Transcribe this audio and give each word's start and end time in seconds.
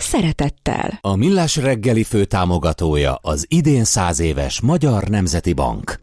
szeretettel. 0.00 0.98
A 1.00 1.16
Millás 1.16 1.56
reggeli 1.56 2.02
főtámogatója 2.02 3.18
az 3.22 3.44
idén 3.48 3.84
száz 3.84 4.20
éves 4.20 4.60
Magyar 4.60 5.08
Nemzeti 5.08 5.52
Bank. 5.52 6.00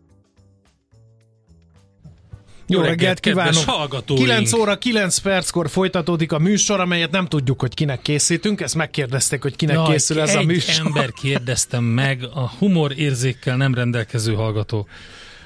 Jó 2.67 2.81
reggelt 2.81 3.20
kívánok! 3.20 3.63
hallgatóink! 3.66 4.23
9 4.23 4.53
óra 4.53 4.77
9 4.77 5.17
perckor 5.17 5.70
folytatódik 5.70 6.31
a 6.31 6.39
műsor, 6.39 6.80
amelyet 6.80 7.12
nem 7.12 7.26
tudjuk, 7.26 7.59
hogy 7.59 7.73
kinek 7.73 8.02
készítünk. 8.02 8.62
Ezt 8.62 8.76
megkérdezték, 8.76 9.41
hogy 9.41 9.55
kinek 9.55 9.76
Jaj, 9.76 9.91
készül 9.91 10.20
ez 10.22 10.36
a 10.36 10.41
műsor. 10.41 10.86
ember 10.86 11.12
kérdeztem 11.22 11.84
meg, 11.84 12.23
a 12.34 12.50
humor 12.59 12.98
érzékkel 12.98 13.58
nem 13.58 13.73
rendelkező 13.73 14.34
hallgató. 14.34 14.88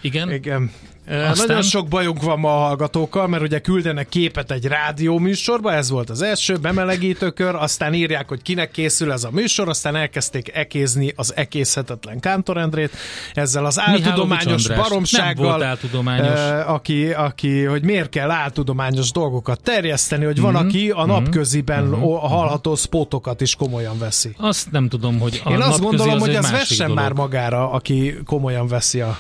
Igen? 0.02 0.32
Igen. 0.32 0.72
Aztán-. 1.10 1.48
Nagyon 1.48 1.62
sok 1.62 1.88
bajunk 1.88 2.22
van 2.22 2.40
ma 2.40 2.56
a 2.56 2.60
hallgatókkal, 2.68 3.28
mert 3.28 3.44
ugye 3.44 3.60
küldenek 3.60 4.10
képet 4.10 4.52
egy 4.52 4.66
rádió 4.66 5.18
műsorba, 5.18 5.74
ez 5.74 5.90
volt 5.90 6.10
az 6.10 6.22
első 6.22 6.58
bemelegítőkör, 6.58 7.56
aztán 7.56 7.94
írják, 7.94 8.28
hogy 8.28 8.42
kinek 8.42 8.72
készül 8.72 9.12
ez 9.12 9.24
a 9.24 9.30
műsor, 9.32 9.70
aztán 9.70 9.96
elkezdték 9.96 10.56
ekézni 10.56 11.14
az 11.16 11.36
ekészhetetlen 11.36 12.20
Kántorendrét, 12.20 12.92
ezzel 13.34 13.66
az 13.66 13.80
áltudományos 13.80 14.68
baromsággal, 14.68 15.64
áltudományos. 15.64 16.40
aki, 16.66 17.12
aki, 17.12 17.64
hogy 17.64 17.84
miért 17.84 18.10
kell 18.10 18.32
áltudományos 18.32 19.12
dolgokat 19.12 19.62
terjeszteni, 19.62 20.26
hogy 20.26 20.42
van, 20.42 20.56
aki 20.56 20.90
a 20.90 21.06
napköziben 21.06 21.84
mm 21.84 22.18
hallható 22.20 22.76
spotokat 22.76 23.42
is 23.42 23.56
komolyan 23.56 24.00
veszi. 24.00 24.36
Azt 24.38 24.72
nem 24.72 24.90
tudom, 24.90 25.20
hogy 25.20 25.42
a 25.44 25.52
Én 25.52 25.62
azt 25.62 25.82
gondolom, 25.82 26.14
az 26.14 26.22
hogy 26.22 26.34
ez 26.34 26.52
vessen 26.52 26.88
dolog. 26.88 27.04
már 27.04 27.14
magára, 27.14 27.72
aki 27.72 28.18
komolyan 28.26 28.68
veszi 28.68 29.02
a 29.02 29.20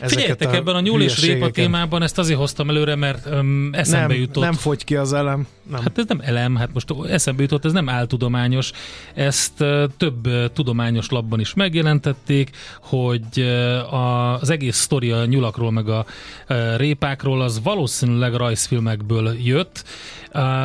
Figyeljetek, 0.00 0.52
a 0.52 0.54
ebben 0.54 0.74
a 0.74 0.80
nyúl 0.80 1.02
és 1.02 1.20
répa 1.20 1.50
témában 1.50 2.02
ezt 2.02 2.18
azért 2.18 2.38
hoztam 2.38 2.68
előre, 2.68 2.94
mert 2.94 3.26
um, 3.26 3.68
eszembe 3.72 4.06
nem, 4.06 4.16
jutott. 4.16 4.44
nem 4.44 4.52
fogy 4.52 4.84
ki 4.84 4.96
az 4.96 5.12
elem. 5.12 5.46
Nem. 5.70 5.82
Hát 5.82 5.98
ez 5.98 6.04
nem 6.08 6.20
elem, 6.22 6.56
hát 6.56 6.72
most 6.72 6.94
eszembe 7.08 7.42
jutott, 7.42 7.64
ez 7.64 7.72
nem 7.72 7.88
áltudományos. 7.88 8.70
Ezt 9.14 9.60
uh, 9.60 9.84
több 9.96 10.26
uh, 10.26 10.44
tudományos 10.52 11.08
labban 11.08 11.40
is 11.40 11.54
megjelentették, 11.54 12.50
hogy 12.80 13.24
uh, 13.36 13.94
a, 13.94 14.34
az 14.40 14.50
egész 14.50 14.76
sztori 14.76 15.10
a 15.10 15.24
nyulakról 15.24 15.70
meg 15.70 15.88
a 15.88 16.06
uh, 16.48 16.76
répákról 16.76 17.42
az 17.42 17.60
valószínűleg 17.62 18.34
rajzfilmekből 18.34 19.36
jött, 19.42 19.84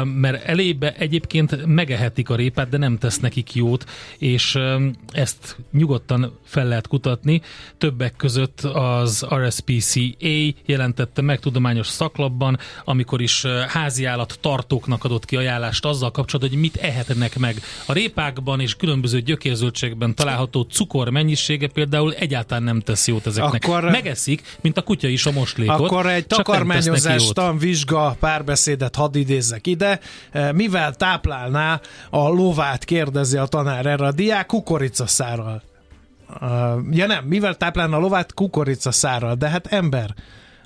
mert 0.04 0.44
elébe 0.46 0.94
egyébként 0.98 1.66
megehetik 1.66 2.30
a 2.30 2.36
répát, 2.36 2.70
de 2.70 2.78
nem 2.78 2.98
tesz 2.98 3.20
nekik 3.20 3.54
jót, 3.54 3.86
és 4.18 4.58
ezt 5.12 5.58
nyugodtan 5.72 6.38
fel 6.46 6.66
lehet 6.68 6.88
kutatni. 6.88 7.42
Többek 7.78 8.16
között 8.16 8.62
az 8.62 9.26
RSPCA 9.36 10.00
jelentette 10.66 11.22
meg 11.22 11.40
tudományos 11.40 11.88
szaklapban, 11.88 12.60
amikor 12.86 13.22
is 13.22 13.46
háziállat 13.68 14.38
tartóknak 14.42 15.04
adott 15.04 15.26
ki 15.26 15.36
ajánlást 15.36 15.86
azzal 15.86 16.12
kapcsolatban, 16.12 16.54
hogy 16.54 16.62
mit 16.72 16.76
ehetnek 16.76 17.38
meg. 17.38 17.56
A 17.86 17.94
répákban 17.94 18.60
és 18.60 18.76
különböző 18.76 19.20
gyökérzöldségben 19.22 20.16
található 20.16 20.62
cukor 20.62 21.10
mennyisége 21.10 21.68
például 21.68 22.14
egyáltalán 22.14 22.64
nem 22.64 22.80
tesz 22.80 23.08
jót 23.08 23.28
ezeknek. 23.28 23.64
Akkor- 23.64 23.92
Megeszik, 23.92 24.58
mint 24.62 24.78
a 24.78 24.82
kutya 24.82 25.08
is 25.08 25.26
a 25.26 25.32
moslékot. 25.32 25.80
Akkor 25.80 26.08
egy 26.08 26.28
takarmányozás 26.28 27.24
jót. 27.24 27.34
tan 27.34 27.58
vizsga 27.58 28.16
párbeszédet 28.20 28.96
hadd 28.96 29.16
idézzek 29.16 29.61
ide. 29.68 30.00
Eh, 30.32 30.52
Mivel 30.52 30.94
táplálná 30.96 31.82
a 32.10 32.28
lovát, 32.28 32.86
kérdezi 32.86 33.38
a 33.38 33.46
tanár 33.46 33.86
erre 33.86 34.06
a 34.06 34.12
diák, 34.12 34.46
kukoricaszárral. 34.46 35.62
Uh, 36.42 36.48
ja 36.92 37.06
nem, 37.08 37.26
mivel 37.26 37.56
táplálna 37.56 37.96
a 37.96 38.00
lovát 38.00 38.34
kukoricaszárral, 38.34 39.36
de 39.36 39.50
hát 39.50 39.68
ember, 39.68 40.14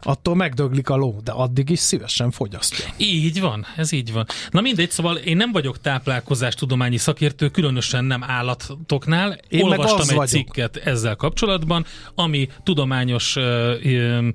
attól 0.01 0.35
megdöglik 0.35 0.89
a 0.89 0.95
ló, 0.95 1.19
de 1.23 1.31
addig 1.31 1.69
is 1.69 1.79
szívesen 1.79 2.31
fogyasztja. 2.31 2.85
Így 2.97 3.39
van, 3.41 3.65
ez 3.75 3.91
így 3.91 4.11
van. 4.13 4.25
Na 4.49 4.61
mindegy, 4.61 4.89
szóval 4.91 5.15
én 5.15 5.37
nem 5.37 5.51
vagyok 5.51 5.81
táplálkozástudományi 5.81 6.97
szakértő, 6.97 7.49
különösen 7.49 8.05
nem 8.05 8.23
állatoknál. 8.23 9.37
Én 9.49 9.65
meg 9.65 9.79
Olvastam 9.79 9.99
az 9.99 10.09
egy 10.09 10.15
vagyok. 10.15 10.31
cikket 10.31 10.75
ezzel 10.75 11.15
kapcsolatban, 11.15 11.85
ami 12.15 12.49
tudományos 12.63 13.35
ö, 13.35 13.75
ö, 13.83 14.27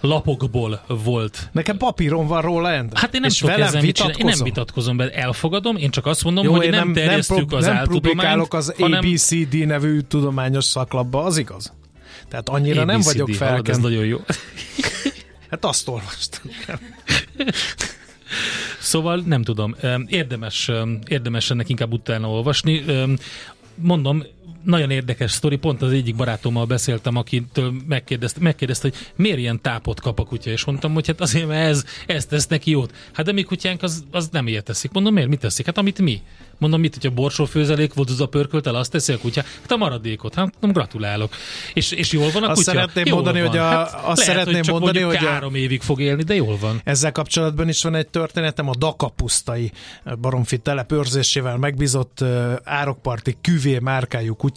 lapokból 0.00 0.80
volt 0.88 1.48
Nekem 1.52 1.76
papíron 1.76 2.26
van 2.26 2.42
róla, 2.42 2.72
Endre. 2.72 2.98
Hát 3.00 3.14
én 3.14 3.20
nem 3.20 3.30
És 3.30 3.38
tudok 3.38 3.58
ezzel 3.58 3.82
mit 3.82 3.94
csinálni. 3.94 4.18
Én 4.18 4.26
nem 4.26 4.42
vitatkozom? 4.42 4.96
be, 4.96 5.10
elfogadom, 5.10 5.76
én 5.76 5.90
csak 5.90 6.06
azt 6.06 6.24
mondom, 6.24 6.44
Jó, 6.44 6.52
hogy 6.52 6.64
én 6.64 6.70
nem, 6.70 6.78
nem, 6.78 6.90
nem, 6.90 7.04
terjesztük 7.04 7.36
prób- 7.36 7.52
az 7.52 7.64
nem 7.64 7.76
áltudományt, 7.76 8.54
az 8.54 8.74
hanem 8.78 8.98
ABCD 8.98 9.66
nevű 9.66 10.00
tudományos 10.00 10.64
szaklapba, 10.64 11.24
az 11.24 11.36
igaz? 11.38 11.72
Tehát 12.28 12.48
annyira 12.48 12.84
nem 12.84 12.96
ABCD, 12.96 13.06
vagyok 13.06 13.34
hallod, 13.36 13.68
Ez 13.68 13.78
nagyon 13.78 14.04
jó. 14.04 14.18
Hát 15.50 15.64
azt 15.64 15.88
olvastam. 15.88 16.50
Szóval 18.80 19.22
nem 19.26 19.42
tudom, 19.42 19.76
érdemes, 20.06 20.70
érdemes 21.06 21.50
ennek 21.50 21.68
inkább 21.68 21.92
utána 21.92 22.28
olvasni. 22.28 22.84
Mondom, 23.74 24.22
nagyon 24.64 24.90
érdekes 24.90 25.30
sztori, 25.30 25.56
pont 25.56 25.82
az 25.82 25.92
egyik 25.92 26.16
barátommal 26.16 26.64
beszéltem, 26.66 27.16
akitől 27.16 27.72
megkérdezte, 27.88 28.40
megkérdezte, 28.40 28.88
hogy 28.88 28.98
miért 29.16 29.38
ilyen 29.38 29.60
tápot 29.60 30.00
kap 30.00 30.18
a 30.18 30.24
kutya, 30.24 30.50
és 30.50 30.64
mondtam, 30.64 30.92
hogy 30.94 31.06
hát 31.06 31.20
azért, 31.20 31.46
mert 31.46 31.68
ez, 31.68 31.84
ez 32.06 32.26
tesz 32.26 32.46
neki 32.46 32.70
jót. 32.70 32.94
Hát 33.12 33.26
de 33.26 33.32
mi 33.32 33.42
kutyánk 33.42 33.82
az, 33.82 34.04
az 34.10 34.28
nem 34.32 34.46
ilyet 34.46 34.64
teszik. 34.64 34.90
Mondom, 34.92 35.14
miért, 35.14 35.28
mit 35.28 35.38
teszik? 35.40 35.66
Hát 35.66 35.78
amit 35.78 35.98
mi. 36.00 36.20
Mondom, 36.58 36.80
mit, 36.80 36.94
hogyha 36.94 37.10
borsófőzelék 37.10 37.94
volt, 37.94 38.10
az 38.10 38.20
a 38.20 38.26
pörkölt 38.26 38.66
el, 38.66 38.74
azt 38.74 38.90
teszi 38.90 39.12
a 39.12 39.18
kutya? 39.18 39.42
Hát 39.60 39.72
a 39.72 39.76
maradékot. 39.76 40.34
Hát 40.34 40.54
nem 40.60 40.72
gratulálok. 40.72 41.32
És, 41.74 41.90
és 41.90 42.12
jól 42.12 42.30
van 42.30 42.42
a 42.42 42.48
Azt 42.48 42.58
kutya? 42.58 42.70
szeretném 42.70 43.04
jól 43.06 43.14
mondani, 43.14 43.40
van. 43.40 43.48
hogy 43.48 43.58
a- 43.58 43.62
hát 43.62 43.86
azt 43.86 44.02
lehet, 44.02 44.16
szeretném 44.18 44.54
hogy 44.54 44.62
csak 44.64 44.78
mondani, 44.80 45.00
hogy 45.04 45.16
a- 45.16 45.28
három 45.28 45.54
évig 45.54 45.80
fog 45.82 46.00
élni, 46.00 46.22
de 46.22 46.34
jól 46.34 46.56
van. 46.58 46.80
Ezzel 46.84 47.12
kapcsolatban 47.12 47.68
is 47.68 47.82
van 47.82 47.94
egy 47.94 48.08
történetem, 48.08 48.68
a 48.68 48.74
Dakapusztai 48.78 49.70
baromfi 50.20 50.58
telep 50.58 50.92
őrzésével 50.92 51.56
megbízott 51.56 52.24
árokparti 52.64 53.36
küvé 53.40 53.78
márkájú 53.78 54.34
kutya. 54.34 54.48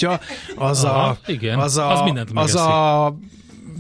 Az 0.56 0.84
Aha, 0.84 1.08
a, 1.08 1.18
igen, 1.26 1.60
az, 1.60 1.78
a, 1.78 1.92
az 1.92 2.02
mindent 2.02 2.28
az 2.28 2.34
megeszik. 2.34 2.60
a 2.60 3.16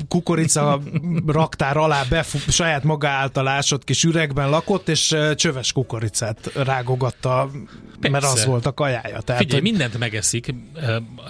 kukorica 0.07 0.81
raktár 1.27 1.77
alá 1.77 2.03
befut, 2.09 2.51
saját 2.51 2.83
maga 2.83 3.07
által 3.07 3.47
ásott 3.47 3.83
kis 3.83 4.03
üregben 4.03 4.49
lakott, 4.49 4.89
és 4.89 5.15
csöves 5.35 5.71
kukoricát 5.71 6.51
rágogatta, 6.55 7.49
mert 7.99 8.13
Persze. 8.13 8.27
az 8.29 8.45
volt 8.45 8.65
a 8.65 8.73
kajája. 8.73 9.21
Tehát, 9.21 9.41
Figyelj, 9.41 9.61
hogy- 9.61 9.71
mindent 9.71 9.97
megeszik, 9.97 10.47
eh, 10.75 10.81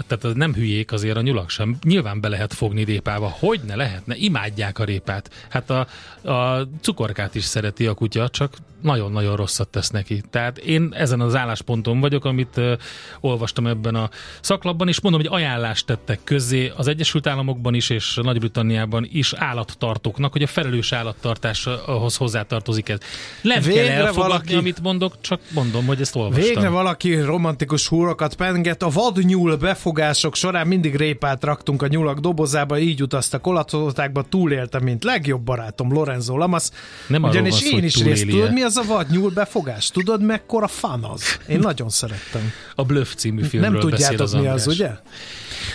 tehát 0.08 0.24
az 0.24 0.34
nem 0.36 0.54
hülyék 0.54 0.92
azért 0.92 1.18
a 1.18 1.22
nyulak 1.22 1.50
sem. 1.50 1.78
Nyilván 1.84 2.22
be 2.22 2.28
lehet 2.28 2.54
fogni 2.54 2.84
répába. 2.84 3.36
Hogy 3.40 3.60
ne 3.68 3.76
lehetne? 3.76 4.16
Imádják 4.16 4.80
a 4.80 4.84
répát. 4.84 5.30
Hát 5.50 5.70
a, 5.70 5.88
a 6.32 6.68
cukorkát 6.82 7.36
is 7.36 7.44
szereti 7.44 7.86
a 7.88 7.94
kutya, 7.94 8.30
csak 8.30 8.54
nagyon-nagyon 8.84 9.36
rosszat 9.36 9.68
tesz 9.68 9.90
neki. 9.90 10.22
Tehát 10.30 10.58
én 10.58 10.94
ezen 10.98 11.20
az 11.20 11.36
állásponton 11.36 12.00
vagyok, 12.00 12.26
amit 12.26 12.58
uh, 12.58 12.72
olvastam 13.20 13.68
ebben 13.68 13.96
a 13.96 14.10
szaklapban, 14.42 14.88
és 14.88 15.02
mondom, 15.02 15.22
hogy 15.22 15.30
ajánlást 15.34 15.86
tettek 15.86 16.20
közzé 16.24 16.72
az 16.76 16.88
Egyesült 16.88 17.28
Államokban 17.28 17.74
is, 17.74 17.90
és 17.90 18.20
Nagy-Britanniában 18.24 19.08
is 19.12 19.34
állattartóknak, 19.34 20.32
hogy 20.32 20.44
a 20.44 20.48
felelős 20.48 20.92
állattartáshoz 20.92 22.16
hozzátartozik 22.16 22.90
ez. 22.90 22.98
Nem 23.42 23.62
Végre 23.62 23.84
kell 23.84 24.06
elfogadni, 24.06 24.22
valaki- 24.22 24.54
amit 24.56 24.82
mondok, 24.82 25.22
csak 25.22 25.40
mondom, 25.54 25.86
hogy 25.86 26.02
ezt 26.02 26.16
olvastam. 26.16 26.44
Végre 26.44 26.70
valaki 26.70 27.16
romantikus 27.16 27.88
húrokat 27.88 28.36
penget. 28.36 28.84
A 28.84 28.90
vadnyúl 28.90 29.56
befogások 29.56 30.36
során 30.36 30.68
mindig 30.68 30.96
répát 30.96 31.44
raktunk 31.44 31.82
a 31.82 31.88
nyulak 31.88 32.20
dobozába, 32.20 32.80
így 32.80 33.02
utaztak 33.02 33.48
olaszországba, 33.48 34.24
túlélte, 34.24 34.80
mint 34.80 35.04
legjobb 35.04 35.42
barátom 35.42 35.94
Lorenzo 35.94 36.38
Lamas. 36.38 36.70
Nem 37.08 37.24
Ugyanis 37.24 37.62
van 37.62 37.80
én 37.80 37.84
is 37.84 38.04
részt 38.04 38.28
tudod, 38.28 38.54
mi 38.54 38.62
az 38.62 38.73
a 38.78 38.84
vadnyúl 38.84 39.30
befogás? 39.32 39.90
Tudod, 39.90 40.22
mekkora 40.22 40.68
fan 40.68 41.04
az? 41.04 41.22
Én 41.48 41.60
nagyon 41.60 41.90
szerettem. 41.90 42.52
A 42.76 42.84
Bluff 42.84 43.14
című 43.14 43.44
filmről 43.44 43.72
Nem 43.72 43.90
beszél 43.90 43.90
tudjátok, 44.08 44.26
az 44.26 44.32
mi 44.32 44.38
András. 44.38 44.56
az, 44.56 44.68
ugye? 44.68 44.92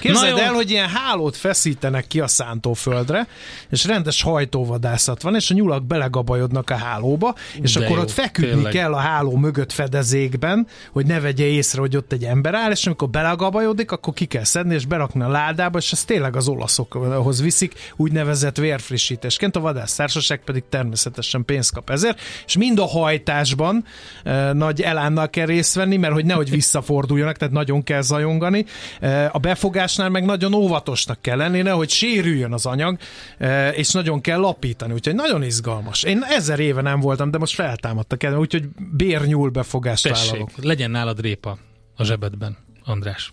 Képzeld 0.01 0.39
el, 0.39 0.53
hogy 0.53 0.71
ilyen 0.71 0.89
hálót 0.89 1.37
feszítenek 1.37 2.07
ki 2.07 2.21
a 2.21 2.27
szántóföldre, 2.27 3.27
és 3.71 3.85
rendes 3.85 4.23
hajtóvadászat 4.23 5.23
van, 5.23 5.35
és 5.35 5.51
a 5.51 5.55
nyulak 5.55 5.87
belegabajodnak 5.87 6.71
a 6.71 6.77
hálóba, 6.77 7.35
és 7.61 7.73
De 7.73 7.85
akkor 7.85 7.97
jó, 7.97 8.03
ott 8.03 8.11
feküdni 8.11 8.53
tényleg. 8.53 8.73
kell 8.73 8.93
a 8.93 8.99
háló 8.99 9.37
mögött 9.37 9.73
fedezékben, 9.73 10.67
hogy 10.93 11.07
ne 11.07 11.21
vegye 11.21 11.45
észre, 11.45 11.81
hogy 11.81 11.97
ott 11.97 12.13
egy 12.13 12.25
ember 12.25 12.55
áll, 12.55 12.71
és 12.71 12.87
amikor 12.87 13.09
belegabajodik, 13.09 13.91
akkor 13.91 14.15
ki 14.15 14.25
kell 14.25 14.45
szedni, 14.45 14.75
és 14.75 14.87
berakni 14.87 15.23
a 15.23 15.29
ládába, 15.29 15.79
és 15.79 15.93
ez 15.93 16.05
tényleg 16.05 16.37
az 16.37 16.49
olaszokhoz 16.49 17.43
viszik, 17.43 17.75
úgynevezett 17.97 18.57
vérfrissítésként, 18.57 19.57
a 19.57 19.61
vadásztársaság 19.61 20.41
pedig 20.45 20.63
természetesen 20.69 21.45
pénzt 21.45 21.73
kap 21.73 21.91
ezért, 21.91 22.21
és 22.47 22.57
mind 22.57 22.79
a 22.79 22.87
hajtásban 22.87 23.85
e, 24.25 24.53
nagy 24.53 24.83
elánnal 24.83 25.31
kell 25.31 25.47
részt 25.47 25.75
venni, 25.75 25.97
mert 25.97 26.13
hogy 26.13 26.25
nehogy 26.25 26.51
visszaforduljanak, 26.51 27.37
tehát 27.37 27.55
nagyon 27.55 27.83
kell 27.83 28.01
zajongani. 28.01 28.65
E, 29.01 29.31
a 29.33 29.39
befogásnál 29.89 30.09
meg 30.09 30.25
nagyon 30.25 30.55
óvatosnak 30.55 31.21
kell 31.21 31.37
lenni, 31.37 31.63
nehogy 31.63 31.89
sérüljön 31.89 32.53
az 32.53 32.67
anyag, 32.67 32.99
e, 33.39 33.69
és 33.69 33.91
nagyon 33.91 34.21
kell 34.21 34.39
lapítani, 34.39 34.93
úgyhogy 34.93 35.15
nagyon 35.15 35.43
izgalmas. 35.43 36.03
Én 36.03 36.23
ezer 36.23 36.61
éve 36.61 36.81
nem 36.81 37.01
voltam, 37.01 37.31
de 37.31 37.39
most 37.39 37.55
feltámadtak 37.55 38.23
el, 38.23 38.39
úgyhogy 38.39 38.69
bérnyúl 38.97 39.51
befogást 39.51 40.03
Tessék, 40.03 40.31
vállalok. 40.31 40.51
legyen 40.57 40.91
nálad 40.91 41.21
répa 41.21 41.59
a 41.97 42.05
zsebedben, 42.05 42.57
András. 42.85 43.33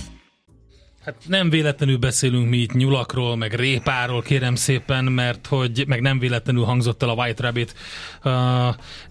Hát 1.05 1.15
nem 1.27 1.49
véletlenül 1.49 1.97
beszélünk 1.97 2.49
mi 2.49 2.57
itt 2.57 2.73
nyulakról, 2.73 3.35
meg 3.35 3.53
répáról, 3.53 4.21
kérem 4.21 4.55
szépen, 4.55 5.03
mert 5.03 5.47
hogy 5.47 5.83
meg 5.87 6.01
nem 6.01 6.19
véletlenül 6.19 6.63
hangzott 6.63 7.03
el 7.03 7.09
a 7.09 7.13
White 7.13 7.43
Rabbit 7.43 7.75
uh, 8.23 8.31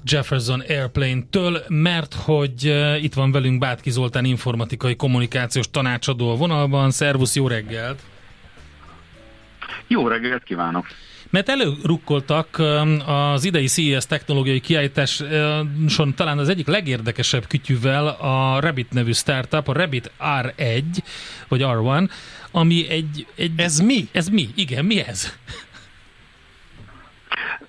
Jefferson 0.05 0.61
Airplane-től, 0.61 1.63
mert 1.69 2.15
hogy 2.15 2.67
uh, 2.67 3.03
itt 3.03 3.15
van 3.15 3.33
velünk 3.33 3.59
Bátki 3.59 3.91
Zoltán 3.91 4.25
informatikai 4.25 4.97
kommunikációs 4.97 5.71
tanácsadó 5.71 6.31
a 6.31 6.37
vonalban. 6.37 6.91
Szervusz, 6.91 7.37
jó 7.37 7.49
reggelt! 7.49 8.03
Jó 9.87 10.09
reggelt 10.09 10.43
kívánok! 10.43 10.87
Mert 11.31 11.49
előrukkoltak 11.49 12.63
az 13.07 13.45
idei 13.45 13.67
CES 13.67 14.07
technológiai 14.07 14.61
kiállításon 14.61 16.15
talán 16.17 16.39
az 16.39 16.49
egyik 16.49 16.67
legérdekesebb 16.67 17.47
kütyűvel 17.47 18.07
a 18.07 18.61
Rabbit 18.61 18.91
nevű 18.91 19.13
startup, 19.13 19.69
a 19.69 19.73
Rabbit 19.73 20.11
R1, 20.21 20.85
vagy 21.49 21.61
R1, 21.65 22.11
ami 22.51 22.89
egy... 22.89 23.27
egy 23.37 23.53
Ez 23.57 23.79
mi? 23.79 24.09
Ez 24.13 24.29
mi? 24.29 24.49
Igen, 24.55 24.85
mi 24.85 25.01
ez? 25.01 25.33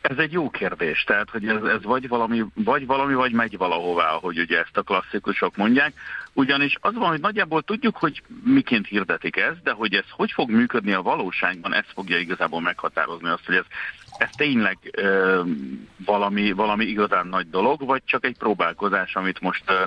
Ez 0.01 0.17
egy 0.17 0.31
jó 0.31 0.49
kérdés, 0.49 1.03
tehát 1.03 1.29
hogy 1.29 1.47
ez, 1.47 1.63
ez 1.63 1.83
vagy, 1.83 2.07
valami, 2.07 2.45
vagy 2.53 2.85
valami, 2.85 3.13
vagy 3.13 3.31
megy 3.31 3.57
valahová, 3.57 4.07
hogy 4.07 4.39
ugye 4.39 4.59
ezt 4.59 4.77
a 4.77 4.81
klasszikusok 4.81 5.55
mondják. 5.55 5.93
Ugyanis 6.33 6.77
az 6.81 6.93
van, 6.93 7.09
hogy 7.09 7.19
nagyjából 7.19 7.61
tudjuk, 7.61 7.97
hogy 7.97 8.23
miként 8.43 8.87
hirdetik 8.87 9.35
ezt, 9.35 9.63
de 9.63 9.71
hogy 9.71 9.93
ez 9.93 10.05
hogy 10.09 10.31
fog 10.31 10.49
működni 10.49 10.91
a 10.91 11.01
valóságban, 11.01 11.73
ez 11.73 11.85
fogja 11.93 12.17
igazából 12.17 12.61
meghatározni 12.61 13.29
azt, 13.29 13.45
hogy 13.45 13.55
ez, 13.55 13.65
ez 14.17 14.29
tényleg 14.37 14.77
ö, 14.91 15.41
valami, 16.05 16.51
valami 16.51 16.85
igazán 16.85 17.27
nagy 17.27 17.49
dolog, 17.49 17.85
vagy 17.85 18.01
csak 18.05 18.25
egy 18.25 18.37
próbálkozás, 18.37 19.15
amit 19.15 19.39
most 19.39 19.63
ö, 19.67 19.83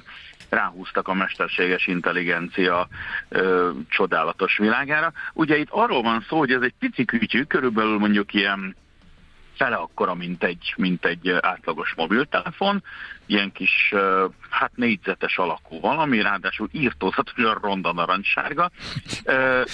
ráhúztak 0.48 1.08
a 1.08 1.14
mesterséges 1.14 1.86
intelligencia 1.86 2.88
ö, 3.28 3.70
csodálatos 3.88 4.58
világára. 4.58 5.12
Ugye 5.32 5.58
itt 5.58 5.70
arról 5.70 6.02
van 6.02 6.24
szó, 6.28 6.38
hogy 6.38 6.52
ez 6.52 6.62
egy 6.62 6.74
pici 6.78 7.04
kütyű, 7.04 7.42
körülbelül 7.42 7.98
mondjuk 7.98 8.34
ilyen 8.34 8.76
fele 9.56 9.76
akkora, 9.76 10.14
mint 10.14 10.44
egy, 10.44 10.74
mint 10.76 11.04
egy 11.04 11.36
átlagos 11.40 11.94
mobiltelefon, 11.96 12.82
ilyen 13.26 13.52
kis, 13.52 13.94
hát 14.50 14.70
négyzetes 14.74 15.38
alakú 15.38 15.80
valami, 15.80 16.22
ráadásul 16.22 16.68
írtózatosan 16.72 17.58
ronda 17.62 17.92
narancssárga. 17.92 18.70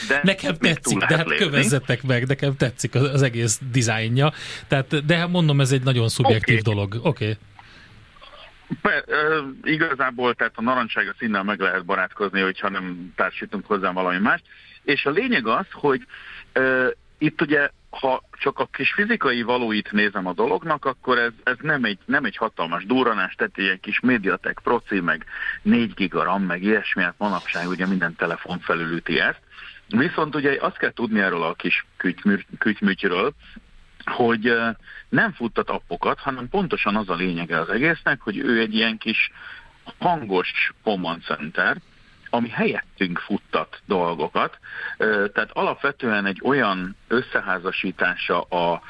De 0.08 0.20
nekem 0.22 0.56
tetszik, 0.56 0.98
de 0.98 1.16
hát 1.16 1.26
lépni. 1.26 1.44
kövezzetek 1.44 2.02
meg, 2.02 2.26
nekem 2.26 2.56
tetszik 2.56 2.94
az, 2.94 3.02
az 3.02 3.22
egész 3.22 3.60
dizájnja. 3.70 4.32
Tehát, 4.68 5.04
de 5.04 5.26
mondom, 5.26 5.60
ez 5.60 5.72
egy 5.72 5.82
nagyon 5.82 6.08
szubjektív 6.08 6.58
okay. 6.58 6.74
dolog. 6.74 6.94
Oké. 6.94 7.06
Okay. 7.06 7.36
Be, 8.82 9.02
ö, 9.06 9.40
igazából, 9.62 10.34
tehát 10.34 10.52
a 10.56 10.62
narancsága 10.62 11.14
színnel 11.18 11.42
meg 11.42 11.60
lehet 11.60 11.84
barátkozni, 11.84 12.40
hogyha 12.40 12.68
nem 12.68 13.12
társítunk 13.16 13.66
hozzá 13.66 13.92
valami 13.92 14.18
mást. 14.18 14.44
És 14.82 15.06
a 15.06 15.10
lényeg 15.10 15.46
az, 15.46 15.66
hogy 15.72 16.06
ö, 16.52 16.88
itt 17.18 17.40
ugye, 17.40 17.70
ha 17.90 18.22
csak 18.30 18.58
a 18.58 18.66
kis 18.66 18.92
fizikai 18.92 19.42
valóit 19.42 19.92
nézem 19.92 20.26
a 20.26 20.32
dolognak, 20.32 20.84
akkor 20.84 21.18
ez, 21.18 21.32
ez 21.42 21.56
nem, 21.60 21.84
egy, 21.84 21.98
nem 22.04 22.24
egy 22.24 22.36
hatalmas 22.36 22.84
durranás, 22.86 23.34
tehát 23.34 23.58
egy 23.58 23.80
kis 23.80 24.00
Mediatek 24.00 24.60
proci, 24.62 25.00
meg 25.00 25.24
4 25.62 25.94
giga 25.94 26.22
RAM, 26.22 26.42
meg 26.42 26.62
ilyesmi, 26.62 27.02
hát 27.02 27.14
manapság 27.18 27.68
ugye 27.68 27.86
minden 27.86 28.14
telefon 28.16 28.58
felülüti 28.58 29.20
ezt. 29.20 29.40
Viszont 29.88 30.34
ugye 30.34 30.58
azt 30.60 30.76
kell 30.76 30.92
tudni 30.92 31.20
erről 31.20 31.42
a 31.42 31.54
kis 31.54 31.86
kütymű- 31.96 32.46
hogy 34.04 34.56
nem 35.08 35.32
futtat 35.32 35.70
appokat, 35.70 36.18
hanem 36.18 36.48
pontosan 36.48 36.96
az 36.96 37.08
a 37.08 37.14
lényege 37.14 37.58
az 37.58 37.68
egésznek, 37.68 38.20
hogy 38.20 38.38
ő 38.38 38.60
egy 38.60 38.74
ilyen 38.74 38.98
kis 38.98 39.30
hangos 39.98 40.72
command 40.82 41.22
center, 41.22 41.76
ami 42.30 42.48
helyettünk 42.48 43.18
futtat 43.18 43.82
dolgokat. 43.86 44.58
Tehát 44.98 45.50
alapvetően 45.52 46.26
egy 46.26 46.40
olyan 46.44 46.96
összeházasítása 47.08 48.40
a, 48.40 48.82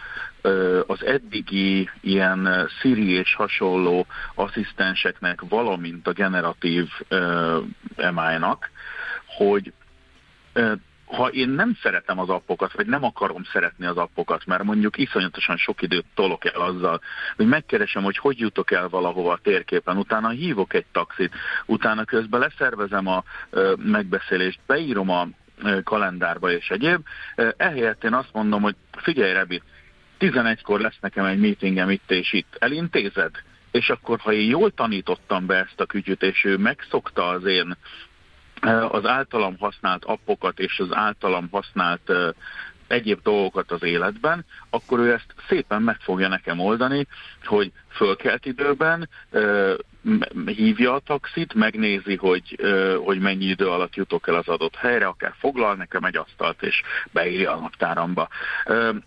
az 0.87 1.05
eddigi 1.05 1.91
ilyen 2.01 2.69
Siri 2.81 3.11
és 3.11 3.35
hasonló 3.35 4.07
asszisztenseknek, 4.35 5.41
valamint 5.49 6.07
a 6.07 6.13
generatív 6.13 6.89
MI-nak, 7.97 8.71
hogy 9.27 9.73
ha 11.11 11.29
én 11.29 11.49
nem 11.49 11.77
szeretem 11.83 12.19
az 12.19 12.29
appokat, 12.29 12.73
vagy 12.73 12.87
nem 12.87 13.05
akarom 13.05 13.45
szeretni 13.45 13.87
az 13.87 13.97
appokat, 13.97 14.47
mert 14.47 14.63
mondjuk 14.63 14.99
iszonyatosan 14.99 15.57
sok 15.57 15.83
időt 15.83 16.05
tolok 16.15 16.45
el 16.45 16.61
azzal, 16.61 17.01
hogy 17.37 17.47
megkeresem, 17.47 18.03
hogy 18.03 18.17
hogy 18.17 18.39
jutok 18.39 18.71
el 18.71 18.89
valahova 18.89 19.33
a 19.33 19.41
térképen, 19.43 19.97
utána 19.97 20.29
hívok 20.29 20.75
egy 20.75 20.87
taxit, 20.93 21.33
utána 21.67 22.05
közben 22.05 22.41
leszervezem 22.41 23.07
a 23.07 23.25
megbeszélést, 23.77 24.61
beírom 24.67 25.11
a 25.11 25.29
kalendárba 25.85 26.51
és 26.51 26.69
egyéb. 26.69 27.01
Ehelyett 27.57 28.05
én 28.05 28.15
azt 28.15 28.33
mondom, 28.33 28.63
hogy 28.63 28.77
figyelj 28.97 29.33
Rebi, 29.33 29.63
11-kor 30.19 30.81
lesz 30.81 30.99
nekem 31.01 31.25
egy 31.25 31.39
meetingem 31.39 31.91
itt 31.91 32.11
és 32.11 32.33
itt, 32.33 32.57
elintézed? 32.59 33.31
És 33.71 33.91
akkor, 33.91 34.19
ha 34.21 34.33
én 34.33 34.49
jól 34.49 34.71
tanítottam 34.71 35.47
be 35.47 35.57
ezt 35.57 35.81
a 35.81 35.87
kütyüt, 35.87 36.23
és 36.23 36.45
ő 36.45 36.57
megszokta 36.57 37.29
az 37.29 37.45
én 37.45 37.77
az 38.91 39.07
általam 39.07 39.59
használt 39.59 40.05
appokat 40.05 40.59
és 40.59 40.79
az 40.79 40.89
általam 40.93 41.49
használt 41.51 42.01
ö, 42.09 42.31
egyéb 42.87 43.23
dolgokat 43.23 43.71
az 43.71 43.83
életben, 43.83 44.45
akkor 44.71 44.99
ő 44.99 45.13
ezt 45.13 45.35
szépen 45.49 45.83
meg 45.83 45.97
fogja 46.01 46.29
nekem 46.29 46.59
oldani, 46.59 47.07
hogy 47.45 47.73
fölkelt 47.89 48.47
időben, 48.47 49.09
m- 49.31 49.90
hívja 50.47 50.95
a 50.95 51.01
taxit, 51.07 51.55
megnézi, 51.55 52.17
hogy, 52.17 52.59
hogy 53.05 53.19
mennyi 53.19 53.45
idő 53.45 53.67
alatt 53.67 53.95
jutok 53.95 54.29
el 54.29 54.35
az 54.35 54.49
adott 54.49 54.77
helyre, 54.77 55.07
akár 55.07 55.35
foglal 55.39 55.75
nekem 55.75 56.05
egy 56.05 56.17
asztalt 56.17 56.63
és 56.63 56.83
beírja 57.11 57.53
a 57.53 57.61
naptáramba. 57.61 58.29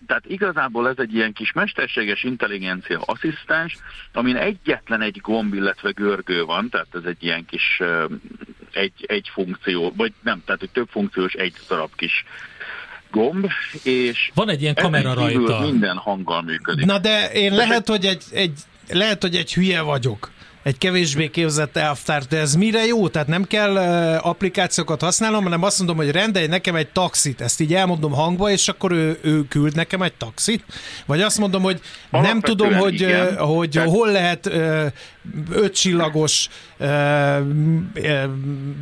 Tehát 0.08 0.26
igazából 0.28 0.90
ez 0.90 0.96
egy 0.98 1.14
ilyen 1.14 1.34
kis 1.34 1.52
mesterséges 1.52 2.24
intelligencia 2.24 3.00
asszisztens, 3.06 3.78
amin 4.14 4.36
egyetlen 4.36 5.02
egy 5.02 5.20
gomb, 5.22 5.54
illetve 5.54 5.92
görgő 5.92 6.44
van, 6.44 6.70
tehát 6.70 6.88
ez 6.94 7.04
egy 7.06 7.24
ilyen 7.24 7.46
kis 7.46 7.82
egy, 8.72 9.06
egy 9.08 9.30
funkció, 9.34 9.94
vagy 9.96 10.14
nem, 10.22 10.42
tehát 10.46 10.62
egy 10.62 10.70
több 10.70 10.88
funkciós 10.90 11.34
egy 11.34 11.54
darab 11.68 11.96
kis 11.96 12.26
gomb, 13.12 13.50
és 13.84 14.32
Van 14.34 14.50
egy 14.50 14.62
ilyen 14.62 14.76
kamera 14.76 15.14
rajta. 15.14 15.60
minden 15.60 15.98
hanggal 15.98 16.42
működik. 16.42 16.86
Na 16.86 16.98
de 17.00 17.32
én 17.32 17.54
lehet, 17.56 17.88
hogy 17.88 18.06
egy, 18.06 18.24
egy, 18.32 18.60
lehet, 18.90 19.22
hogy 19.22 19.36
egy 19.36 19.54
hülye 19.54 19.82
vagyok. 19.82 20.32
Egy 20.64 20.78
kevésbé 20.78 21.28
képzett 21.30 21.78
elvtárs, 21.78 22.28
de 22.28 22.38
ez 22.38 22.56
mire 22.56 22.86
jó? 22.86 23.08
Tehát 23.08 23.28
nem 23.28 23.44
kell 23.44 23.78
applikációkat 24.18 25.02
használnom, 25.02 25.44
hanem 25.44 25.64
azt 25.64 25.78
mondom, 25.78 25.96
hogy 25.96 26.12
rendelj 26.12 26.48
nekem 26.48 26.76
egy 26.76 26.88
taxit. 26.88 27.42
Ezt 27.42 27.60
így 27.62 27.74
elmondom 27.74 28.12
hangba, 28.12 28.50
és 28.50 28.68
akkor 28.68 28.92
ő, 28.92 29.20
ő 29.22 29.48
küld 29.48 29.76
nekem 29.76 30.02
egy 30.02 30.14
taxit? 30.14 30.64
Vagy 31.06 31.22
azt 31.22 31.38
mondom, 31.40 31.62
hogy 31.62 31.82
nem 32.10 32.22
Alapvetően 32.22 32.58
tudom, 32.58 32.74
hogy, 32.74 32.94
igen. 32.94 33.38
hogy 33.38 33.70
Tehát- 33.70 33.90
hol 33.90 34.12
lehet 34.12 34.46
uh, 34.46 34.86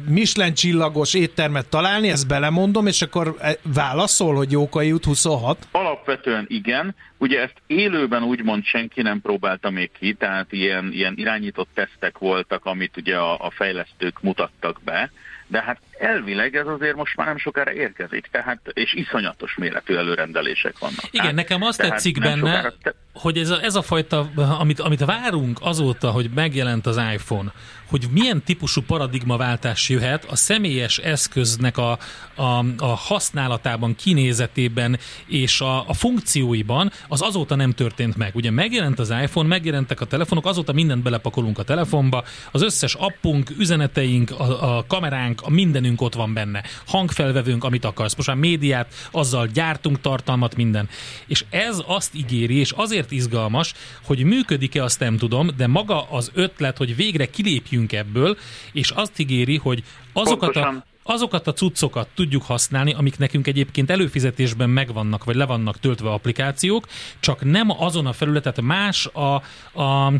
Michelin 0.07 0.53
csillagos 0.53 1.13
éttermet 1.13 1.69
találni, 1.69 2.09
ezt 2.09 2.27
belemondom, 2.27 2.87
és 2.87 3.01
akkor 3.01 3.35
eh, 3.39 3.53
válaszol, 3.63 4.35
hogy 4.35 4.51
Jókai 4.51 4.91
út 4.91 5.05
26? 5.05 5.67
Alapvetően 5.71 6.45
igen. 6.47 6.95
Ugye 7.17 7.41
ezt 7.41 7.61
élőben 7.67 8.23
úgymond 8.23 8.63
senki 8.63 9.01
nem 9.01 9.21
próbálta 9.21 9.69
még 9.69 9.91
ki, 9.99 10.13
tehát 10.13 10.51
ilyen, 10.51 10.91
ilyen 10.93 11.13
irányított 11.17 11.69
tesztek 11.73 12.17
voltak, 12.17 12.65
amit 12.65 12.97
ugye 12.97 13.17
a, 13.17 13.33
a 13.33 13.51
fejlesztők 13.55 14.21
mutattak 14.21 14.79
be, 14.83 15.11
de 15.47 15.61
hát 15.61 15.79
elvileg 16.01 16.55
ez 16.55 16.67
azért 16.67 16.95
most 16.95 17.15
már 17.15 17.27
nem 17.27 17.37
sokára 17.37 17.73
érkezik, 17.73 18.27
tehát, 18.31 18.59
és 18.73 18.93
iszonyatos 18.93 19.55
méretű 19.55 19.95
előrendelések 19.95 20.79
vannak. 20.79 21.05
Igen, 21.11 21.25
Hát, 21.25 21.35
nekem 21.35 21.61
azt 21.61 21.77
tetszik 21.77 22.19
benne, 22.19 22.73
te- 22.81 22.95
hogy 23.13 23.37
ez 23.37 23.49
a, 23.49 23.63
ez 23.63 23.75
a 23.75 23.81
fajta, 23.81 24.29
amit, 24.59 24.79
amit 24.79 25.05
várunk 25.05 25.57
azóta, 25.61 26.11
hogy 26.11 26.29
megjelent 26.35 26.85
az 26.85 26.97
iPhone, 27.13 27.51
hogy 27.91 28.07
milyen 28.11 28.43
típusú 28.43 28.81
paradigmaváltás 28.81 29.89
jöhet 29.89 30.25
a 30.25 30.35
személyes 30.35 30.97
eszköznek 30.97 31.77
a, 31.77 31.97
a, 32.35 32.65
a 32.77 32.85
használatában, 32.85 33.95
kinézetében 33.95 34.99
és 35.25 35.61
a, 35.61 35.89
a 35.89 35.93
funkcióiban, 35.93 36.91
az 37.07 37.21
azóta 37.21 37.55
nem 37.55 37.71
történt 37.71 38.17
meg. 38.17 38.35
Ugye 38.35 38.51
megjelent 38.51 38.99
az 38.99 39.09
iPhone, 39.09 39.47
megjelentek 39.47 40.01
a 40.01 40.05
telefonok, 40.05 40.45
azóta 40.45 40.73
mindent 40.73 41.03
belepakolunk 41.03 41.57
a 41.57 41.63
telefonba, 41.63 42.23
az 42.51 42.61
összes 42.61 42.93
appunk, 42.93 43.49
üzeneteink, 43.57 44.31
a, 44.31 44.77
a 44.77 44.85
kameránk, 44.87 45.41
a 45.41 45.49
mindenünk 45.49 45.90
ott 45.99 46.13
van 46.13 46.33
benne. 46.33 46.63
Hangfelvevőnk, 46.85 47.63
amit 47.63 47.85
akarsz. 47.85 48.15
Most 48.15 48.27
már 48.27 48.37
médiát, 48.37 48.93
azzal 49.11 49.47
gyártunk 49.47 50.01
tartalmat, 50.01 50.55
minden. 50.55 50.89
És 51.27 51.45
ez 51.49 51.77
azt 51.85 52.15
ígéri, 52.15 52.55
és 52.55 52.71
azért 52.71 53.11
izgalmas, 53.11 53.73
hogy 54.03 54.23
működik-e, 54.23 54.83
azt 54.83 54.99
nem 54.99 55.17
tudom, 55.17 55.49
de 55.57 55.67
maga 55.67 56.09
az 56.09 56.31
ötlet, 56.33 56.77
hogy 56.77 56.95
végre 56.95 57.25
kilépjünk 57.25 57.93
ebből, 57.93 58.37
és 58.71 58.89
azt 58.89 59.19
ígéri, 59.19 59.57
hogy 59.57 59.83
azokat 60.13 60.55
a, 60.55 60.85
azokat 61.03 61.47
a 61.47 61.53
cuccokat 61.53 62.07
tudjuk 62.15 62.43
használni, 62.43 62.93
amik 62.93 63.17
nekünk 63.17 63.47
egyébként 63.47 63.89
előfizetésben 63.89 64.69
megvannak, 64.69 65.23
vagy 65.23 65.35
le 65.35 65.45
vannak 65.45 65.79
töltve 65.79 66.09
applikációk, 66.09 66.87
csak 67.19 67.43
nem 67.43 67.69
azon 67.81 68.05
a 68.05 68.13
felületet, 68.13 68.61
más 68.61 69.05
a, 69.05 69.35
a, 69.81 70.13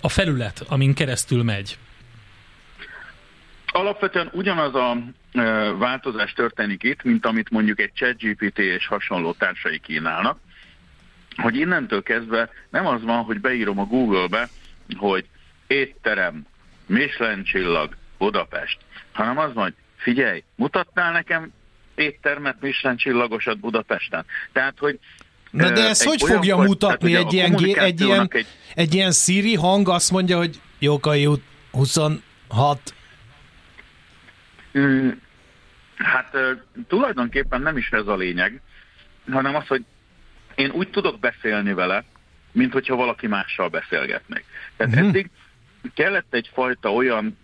a 0.00 0.08
felület, 0.08 0.64
amin 0.68 0.94
keresztül 0.94 1.42
megy. 1.42 1.78
Alapvetően 3.76 4.30
ugyanaz 4.32 4.74
a 4.74 4.96
változás 5.78 6.32
történik 6.32 6.82
itt, 6.82 7.02
mint 7.02 7.26
amit 7.26 7.50
mondjuk 7.50 7.80
egy 7.80 7.90
ChatGPT 7.94 8.58
és 8.58 8.86
hasonló 8.86 9.32
társai 9.32 9.78
kínálnak, 9.78 10.38
hogy 11.36 11.56
innentől 11.56 12.02
kezdve 12.02 12.50
nem 12.70 12.86
az 12.86 13.02
van, 13.02 13.24
hogy 13.24 13.40
beírom 13.40 13.78
a 13.78 13.84
Google-be, 13.84 14.48
hogy 14.96 15.24
étterem, 15.66 16.46
Michelin 16.86 17.44
csillag, 17.44 17.96
Budapest, 18.18 18.78
hanem 19.12 19.38
az 19.38 19.54
van, 19.54 19.62
hogy 19.62 19.74
figyelj, 19.96 20.42
mutattál 20.54 21.12
nekem 21.12 21.52
éttermet, 21.94 22.56
Michelin 22.60 22.96
csillagosat 22.96 23.58
Budapesten. 23.58 24.24
Tehát, 24.52 24.74
hogy 24.78 24.98
Na 25.50 25.70
de 25.70 25.88
ezt 25.88 26.04
hogy 26.04 26.22
olyan 26.22 26.36
fogja 26.36 26.56
faj- 26.56 26.66
mutatni 26.66 27.12
tehát 27.12 27.26
egy 27.26 27.32
ilyen, 27.32 27.54
egy, 27.74 28.00
ilyen, 28.00 28.28
egy... 28.30 28.46
egy 28.74 28.94
ilyen 28.94 29.12
Siri 29.12 29.54
hang 29.54 29.88
azt 29.88 30.10
mondja, 30.10 30.36
hogy 30.36 30.60
Jókai 30.78 31.26
út 31.26 31.42
26, 31.70 32.22
Mm, 32.80 33.02
Hát 35.96 36.28
ö, 36.34 36.52
tulajdonképpen 36.88 37.60
nem 37.62 37.76
is 37.76 37.90
ez 37.90 38.06
a 38.06 38.16
lényeg, 38.16 38.60
hanem 39.30 39.54
az, 39.54 39.66
hogy 39.66 39.84
én 40.54 40.70
úgy 40.70 40.90
tudok 40.90 41.20
beszélni 41.20 41.72
vele, 41.72 42.04
mint 42.52 42.72
hogyha 42.72 42.96
valaki 42.96 43.26
mással 43.26 43.68
beszélgetnék. 43.68 44.44
Tehát 44.76 44.94
Mhm. 44.94 45.04
eddig 45.08 45.30
kellett 45.94 46.34
egyfajta 46.34 46.92
olyan 46.92 47.38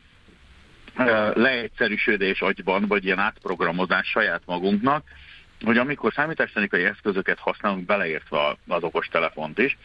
leegyszerűsödés 1.34 2.40
agyban, 2.40 2.86
vagy 2.86 3.04
ilyen 3.04 3.18
átprogramozás 3.18 4.08
saját 4.08 4.42
magunknak, 4.46 5.04
hogy 5.64 5.78
amikor 5.78 6.12
számítástechnikai 6.12 6.84
eszközöket 6.84 7.38
használunk, 7.38 7.86
beleértve 7.86 8.56
az 8.68 8.82
okostelefont 8.82 9.58
is, 9.58 9.78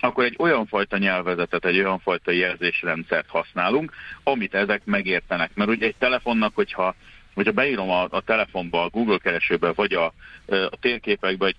akkor 0.00 0.24
egy 0.24 0.36
olyan 0.38 0.66
fajta 0.66 0.98
nyelvezetet, 0.98 1.64
egy 1.64 1.78
olyan 1.78 1.98
fajta 1.98 2.30
jelzésrendszert 2.30 3.28
használunk, 3.28 3.92
amit 4.22 4.54
ezek 4.54 4.82
megértenek. 4.84 5.50
Mert 5.54 5.70
ugye 5.70 5.86
egy 5.86 5.96
telefonnak, 5.98 6.54
hogyha, 6.54 6.94
hogyha 7.34 7.52
beírom 7.52 7.90
a, 7.90 8.06
a 8.10 8.20
telefonba, 8.20 8.82
a 8.82 8.88
Google 8.88 9.18
keresőbe, 9.18 9.72
vagy 9.72 9.92
a, 9.92 10.04
a 10.46 10.76
térképekbe, 10.80 11.44
hogy 11.44 11.56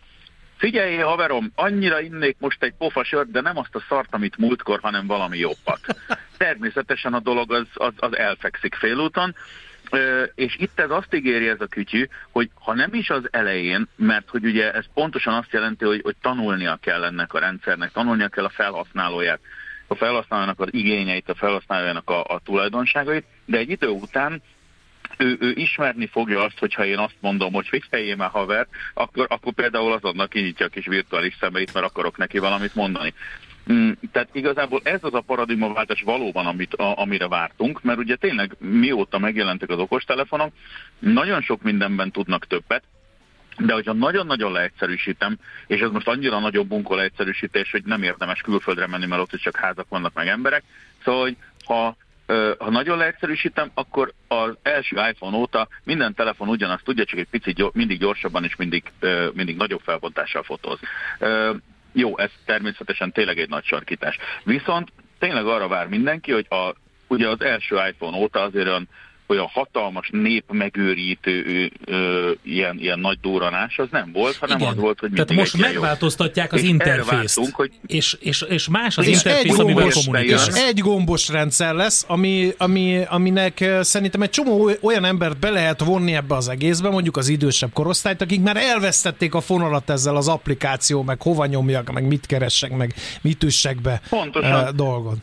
figyelj, 0.58 0.96
haverom, 0.96 1.52
annyira 1.56 2.02
innék 2.02 2.36
most 2.40 2.64
egy 2.64 2.74
pofa 2.78 3.04
sört, 3.04 3.32
de 3.32 3.42
nem 3.42 3.58
azt 3.58 3.76
a 3.76 3.84
szart, 3.90 4.14
amit 4.14 4.38
múltkor, 4.38 4.80
hanem 4.80 5.08
valami 5.08 5.38
jobbat. 5.38 5.80
Természetesen 6.38 7.14
a 7.14 7.20
dolog 7.20 7.52
az, 7.54 7.68
az, 7.74 7.94
az 7.98 8.18
elfekszik 8.18 8.76
félúton, 8.76 9.36
és 10.36 10.56
itt 10.58 10.80
ez 10.80 10.90
azt 10.90 11.16
ígéri 11.16 11.48
ez 11.48 11.62
a 11.62 11.68
kütyű, 11.68 12.08
hogy 12.32 12.50
ha 12.54 12.74
nem 12.74 12.94
is 12.94 13.10
az 13.10 13.28
elején, 13.32 13.88
mert 13.96 14.30
hogy 14.30 14.46
ugye 14.46 14.74
ez 14.74 14.86
pontosan 14.94 15.34
azt 15.34 15.52
jelenti, 15.52 15.86
hogy, 15.86 16.02
hogy 16.04 16.16
tanulnia 16.22 16.78
kell 16.82 17.04
ennek 17.04 17.34
a 17.34 17.40
rendszernek, 17.40 17.92
tanulnia 17.92 18.28
kell 18.28 18.46
a 18.46 18.50
felhasználóját 18.50 19.40
a 19.88 19.96
felhasználónak 19.96 20.60
az 20.60 20.68
igényeit, 20.72 21.30
a 21.30 21.36
felhasználójának 21.36 22.10
a, 22.10 22.24
a 22.24 22.40
tulajdonságait, 22.44 23.26
de 23.46 23.58
egy 23.58 23.70
idő 23.70 23.88
után 23.88 24.42
ő, 25.18 25.38
ő 25.40 25.52
ismerni 25.56 26.08
fogja 26.08 26.44
azt, 26.44 26.60
hogyha 26.60 26.86
én 26.86 26.98
azt 26.98 27.16
mondom, 27.20 27.54
hogy 27.54 27.68
figyeljél 27.68 28.16
már 28.16 28.30
haver, 28.30 28.68
akkor, 28.94 29.26
akkor 29.30 29.54
például 29.54 29.94
azonnal 29.94 30.28
kinyitja 30.28 30.66
a 30.66 30.70
kis 30.70 30.86
virtuális 30.86 31.38
szemeit, 31.40 31.74
mert 31.74 31.86
akarok 31.86 32.18
neki 32.18 32.40
valamit 32.40 32.76
mondani. 32.76 33.14
Mm, 33.72 33.92
Tehát 34.12 34.30
igazából 34.32 34.82
ez 34.84 35.00
az 35.04 35.14
a 35.14 35.22
paradigmaváltás 35.22 36.02
valóban, 36.02 36.46
amit, 36.46 36.74
a, 36.74 36.98
amire 36.98 37.28
vártunk, 37.28 37.82
mert 37.82 38.00
ugye 38.00 38.16
tényleg 38.16 38.56
mióta 38.60 39.20
megjelentek 39.20 39.70
az 39.70 39.80
okostelefonok, 39.80 40.54
nagyon 41.00 41.42
sok 41.42 41.62
mindenben 41.62 42.12
tudnak 42.12 42.48
többet, 42.48 42.84
de 43.58 43.74
hogyha 43.74 43.94
nagyon-nagyon 43.94 44.52
leegyszerűsítem, 44.52 45.38
és 45.68 45.80
ez 45.80 45.90
most 45.90 46.08
annyira 46.08 46.40
nagyobb 46.40 46.68
bunkó 46.68 46.96
leegyszerűsítés, 46.96 47.72
hogy 47.72 47.84
nem 47.86 48.04
érdemes 48.04 48.42
külföldre 48.42 48.88
menni, 48.88 49.06
mert 49.06 49.22
ott 49.22 49.34
is 49.34 49.42
csak 49.42 49.56
házak 49.56 49.90
vannak 49.90 50.14
meg 50.14 50.28
emberek, 50.28 50.64
szóval, 51.04 51.22
hogy 51.22 51.38
ha 51.66 51.96
ha 52.58 52.70
nagyon 52.70 52.98
leegyszerűsítem, 52.98 53.72
akkor 53.74 54.14
az 54.28 54.58
első 54.62 54.96
iPhone 55.10 55.38
óta 55.38 55.68
minden 55.84 56.14
telefon 56.14 56.48
ugyanazt 56.48 56.84
tudja, 56.84 57.06
csak 57.06 57.20
egy 57.20 57.30
picit 57.30 57.74
mindig 57.74 58.00
gyorsabban 58.00 58.44
és 58.44 58.56
mindig, 58.56 58.84
mindig 59.34 59.56
nagyobb 59.56 59.82
felbontással 59.84 60.44
fotóz. 60.44 60.80
Jó, 62.00 62.18
ez 62.18 62.32
természetesen 62.46 63.12
tényleg 63.12 63.40
egy 63.40 63.50
nagy 63.50 63.64
sarkítás. 63.64 64.18
Viszont 64.44 64.92
tényleg 65.18 65.46
arra 65.46 65.68
vár 65.68 65.88
mindenki, 65.88 66.32
hogy 66.32 66.46
a, 66.50 66.74
ugye 67.08 67.28
az 67.28 67.42
első 67.42 67.76
iPhone 67.90 68.18
óta 68.18 68.42
azért 68.42 68.68
olyan, 68.68 68.88
olyan 69.30 69.48
hatalmas 69.54 70.10
nép 70.12 70.44
megőrítő 70.52 71.70
ö, 71.86 72.32
ilyen, 72.44 72.78
ilyen 72.80 73.00
nagy 73.00 73.18
durranás 73.22 73.78
az 73.78 73.88
nem 73.92 74.12
volt, 74.14 74.36
hanem 74.38 74.58
Igen. 74.58 74.70
az 74.72 74.78
volt, 74.78 75.00
hogy 75.00 75.12
Tehát 75.12 75.34
most 75.34 75.58
megváltoztatják 75.58 76.54
az 76.54 76.62
És 76.62 76.68
interfészt. 76.70 77.40
hogy 77.52 77.72
És, 77.86 78.18
és, 78.20 78.42
és 78.50 78.68
más 78.70 78.98
az 78.98 79.08
És 79.08 79.16
interfész, 79.16 79.54
egy 79.54 79.60
amivel 79.60 79.74
gombos- 79.84 80.06
kommunikálsz. 80.06 80.50
bejön. 80.54 80.68
Egy 80.68 80.80
gombos 80.80 81.30
rendszer 81.30 81.74
lesz, 81.74 82.06
ami, 82.08 82.52
ami, 82.58 83.02
aminek 83.10 83.66
szerintem 83.82 84.22
egy 84.22 84.30
csomó 84.30 84.62
oly- 84.64 84.78
olyan 84.82 85.06
embert 85.06 85.40
be 85.40 85.50
lehet 85.50 85.84
vonni 85.84 86.14
ebbe 86.16 86.36
az 86.36 86.48
egészbe, 86.50 86.90
mondjuk 86.90 87.18
az 87.18 87.28
idősebb 87.28 87.74
korosztályt, 87.74 88.22
akik 88.22 88.42
már 88.42 88.58
elvesztették 88.58 89.34
a 89.34 89.42
fonalat 89.42 89.90
ezzel 89.90 90.16
az 90.16 90.28
applikáció, 90.28 91.04
meg 91.04 91.22
hova 91.22 91.46
nyomjak, 91.46 91.92
meg 91.92 92.08
mit 92.08 92.26
keressek, 92.26 92.72
meg 92.78 92.94
mit 93.22 93.44
üssek 93.44 93.82
be 93.82 94.02
Pontosan. 94.10 94.76
dolgot. 94.76 95.18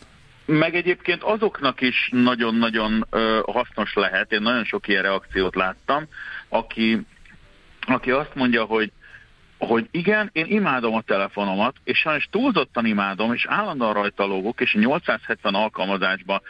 Meg 0.47 0.75
egyébként 0.75 1.23
azoknak 1.23 1.81
is 1.81 2.09
nagyon-nagyon 2.13 3.07
hasznos 3.47 3.95
lehet, 3.95 4.33
én 4.33 4.43
nagyon 4.43 4.65
sok 4.65 4.89
ilyen 4.89 5.03
reakciót 5.03 5.55
láttam, 5.55 6.07
aki, 6.49 7.01
aki 7.81 8.11
azt 8.11 8.35
mondja, 8.35 8.65
hogy 8.65 8.93
hogy 9.59 9.89
igen, 9.91 10.31
én 10.33 10.47
imádom 10.47 10.95
a 10.95 11.01
telefonomat, 11.01 11.77
és 11.85 11.99
sajnos 11.99 12.29
túlzottan 12.31 12.87
imádom, 12.87 13.33
és 13.33 13.47
állandóan 13.49 13.93
rajta 13.93 14.25
lógok, 14.25 14.61
és 14.61 14.75
870 14.75 15.55
alkalmazásba 15.55 16.41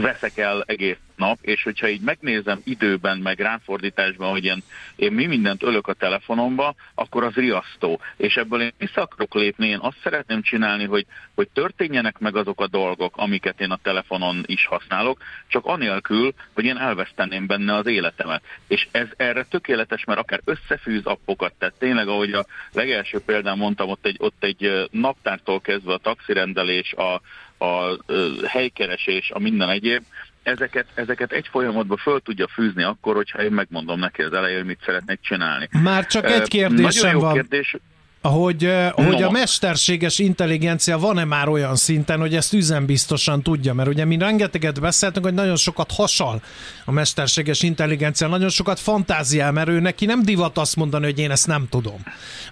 veszek 0.00 0.38
el 0.38 0.62
egész 0.66 0.96
nap, 1.16 1.38
és 1.40 1.62
hogyha 1.62 1.88
így 1.88 2.00
megnézem 2.00 2.60
időben, 2.64 3.18
meg 3.18 3.40
ráfordításban, 3.40 4.30
hogy 4.30 4.44
én, 4.44 4.62
én 4.96 5.12
mi 5.12 5.26
mindent 5.26 5.62
ölök 5.62 5.86
a 5.86 5.92
telefonomba, 5.92 6.74
akkor 6.94 7.24
az 7.24 7.34
riasztó. 7.34 8.00
És 8.16 8.36
ebből 8.36 8.60
én 8.60 8.72
vissza 8.78 9.00
akarok 9.00 9.34
lépni, 9.34 9.66
én 9.66 9.78
azt 9.80 9.96
szeretném 10.02 10.42
csinálni, 10.42 10.84
hogy, 10.84 11.06
hogy 11.34 11.48
történjenek 11.52 12.18
meg 12.18 12.36
azok 12.36 12.60
a 12.60 12.66
dolgok, 12.66 13.16
amiket 13.16 13.60
én 13.60 13.70
a 13.70 13.78
telefonon 13.82 14.42
is 14.46 14.66
használok, 14.66 15.18
csak 15.48 15.64
anélkül, 15.64 16.34
hogy 16.54 16.64
én 16.64 16.76
elveszteném 16.76 17.46
benne 17.46 17.74
az 17.74 17.86
életemet. 17.86 18.42
És 18.66 18.88
ez 18.90 19.06
erre 19.16 19.44
tökéletes, 19.44 20.04
mert 20.04 20.18
akár 20.18 20.40
összefűz 20.44 21.04
appokat, 21.04 21.54
tehát 21.58 21.74
tényleg, 21.78 22.08
ahogy 22.08 22.32
a 22.32 22.46
legelső 22.72 23.20
példán 23.20 23.58
mondtam, 23.58 23.88
ott 23.88 24.06
egy, 24.06 24.16
ott 24.18 24.44
egy 24.44 24.88
naptártól 24.90 25.60
kezdve 25.60 25.92
a 25.92 25.98
taxirendelés, 25.98 26.92
a, 26.92 27.20
a 27.58 27.96
helykeresés, 28.46 29.30
a 29.30 29.38
minden 29.38 29.68
egyéb, 29.68 30.02
ezeket, 30.42 30.86
ezeket 30.94 31.32
egy 31.32 31.48
folyamatban 31.50 31.96
föl 31.96 32.20
tudja 32.20 32.48
fűzni 32.48 32.82
akkor, 32.82 33.14
hogyha 33.14 33.42
én 33.42 33.52
megmondom 33.52 33.98
neki 33.98 34.22
az 34.22 34.32
elején, 34.32 34.56
hogy 34.56 34.66
mit 34.66 34.80
szeretnék 34.84 35.20
csinálni. 35.20 35.68
Már 35.82 36.06
csak 36.06 36.24
egy 36.24 36.30
Nagyon 36.30 36.46
kérdésem 36.48 37.12
jó 37.12 37.20
van. 37.20 37.32
kérdés. 37.32 37.76
Hogy, 38.26 38.64
eh, 38.64 38.90
hogy 38.90 39.18
No. 39.18 39.26
a 39.26 39.30
mesterséges 39.30 40.18
intelligencia 40.18 40.98
van-e 40.98 41.24
már 41.24 41.48
olyan 41.48 41.76
szinten, 41.76 42.20
hogy 42.20 42.34
ezt 42.34 42.52
üzenbiztosan 42.52 43.42
tudja, 43.42 43.74
mert 43.74 43.88
ugye 43.88 44.04
mi 44.04 44.18
rengeteget 44.18 44.80
beszéltünk, 44.80 45.24
hogy 45.24 45.34
nagyon 45.34 45.56
sokat 45.56 45.92
hasal 45.92 46.42
a 46.84 46.92
mesterséges 46.92 47.62
intelligencia, 47.62 48.28
nagyon 48.28 48.48
sokat 48.48 48.80
fantáziál, 48.80 49.52
mert 49.52 49.68
ő 49.68 49.80
neki 49.80 50.04
nem 50.04 50.22
divat 50.22 50.58
azt 50.58 50.76
mondani, 50.76 51.04
hogy 51.04 51.18
én 51.18 51.30
ezt 51.30 51.46
nem 51.46 51.66
tudom, 51.70 52.02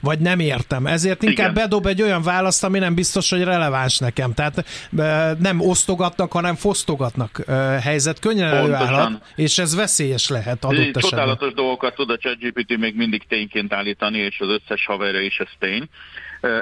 vagy 0.00 0.18
nem 0.18 0.38
értem. 0.40 0.86
Ezért 0.86 1.22
inkább 1.22 1.50
Igen. 1.50 1.54
bedob 1.54 1.86
egy 1.86 2.02
olyan 2.02 2.22
választ, 2.22 2.64
ami 2.64 2.78
nem 2.78 2.94
biztos, 2.94 3.30
hogy 3.30 3.42
releváns 3.42 3.98
nekem. 3.98 4.34
Tehát 4.34 4.64
eh, 4.98 5.30
nem 5.38 5.60
osztogatnak, 5.60 6.32
hanem 6.32 6.54
fosztogatnak 6.54 7.42
eh, 7.46 7.82
helyzet 7.82 8.18
könnyen 8.18 8.54
előállhat, 8.54 9.22
és 9.34 9.58
ez 9.58 9.74
veszélyes 9.74 10.28
lehet 10.28 10.64
adott 10.64 10.78
esetben. 10.78 11.02
Csodálatos 11.02 11.52
dolgokat 11.52 11.94
tud 11.94 12.10
a 12.10 12.16
ChatGPT 12.16 12.78
még 12.78 12.96
mindig 12.96 13.22
tényként 13.28 13.72
állítani, 13.72 14.18
és 14.18 14.40
az 14.40 14.48
összes 14.48 14.86
haverja 14.86 15.20
is 15.20 15.38
ez 15.38 15.48
tény. 15.64 15.88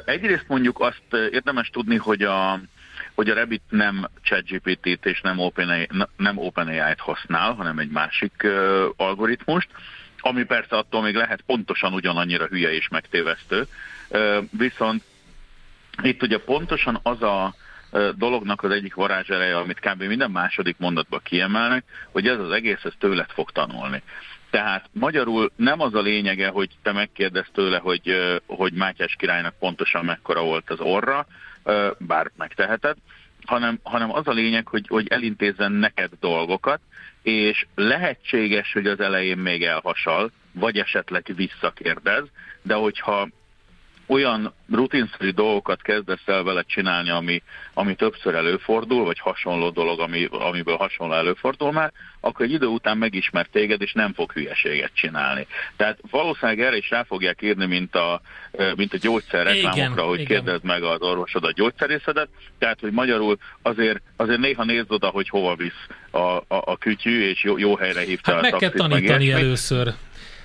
Egyrészt 0.05 0.49
mondjuk 0.49 0.81
azt 0.81 1.31
érdemes 1.31 1.69
tudni, 1.69 1.97
hogy 1.97 2.23
a, 2.23 2.61
hogy 3.15 3.31
a 3.31 3.35
Rabbit 3.35 3.62
nem 3.69 4.09
ChatGPT-t 4.23 5.07
és 5.07 5.21
nem 5.21 5.38
OpenAI, 5.38 5.88
nem 6.17 6.38
OpenAI-t 6.38 7.01
használ, 7.01 7.53
hanem 7.53 7.79
egy 7.79 7.91
másik 7.91 8.47
algoritmust, 8.97 9.69
ami 10.19 10.45
persze 10.45 10.77
attól 10.77 11.03
még 11.03 11.15
lehet 11.15 11.43
pontosan 11.47 11.93
ugyanannyira 11.93 12.47
hülye 12.47 12.73
és 12.73 12.88
megtévesztő. 12.88 13.67
Viszont 14.51 15.03
itt 16.03 16.23
ugye 16.23 16.38
pontosan 16.38 17.01
az 17.03 17.23
a 17.23 17.55
dolognak 18.15 18.62
az 18.62 18.71
egyik 18.71 18.95
varázsereje, 18.95 19.57
amit 19.57 19.81
kb. 19.81 20.03
minden 20.03 20.31
második 20.31 20.77
mondatban 20.79 21.21
kiemelnek, 21.23 21.85
hogy 22.11 22.27
ez 22.27 22.38
az 22.38 22.51
egész 22.51 22.85
ez 22.85 22.93
tőled 22.99 23.31
fog 23.31 23.51
tanulni. 23.51 24.03
Tehát 24.53 24.88
magyarul 24.93 25.51
nem 25.57 25.81
az 25.81 25.95
a 25.95 26.01
lényege, 26.01 26.49
hogy 26.49 26.69
te 26.83 26.93
megkérdezz 26.93 27.49
tőle, 27.53 27.79
hogy, 27.79 28.41
hogy 28.47 28.73
Mátyás 28.73 29.15
királynak 29.19 29.59
pontosan 29.59 30.05
mekkora 30.05 30.43
volt 30.43 30.71
az 30.71 30.81
orra, 30.81 31.27
bár 31.99 32.31
megteheted, 32.37 32.97
hanem, 33.45 33.79
hanem 33.83 34.12
az 34.12 34.29
a 34.29 34.33
lényeg, 34.33 34.67
hogy, 34.69 34.87
hogy 34.88 35.07
elintézzen 35.09 35.73
neked 35.73 36.11
dolgokat, 36.21 36.81
és 37.23 37.67
lehetséges, 37.75 38.73
hogy 38.73 38.87
az 38.87 39.01
elején 39.01 39.38
még 39.38 39.62
elhasal, 39.65 40.31
vagy 40.53 40.79
esetleg 40.79 41.33
visszakérdez, 41.37 42.25
de 42.62 42.75
hogyha 42.75 43.29
olyan 44.07 44.55
rutinszerű 44.73 45.31
dolgokat 45.31 45.83
kezdesz 45.83 46.23
el 46.27 46.43
vele 46.43 46.62
csinálni, 46.67 47.11
ami, 47.11 47.43
ami 47.75 47.95
többször 47.95 48.35
előfordul, 48.35 49.05
vagy 49.05 49.19
hasonló 49.19 49.71
dolog, 49.71 50.01
ami, 50.01 50.29
amiből 50.31 50.77
hasonló 50.77 51.15
előfordul 51.15 51.73
már, 51.73 51.93
akkor 52.21 52.45
egy 52.45 52.53
idő 52.53 52.67
után 52.67 52.99
megismer 52.99 53.47
téged, 53.53 53.83
és 53.83 53.93
nem 53.93 54.12
fog 54.15 54.33
hülyeséget 54.33 54.91
csinálni. 54.95 55.47
Tehát 55.77 55.99
valószínűleg 56.11 56.61
erre 56.61 56.77
is 56.77 56.91
rá 56.91 57.03
fogják 57.03 57.43
írni, 57.43 57.67
mint 57.67 57.95
a, 57.97 58.21
mint 58.77 58.93
a 58.95 58.99
gyógyszerreklámokra, 59.01 59.83
Igen, 60.03 60.05
hogy 60.09 60.21
igen. 60.21 60.27
kérdezd 60.43 60.65
meg 60.65 60.83
az 60.83 61.01
orvosod 61.01 61.45
a 61.45 61.53
gyógyszerészedet, 61.53 62.29
tehát 62.59 62.81
hogy 62.81 62.93
magyarul 62.93 63.38
azért, 63.62 64.01
azért 64.17 64.38
néha 64.41 64.65
nézd 64.65 64.93
oda, 64.93 65.07
hogy 65.09 65.29
hova 65.29 65.55
visz 65.55 65.87
a, 66.11 66.19
a, 66.19 66.45
a 66.49 66.77
kütyű, 66.79 67.29
és 67.29 67.43
jó, 67.43 67.59
jó 67.59 67.77
helyre 67.77 68.01
hívta 68.01 68.31
Hát 68.33 68.38
a 68.41 68.43
meg 68.43 68.53
kell 68.61 68.71
meg 68.77 68.88
tanítani 68.88 69.25
ilyesmit. 69.25 69.45
először. 69.47 69.93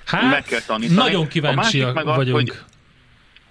Hát, 0.06 0.30
Meg 0.30 0.42
kell 0.42 0.60
tanítani. 0.60 0.98
nagyon 0.98 1.24
A 1.24 1.28
kíváncsiak 1.28 1.64
másik 1.86 1.94
meg 1.94 2.06
az, 2.06 2.16
vagyunk. 2.16 2.36
hogy- 2.36 2.58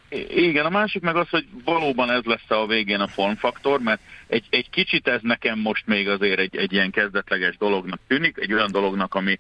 Igen, 0.10 0.66
a 0.66 0.70
másik 0.70 1.02
meg 1.02 1.16
az, 1.16 1.30
hogy 1.30 1.46
valóban 1.64 2.12
ez 2.12 2.24
lesz 2.24 2.50
a 2.52 2.68
végén 2.68 3.00
a 3.00 3.08
formfaktor, 3.08 3.80
mert 3.80 4.02
egy, 4.28 4.46
egy 4.50 4.70
kicsit 4.70 5.08
ez 5.08 5.20
nekem 5.22 5.60
most 5.60 5.88
még 5.88 6.10
azért 6.10 6.40
egy, 6.40 6.56
egy 6.56 6.74
ilyen 6.74 6.92
kezdetleges 6.92 7.58
dolognak 7.58 8.00
tűnik, 8.08 8.38
egy 8.38 8.54
olyan 8.54 8.72
dolognak, 8.72 9.16
ami, 9.16 9.40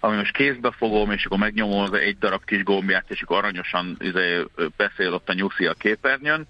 ami 0.00 0.16
most 0.16 0.36
kézbe 0.36 0.70
fogom, 0.70 1.10
és 1.10 1.24
akkor 1.24 1.38
megnyomom 1.38 1.80
az 1.80 1.92
egy 1.92 2.18
darab 2.18 2.44
kis 2.44 2.62
gombját, 2.62 3.10
és 3.10 3.22
akkor 3.22 3.36
aranyosan 3.36 3.96
izé, 4.00 4.44
beszél 4.76 5.12
ott 5.12 5.28
a 5.28 5.32
nyuszi 5.32 5.66
a 5.66 5.74
képernyőn, 5.74 6.46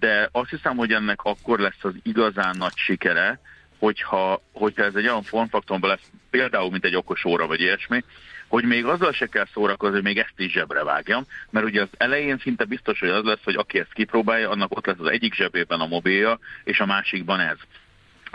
de 0.00 0.28
azt 0.32 0.50
hiszem, 0.50 0.76
hogy 0.76 0.92
ennek 0.92 1.22
akkor 1.22 1.58
lesz 1.58 1.84
az 1.84 1.94
igazán 2.02 2.56
nagy 2.58 2.76
sikere, 2.76 3.40
hogyha, 3.78 4.42
hogyha 4.52 4.84
ez 4.84 4.94
egy 4.94 5.06
olyan 5.06 5.22
formfaktorban 5.22 5.90
lesz, 5.90 6.10
például, 6.30 6.70
mint 6.70 6.84
egy 6.84 6.96
okos 6.96 7.24
óra, 7.24 7.46
vagy 7.46 7.60
ilyesmi, 7.60 8.04
hogy 8.48 8.64
még 8.64 8.84
azzal 8.84 9.12
se 9.12 9.26
kell 9.26 9.46
szórakozni, 9.52 9.94
hogy 9.94 10.04
még 10.04 10.18
ezt 10.18 10.32
is 10.36 10.52
zsebre 10.52 10.84
vágjam, 10.84 11.24
mert 11.50 11.66
ugye 11.66 11.82
az 11.82 11.88
elején 11.96 12.38
szinte 12.38 12.64
biztos, 12.64 13.00
hogy 13.00 13.08
az 13.08 13.24
lesz, 13.24 13.44
hogy 13.44 13.54
aki 13.54 13.78
ezt 13.78 13.92
kipróbálja, 13.92 14.50
annak 14.50 14.76
ott 14.76 14.86
lesz 14.86 14.98
az 14.98 15.10
egyik 15.10 15.34
zsebében 15.34 15.80
a 15.80 15.86
mobilja, 15.86 16.38
és 16.64 16.80
a 16.80 16.86
másikban 16.86 17.40
ez. 17.40 17.56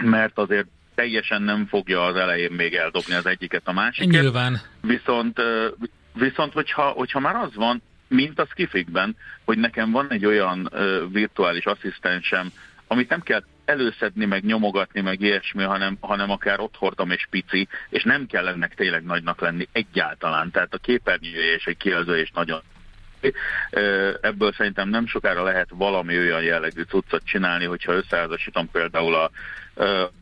Mert 0.03 0.37
azért 0.37 0.67
teljesen 0.95 1.41
nem 1.41 1.65
fogja 1.65 2.03
az 2.03 2.15
elején 2.15 2.51
még 2.51 2.73
eldobni 2.73 3.13
az 3.13 3.25
egyiket 3.25 3.61
a 3.65 3.71
másiket. 3.71 4.21
Nyilván. 4.21 4.61
Viszont, 4.81 5.41
viszont 6.13 6.53
hogyha, 6.53 6.83
hogyha 6.83 7.19
már 7.19 7.35
az 7.35 7.55
van, 7.55 7.81
mint 8.07 8.39
a 8.39 8.45
Skifikben, 8.45 9.15
hogy 9.45 9.57
nekem 9.57 9.91
van 9.91 10.11
egy 10.11 10.25
olyan 10.25 10.69
virtuális 11.11 11.65
asszisztensem, 11.65 12.51
amit 12.87 13.09
nem 13.09 13.21
kell 13.21 13.43
előszedni, 13.65 14.25
meg 14.25 14.43
nyomogatni, 14.43 15.01
meg 15.01 15.21
ilyesmi, 15.21 15.63
hanem, 15.63 15.97
hanem 15.99 16.29
akár 16.29 16.59
ott 16.59 16.75
hordom 16.75 17.11
és 17.11 17.27
pici, 17.29 17.67
és 17.89 18.03
nem 18.03 18.25
kell 18.25 18.47
ennek 18.47 18.75
tényleg 18.75 19.03
nagynak 19.03 19.41
lenni 19.41 19.67
egyáltalán. 19.71 20.51
Tehát 20.51 20.73
a 20.73 20.77
képernyője 20.77 21.53
és 21.53 21.65
egy 21.65 21.77
kijelző 21.77 22.17
és 22.17 22.31
nagyon 22.31 22.61
Ebből 24.21 24.53
szerintem 24.57 24.89
nem 24.89 25.07
sokára 25.07 25.43
lehet 25.43 25.67
valami 25.71 26.17
olyan 26.17 26.43
jellegű 26.43 26.81
cuccot 26.81 27.21
csinálni, 27.25 27.65
hogyha 27.65 27.93
összeházasítom 27.93 28.69
például 28.71 29.15
a 29.15 29.31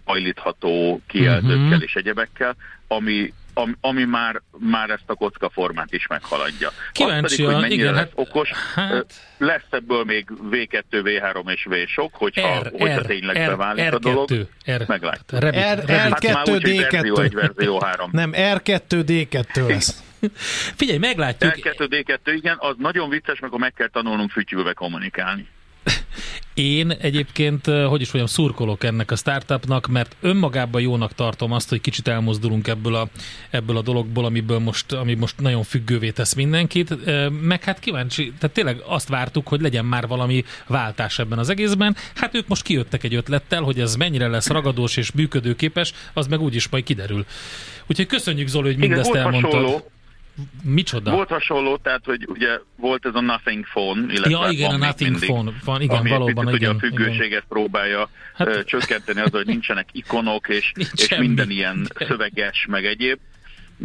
hajlítható 0.06 1.02
kijelzőkkel 1.08 1.56
Mhm. 1.58 1.82
és 1.82 1.94
egyebekkel, 1.96 2.56
ami, 2.88 3.34
ami, 3.54 3.72
ami 3.82 4.04
már, 4.04 4.42
már 4.58 4.90
ezt 4.90 5.04
a 5.06 5.14
kocka 5.14 5.50
formát 5.50 5.94
is 5.94 6.08
meghaladja. 6.08 6.70
Kíváncsi 6.92 7.36
pedig, 7.36 7.46
hogy 7.54 7.62
mennyire 7.62 7.82
igen, 7.82 7.94
lesz 7.94 8.04
hát- 8.04 8.12
okos, 8.16 8.50
hát- 8.76 9.14
lesz 9.38 9.66
ebből 9.70 10.04
még 10.04 10.28
V2, 10.52 10.84
V3 11.04 11.52
és 11.52 11.64
V 11.70 11.74
sok, 11.88 12.14
hogyha, 12.16 12.60
R, 12.62 12.72
hogyha 12.80 13.00
R, 13.00 13.06
tényleg 13.06 13.36
R, 13.36 13.48
beválik 13.48 13.94
a 13.94 14.00
dolog. 14.00 14.30
R2, 14.32 14.46
R, 14.78 14.84
Meglátjuk. 14.88 15.42
Rabbit, 15.42 15.60
R-. 15.60 15.84
R- 15.86 15.90
Hát 15.90 16.34
már 16.34 16.50
úgy, 16.50 16.62
hogy 16.64 16.78
verzió 16.92 17.16
R2D2. 17.16 17.24
1, 17.24 17.34
verzió 17.34 17.80
3. 17.80 18.10
Nem, 18.14 18.32
R2D2 18.36 19.68
lesz. 19.68 20.04
Figyelj, 20.80 20.98
meglátjuk. 20.98 21.54
R2D2, 21.56 22.20
igen, 22.36 22.58
az 22.60 22.76
nagyon 22.78 23.10
vicces, 23.10 23.40
meg 23.40 23.52
meg 23.58 23.74
kell 23.74 23.90
tanulnunk 23.90 24.32
fütyülve 24.32 24.74
kommunikálni. 24.74 25.48
Én 26.54 26.92
egyébként, 26.92 27.68
eh, 27.68 27.88
hogy 27.88 28.02
is 28.02 28.12
mondjam, 28.12 28.36
szurkolok 28.36 28.84
ennek 28.84 29.12
a 29.12 29.16
startupnak, 29.16 29.88
mert 29.88 30.16
önmagában 30.22 30.82
jónak 30.82 31.14
tartom 31.14 31.52
azt, 31.52 31.70
hogy 31.70 31.82
kicsit 31.82 32.08
elmozdulunk 32.08 32.68
ebből 32.68 32.96
a, 32.96 33.08
ebből 33.50 33.78
a 33.78 33.82
dologból, 33.82 34.26
amiből 34.26 34.60
most, 34.60 34.92
ami 34.92 35.14
most 35.14 35.40
nagyon 35.40 35.64
függővé 35.64 36.10
tesz 36.10 36.34
mindenkit, 36.34 36.92
Eh, 37.06 37.30
meg 37.30 37.64
hát 37.64 37.80
kíváncsi, 37.80 38.34
tehát 38.40 38.56
tényleg 38.56 38.82
azt 38.86 39.08
vártuk, 39.08 39.48
hogy 39.48 39.62
legyen 39.62 39.86
már 39.86 40.08
valami 40.08 40.44
váltás 40.68 41.20
ebben 41.20 41.40
az 41.40 41.50
egészben. 41.50 41.96
Hát 42.16 42.36
ők 42.36 42.48
most 42.48 42.64
kijöttek 42.64 43.04
egy 43.04 43.16
ötlettel, 43.16 43.62
hogy 43.62 43.80
ez 43.80 43.96
mennyire 43.96 44.28
lesz 44.28 44.48
ragadós 44.48 44.98
és 44.98 45.12
működőképes, 45.12 45.94
az 46.14 46.28
meg 46.28 46.42
úgyis 46.42 46.70
majd 46.70 46.84
kiderül. 46.84 47.26
Úgyhogy 47.88 48.06
köszönjük 48.06 48.48
Zoli, 48.48 48.66
hogy 48.66 48.78
Igen, 48.78 48.88
mindezt 48.88 49.10
volt 49.10 49.20
elmondtad. 49.20 49.52
hasonló, 49.52 49.92
Micsoda? 50.64 51.12
volt 51.12 51.30
hasonló, 51.30 51.78
tehát 51.78 52.06
hogy 52.06 52.26
ugye 52.30 52.60
volt 52.76 53.06
ez 53.06 53.16
a 53.16 53.22
Nothing 53.22 53.66
Phone, 53.66 54.14
illetve 54.14 54.30
ja, 54.30 54.48
igen, 54.50 54.68
a 54.68 54.72
van 54.72 54.80
Nothing 54.80 55.10
mindig, 55.12 55.30
Phone 55.30 55.52
van, 55.66 55.82
igen, 55.82 55.98
ami 55.98 56.10
valóban, 56.10 56.46
picit 56.46 56.60
igen. 56.62 56.76
ugye 56.76 56.86
a 56.86 56.88
igen. 56.88 57.06
függőséget 57.06 57.44
próbálja 57.50 58.10
Hát- 58.36 58.64
csökkenteni 58.66 59.20
azzal, 59.20 59.40
hogy 59.40 59.46
nincsenek 59.46 59.88
ikonok, 59.92 60.50
és, 60.50 60.72
Nincs 60.76 60.90
és 60.94 61.04
semmi. 61.06 61.26
minden 61.26 61.50
ilyen 61.50 61.88
Igen. 61.94 62.08
szöveges, 62.08 62.66
meg 62.70 62.86
egyéb. 62.86 63.20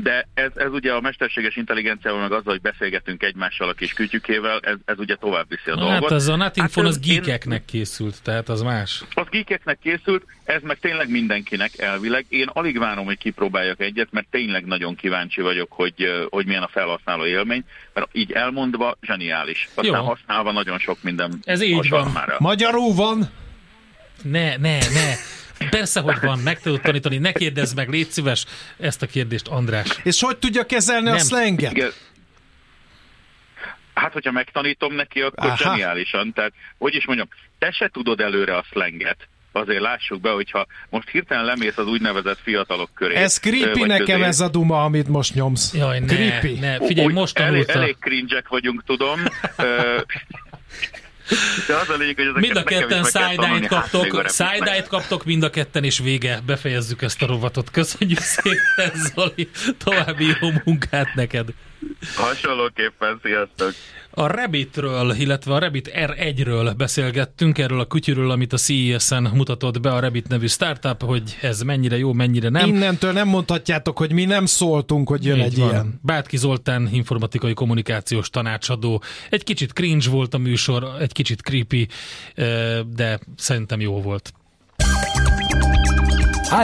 De 0.02 0.28
ez, 0.34 0.50
ez 0.54 0.70
ugye 0.70 0.92
a 0.92 1.00
mesterséges 1.00 1.56
intelligenciával, 1.56 2.20
meg 2.20 2.32
azzal, 2.32 2.52
hogy 2.52 2.60
beszélgetünk 2.60 3.22
egymással 3.22 3.68
a 3.68 3.72
kis 3.72 3.92
kütyükével, 3.92 4.60
ez, 4.62 4.76
ez 4.84 4.98
ugye 4.98 5.14
tovább 5.14 5.48
viszi 5.48 5.70
a 5.70 5.74
Na, 5.74 5.80
dolgot. 5.80 6.02
hát 6.02 6.12
ez 6.12 6.28
a 6.28 6.36
Nothing 6.36 6.68
Phone, 6.68 6.88
az 6.88 6.96
ez- 7.02 7.08
én- 7.08 7.14
geekeknek 7.22 7.64
készült, 7.64 8.22
tehát 8.22 8.48
az 8.48 8.62
más. 8.62 9.02
Az 9.14 9.26
geekeknek 9.30 9.78
készült, 9.82 10.24
ez 10.44 10.62
meg 10.62 10.78
tényleg 10.78 11.10
mindenkinek 11.10 11.78
elvileg. 11.78 12.26
Én 12.28 12.48
alig 12.52 12.78
várom, 12.78 13.04
hogy 13.04 13.18
kipróbáljak 13.18 13.80
egyet, 13.80 14.08
mert 14.10 14.26
tényleg 14.30 14.64
nagyon 14.66 14.94
kíváncsi 14.94 15.40
vagyok, 15.40 15.72
hogy, 15.72 16.26
hogy 16.30 16.46
milyen 16.46 16.62
a 16.62 16.68
felhasználó 16.68 17.24
élmény, 17.26 17.64
mert 17.94 18.08
így 18.12 18.32
elmondva 18.32 18.96
zseniális. 19.02 19.68
Aztán 19.74 20.00
Jó. 20.00 20.04
használva 20.06 20.52
nagyon 20.52 20.78
sok 20.78 21.02
minden 21.02 21.38
Ez 21.44 21.62
így 21.62 21.72
van. 21.74 21.82
sarmára. 21.82 22.36
Magyarul 22.38 22.94
van? 22.94 23.30
Ne, 24.22 24.56
ne, 24.56 24.78
ne. 24.78 25.12
Persze, 25.70 26.00
hogy 26.00 26.20
van, 26.20 26.38
meg 26.38 26.60
tudod 26.60 26.80
tanítani. 26.80 27.18
Ne 27.18 27.32
kérdezz 27.32 27.72
meg, 27.72 27.88
légy 27.88 28.08
szíves 28.10 28.44
ezt 28.78 29.02
a 29.02 29.06
kérdést, 29.06 29.46
András. 29.48 29.88
És 30.02 30.20
hogy 30.20 30.36
tudja 30.36 30.66
kezelni 30.66 31.04
Nem. 31.04 31.14
a 31.14 31.18
szlenget? 31.18 31.70
Igen. 31.72 31.90
Hát, 33.94 34.12
hogyha 34.12 34.32
megtanítom 34.32 34.94
neki, 34.94 35.20
akkor 35.20 35.46
Aha. 35.46 35.56
Zseniálisan. 35.56 36.32
Tehát, 36.32 36.52
hogy 36.78 36.94
is 36.94 37.06
mondjam, 37.06 37.28
te 37.58 37.70
se 37.70 37.88
tudod 37.92 38.20
előre 38.20 38.56
a 38.56 38.64
slanget. 38.70 39.16
Azért 39.52 39.80
lássuk 39.80 40.20
be, 40.20 40.30
hogyha 40.30 40.66
most 40.90 41.08
hirtelen 41.08 41.44
lemész 41.44 41.76
az 41.76 41.86
úgynevezett 41.86 42.38
fiatalok 42.42 42.90
köré. 42.94 43.14
Ez 43.14 43.38
creepy 43.38 43.84
nekem 43.84 44.04
közé, 44.18 44.22
ez 44.22 44.40
a 44.40 44.48
duma, 44.48 44.84
amit 44.84 45.08
most 45.08 45.34
nyomsz. 45.34 45.74
Jaj, 45.74 45.98
ne, 46.00 46.06
creepy. 46.06 46.58
ne. 46.58 46.86
Figyelj, 46.86 47.06
Úgy 47.06 47.12
most 47.12 47.38
elég, 47.38 47.50
tanulta. 47.64 47.72
elég 47.72 47.96
cringe 48.00 48.42
vagyunk, 48.48 48.84
tudom. 48.84 49.20
De 51.66 51.74
az 51.74 51.88
a 51.88 51.96
lényeg, 51.96 52.16
hogy 52.16 52.26
ezeket 52.26 52.40
Mind 52.40 52.56
a 52.56 52.62
ketten 52.62 53.04
side-eye-t 53.04 53.66
hát 53.66 53.68
kaptok, 53.68 54.26
side 54.28 54.82
kaptok 54.88 55.24
mind 55.24 55.42
a 55.42 55.50
ketten, 55.50 55.84
és 55.84 55.98
vége. 55.98 56.40
Befejezzük 56.46 57.02
ezt 57.02 57.22
a 57.22 57.26
rovatot. 57.26 57.70
Köszönjük 57.70 58.20
szépen, 58.20 58.92
Zoli. 58.94 59.50
További 59.84 60.24
jó 60.40 60.48
munkát 60.64 61.14
neked. 61.14 61.48
Hasonlóképpen, 62.16 63.20
sziasztok! 63.22 63.72
A 64.18 64.26
Rabbitről, 64.26 65.14
illetve 65.18 65.54
a 65.54 65.58
Rabbit 65.58 65.90
R1-ről 65.94 66.74
beszélgettünk, 66.76 67.58
erről 67.58 67.80
a 67.80 67.86
kütyűről, 67.86 68.30
amit 68.30 68.52
a 68.52 68.56
CES-en 68.56 69.30
mutatott 69.34 69.80
be 69.80 69.90
a 69.92 70.00
Rabbit 70.00 70.28
nevű 70.28 70.46
startup, 70.46 71.02
hogy 71.02 71.36
ez 71.40 71.60
mennyire 71.60 71.96
jó, 71.98 72.12
mennyire 72.12 72.48
nem. 72.48 72.68
Innentől 72.68 73.12
nem 73.12 73.28
mondhatjátok, 73.28 73.98
hogy 73.98 74.12
mi 74.12 74.24
nem 74.24 74.46
szóltunk, 74.46 75.08
hogy 75.08 75.24
jön 75.24 75.36
Így 75.38 75.44
egy 75.44 75.58
van. 75.58 75.70
ilyen. 75.70 76.00
Bátki 76.02 76.36
Zoltán, 76.36 76.88
informatikai 76.92 77.54
kommunikációs 77.54 78.30
tanácsadó. 78.30 79.02
Egy 79.30 79.44
kicsit 79.44 79.72
cringe 79.72 80.10
volt 80.10 80.34
a 80.34 80.38
műsor, 80.38 80.88
egy 81.00 81.12
kicsit 81.12 81.40
creepy, 81.40 81.88
de 82.94 83.20
szerintem 83.36 83.80
jó 83.80 84.02
volt. 84.02 84.32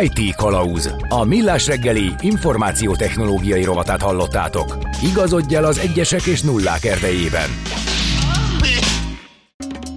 IT 0.03 0.35
Kalauz. 0.35 0.95
A 1.09 1.25
millás 1.25 1.67
reggeli 1.67 2.15
információtechnológiai 2.21 3.65
rovatát 3.65 4.03
hallottátok. 4.03 4.79
Igazodj 5.03 5.55
el 5.55 5.65
az 5.65 5.79
egyesek 5.79 6.27
és 6.27 6.41
nullák 6.41 6.85
erdejében. 6.85 7.51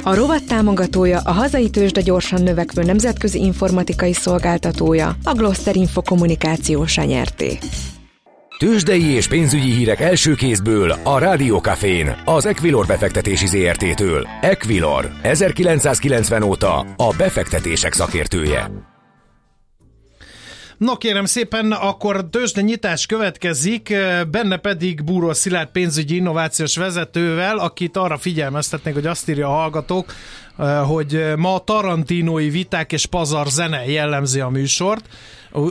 A 0.03 0.15
rovat 0.15 0.43
támogatója 0.43 1.19
a 1.19 1.31
hazai 1.31 1.69
tőzsde 1.69 2.01
gyorsan 2.01 2.41
növekvő 2.41 2.83
nemzetközi 2.83 3.39
informatikai 3.39 4.13
szolgáltatója, 4.13 5.15
a 5.23 5.33
Gloster 5.33 5.75
Info 5.75 6.01
kommunikációs 6.01 6.97
nyerté. 6.97 7.57
Tőzsdei 8.57 9.03
és 9.03 9.27
pénzügyi 9.27 9.71
hírek 9.71 9.99
első 9.99 10.33
kézből 10.33 10.95
a 11.03 11.17
Rádiókafén, 11.17 12.15
az 12.25 12.45
Equilor 12.45 12.85
befektetési 12.85 13.47
ZRT-től. 13.47 14.27
Equilor, 14.41 15.11
1990 15.21 16.43
óta 16.43 16.79
a 16.97 17.13
befektetések 17.17 17.93
szakértője. 17.93 18.93
No 20.77 20.97
kérem 20.97 21.25
szépen, 21.25 21.71
akkor 21.71 22.29
tőzsde 22.29 22.61
nyitás 22.61 23.05
következik, 23.05 23.93
benne 24.31 24.57
pedig 24.57 25.03
Búró 25.03 25.33
Szilárd 25.33 25.69
pénzügyi 25.69 26.15
innovációs 26.15 26.77
vezetővel, 26.77 27.57
akit 27.57 27.97
arra 27.97 28.17
figyelmeztetnék, 28.17 28.93
hogy 28.93 29.05
azt 29.05 29.29
írja 29.29 29.47
a 29.47 29.55
hallgatók, 29.55 30.13
hogy 30.85 31.33
ma 31.37 31.59
tarantinói 31.59 32.49
viták 32.49 32.91
és 32.91 33.05
pazar 33.05 33.47
zene 33.47 33.85
jellemzi 33.85 34.39
a 34.39 34.49
műsort, 34.49 35.05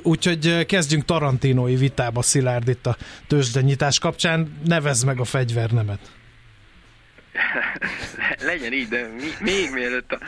úgyhogy 0.03 0.67
kezdjünk 0.67 1.05
tarantinói 1.05 1.77
vitába 1.77 2.23
Szilárd 2.23 2.69
itt 2.69 2.87
a 2.87 2.97
tőzsde 3.29 3.61
nyitás 3.61 3.99
kapcsán, 3.99 4.59
nevezd 4.65 5.07
meg 5.07 5.21
a 5.21 5.25
fegyvernemet. 5.25 5.99
Legyen 8.41 8.73
így, 8.73 8.89
de 8.89 9.09
mi, 9.17 9.29
még 9.41 9.71
mielőtt 9.73 10.13
a 10.13 10.19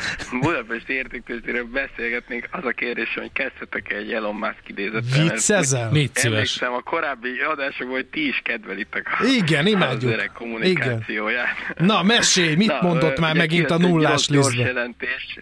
Budapesti 0.40 0.92
értéktőzsdéről 0.92 1.64
beszélgetnénk, 1.64 2.48
az 2.50 2.64
a 2.64 2.70
kérdés, 2.70 3.14
hogy 3.14 3.32
kezdhetek 3.32 3.92
egy 3.92 4.12
Elon 4.12 4.34
Musk 4.34 4.62
idézettel. 4.66 5.24
mert 5.24 5.30
Viccezel? 5.30 5.90
Légy 5.92 6.10
szíves. 6.14 6.32
Emlékszem 6.34 6.72
a 6.72 6.80
korábbi 6.80 7.38
adásokban, 7.40 7.94
hogy 7.94 8.06
ti 8.06 8.26
is 8.26 8.40
kedvelitek 8.44 9.06
a, 9.20 9.24
Igen, 9.24 9.64
az 9.64 9.70
imádjuk. 9.70 10.12
öreg 10.12 10.30
kommunikációját. 10.32 11.48
Na, 11.78 12.02
mesélj, 12.02 12.54
mit 12.54 12.66
Na, 12.66 12.78
mondott 12.82 13.18
ö, 13.18 13.20
már 13.20 13.36
megint 13.36 13.70
a 13.70 13.78
nullás 13.78 14.26
gyors 14.26 14.56
jelentés. 14.56 15.38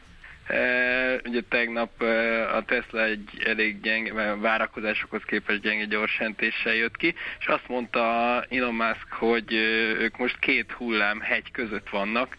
Ugye 1.25 1.41
tegnap 1.49 2.03
a 2.55 2.63
Tesla 2.67 3.05
egy 3.05 3.43
elég 3.45 3.81
gyenge, 3.81 4.35
várakozásokhoz 4.35 5.23
képest 5.27 5.61
gyenge 5.61 5.85
gyors 5.85 6.17
jelentéssel 6.19 6.75
jött 6.75 6.97
ki, 6.97 7.15
és 7.39 7.47
azt 7.47 7.69
mondta 7.69 8.01
Elon 8.51 8.75
Musk, 8.75 9.07
hogy 9.11 9.53
ők 9.99 10.17
most 10.17 10.39
két 10.39 10.73
hullám 10.73 11.21
hegy 11.21 11.51
között 11.51 11.89
vannak, 11.89 12.37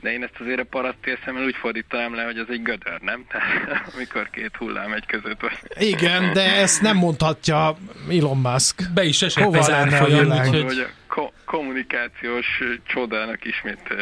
de 0.00 0.12
én 0.12 0.22
ezt 0.22 0.40
azért 0.40 0.60
a 0.60 0.64
parasztér 0.64 1.18
szemmel 1.24 1.44
úgy 1.44 1.56
fordítanám 1.56 2.14
le, 2.14 2.22
hogy 2.22 2.38
az 2.38 2.46
egy 2.48 2.62
gödör, 2.62 3.00
nem? 3.00 3.24
Tehát 3.30 3.92
amikor 3.94 4.30
két 4.30 4.56
hullám 4.56 4.92
egy 4.92 5.06
között 5.06 5.40
vagy. 5.40 5.58
Igen, 5.78 6.32
de 6.32 6.54
ezt 6.54 6.82
nem 6.82 6.96
mondhatja 6.96 7.76
Elon 8.10 8.36
Musk. 8.36 8.92
Be 8.94 9.04
is 9.04 9.22
esett 9.22 9.44
Hova 9.44 9.58
az 9.58 9.68
lenne 9.68 9.80
a 9.80 9.94
árfolyam, 9.94 10.30
úgyhogy 10.30 10.62
hogy 10.62 10.78
a 10.78 10.88
ko- 11.06 11.32
kommunikációs 11.44 12.46
csodának 12.86 13.44
ismét 13.44 13.94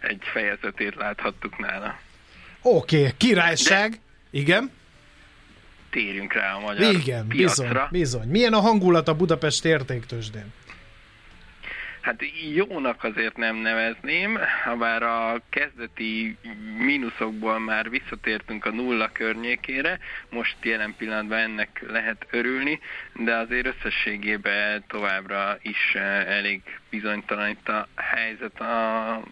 egy 0.00 0.22
fejezetét 0.32 0.94
láthattuk 0.94 1.58
nála. 1.58 1.98
Oké, 2.66 2.98
okay, 2.98 3.12
királyság. 3.16 4.00
Igen? 4.30 4.70
Térjünk 5.90 6.32
rá 6.32 6.54
a 6.54 6.60
magyar 6.60 6.94
Igen, 6.94 7.26
bizony, 7.28 7.66
piacra. 7.66 7.88
bizony. 7.90 8.28
Milyen 8.28 8.52
a 8.52 8.60
hangulat 8.60 9.08
a 9.08 9.14
Budapest 9.14 9.64
értéktősdén? 9.64 10.52
Hát 12.00 12.22
jónak 12.54 13.04
azért 13.04 13.36
nem 13.36 13.56
nevezném, 13.56 14.38
ha 14.64 14.76
bár 14.76 15.02
a 15.02 15.40
kezdeti 15.48 16.36
mínuszokból 16.78 17.58
már 17.58 17.90
visszatértünk 17.90 18.64
a 18.64 18.70
nulla 18.70 19.10
környékére, 19.12 19.98
most 20.30 20.56
jelen 20.62 20.94
pillanatban 20.98 21.38
ennek 21.38 21.84
lehet 21.88 22.26
örülni, 22.30 22.80
de 23.14 23.34
azért 23.34 23.66
összességében 23.66 24.84
továbbra 24.86 25.58
is 25.62 25.94
eh, 25.94 26.36
elég 26.36 26.62
bizonytalan 26.90 27.48
itt 27.48 27.68
a 27.68 27.88
helyzet 27.94 28.60
a 28.60 29.22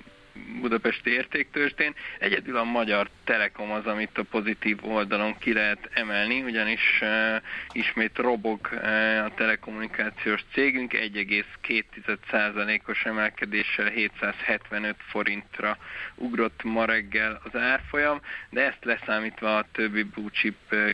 budapesti 0.60 1.10
értéktőzsdén. 1.10 1.94
Egyedül 2.18 2.56
a 2.56 2.64
Magyar 2.64 3.08
Telekom 3.24 3.70
az, 3.70 3.86
amit 3.86 4.18
a 4.18 4.22
pozitív 4.22 4.78
oldalon 4.82 5.38
ki 5.38 5.52
lehet 5.52 5.90
emelni, 5.94 6.42
ugyanis 6.42 6.98
uh, 7.00 7.08
ismét 7.72 8.18
robog 8.18 8.68
uh, 8.72 8.78
a 9.24 9.30
telekommunikációs 9.34 10.44
cégünk, 10.52 10.92
1,2%-os 10.92 13.04
emelkedéssel 13.04 13.86
775 13.86 14.96
forintra 14.98 15.78
ugrott 16.14 16.62
ma 16.62 16.84
reggel 16.84 17.40
az 17.44 17.56
árfolyam, 17.60 18.20
de 18.50 18.60
ezt 18.60 18.84
leszámítva 18.84 19.56
a 19.56 19.66
többi 19.72 20.02
blue 20.02 20.30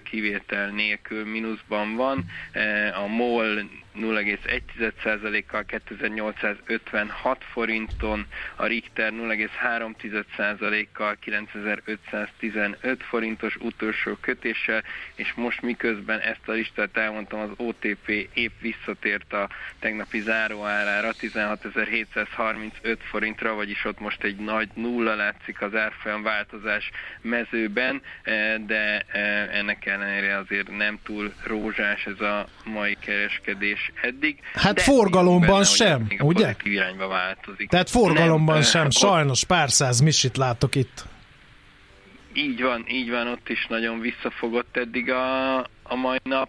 kivétel 0.02 0.70
nélkül 0.70 1.24
mínuszban 1.24 1.96
van. 1.96 2.24
Uh, 2.54 3.02
a 3.02 3.06
MOL 3.06 3.68
0,1%-kal 3.96 5.64
2856 5.64 7.44
forinton, 7.52 8.26
a 8.56 8.66
Richter 8.66 9.12
0,3%-kal 9.12 11.16
9515 11.20 13.02
forintos 13.02 13.56
utolsó 13.56 14.16
kötéssel, 14.20 14.82
és 15.14 15.32
most 15.34 15.62
miközben 15.62 16.20
ezt 16.20 16.48
a 16.48 16.52
listát 16.52 16.96
elmondtam, 16.96 17.40
az 17.40 17.50
OTP 17.56 18.28
épp 18.32 18.60
visszatért 18.60 19.32
a 19.32 19.48
tegnapi 19.78 20.20
záróárára 20.20 21.12
16735 21.12 23.02
forintra, 23.02 23.54
vagyis 23.54 23.84
ott 23.84 24.00
most 24.00 24.22
egy 24.22 24.36
nagy 24.36 24.68
nulla 24.74 25.14
látszik 25.14 25.60
az 25.60 25.74
árfolyam 25.74 26.22
változás 26.22 26.90
mezőben, 27.20 28.02
eh, 28.22 28.54
de 28.66 29.04
eh, 29.06 29.58
ennek 29.58 29.86
ellenére 29.86 30.36
azért 30.36 30.76
nem 30.76 30.98
túl 31.02 31.32
rózsás 31.44 32.06
ez 32.06 32.20
a 32.20 32.46
mai 32.64 32.96
kereskedés 33.00 33.77
eddig. 34.02 34.38
Hát 34.54 34.74
de 34.74 34.82
forgalomban 34.82 35.48
benne, 35.48 35.64
sem, 35.64 36.06
ugye? 36.18 36.54
irányba 36.62 37.06
változik. 37.06 37.68
Tehát 37.68 37.90
forgalomban 37.90 38.54
Nem, 38.54 38.64
sem, 38.64 38.90
sajnos 38.90 39.44
pár 39.44 39.70
száz 39.70 40.00
misit 40.00 40.36
látok 40.36 40.74
itt. 40.74 41.04
Így 42.32 42.62
van, 42.62 42.84
így 42.88 43.10
van, 43.10 43.26
ott 43.26 43.48
is 43.48 43.66
nagyon 43.66 44.00
visszafogott 44.00 44.76
eddig 44.76 45.10
a, 45.10 45.56
a 45.82 45.94
mai 45.94 46.18
nap, 46.22 46.48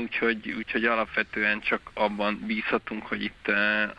úgyhogy, 0.00 0.54
úgyhogy 0.58 0.84
alapvetően 0.84 1.60
csak 1.60 1.90
abban 1.94 2.42
bízhatunk, 2.46 3.06
hogy 3.06 3.22
itt 3.22 3.48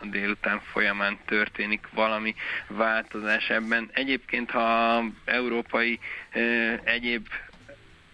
a 0.00 0.06
délután 0.06 0.60
folyamán 0.72 1.18
történik 1.26 1.88
valami 1.94 2.34
változás 2.68 3.48
ebben. 3.48 3.90
Egyébként, 3.92 4.50
ha 4.50 5.02
európai 5.24 5.98
egyéb 6.84 7.26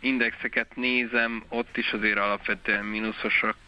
indexeket 0.03 0.77
nézem, 0.77 1.45
ott 1.49 1.77
is 1.77 1.93
azért 1.93 2.19
alapvetően 2.19 2.85
mínuszosak 2.85 3.57
eh, 3.57 3.62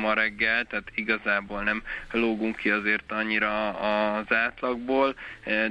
ma 0.00 0.12
reggel, 0.14 0.64
tehát 0.64 0.90
igazából 0.94 1.62
nem 1.62 1.82
lógunk 2.10 2.56
ki 2.56 2.70
azért 2.70 3.12
annyira 3.12 3.70
az 4.16 4.32
átlagból, 4.32 5.14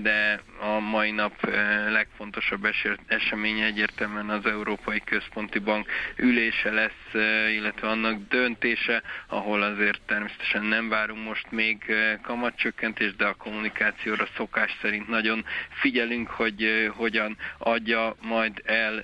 de 0.02 0.42
a 0.60 0.80
mai 0.80 1.12
nap 1.12 1.50
legfontosabb 1.90 2.66
es- 2.66 3.00
eseménye 3.08 3.66
egyértelműen 3.66 4.30
az 4.30 4.46
Európai 4.46 5.02
Központi 5.06 5.60
Bank 5.60 5.88
ülése 6.16 6.72
lesz, 6.72 7.24
illetve 7.56 7.88
annak 7.88 8.28
döntése, 8.30 9.02
ahol 9.28 9.62
azért 9.62 10.02
természetesen 10.06 10.64
nem 10.64 10.90
várunk 10.90 11.24
most 11.24 11.52
még 11.52 11.96
kamatcsökkentést, 12.22 13.16
de 13.16 13.26
a 13.26 13.34
kommunikációra 13.34 14.28
szokás 14.36 14.78
szerint 14.82 15.08
nagyon 15.08 15.46
figyelünk, 15.70 16.30
hogy 16.30 16.92
hogyan 16.96 17.38
adja 17.58 18.16
majd 18.22 18.62
el 18.66 18.98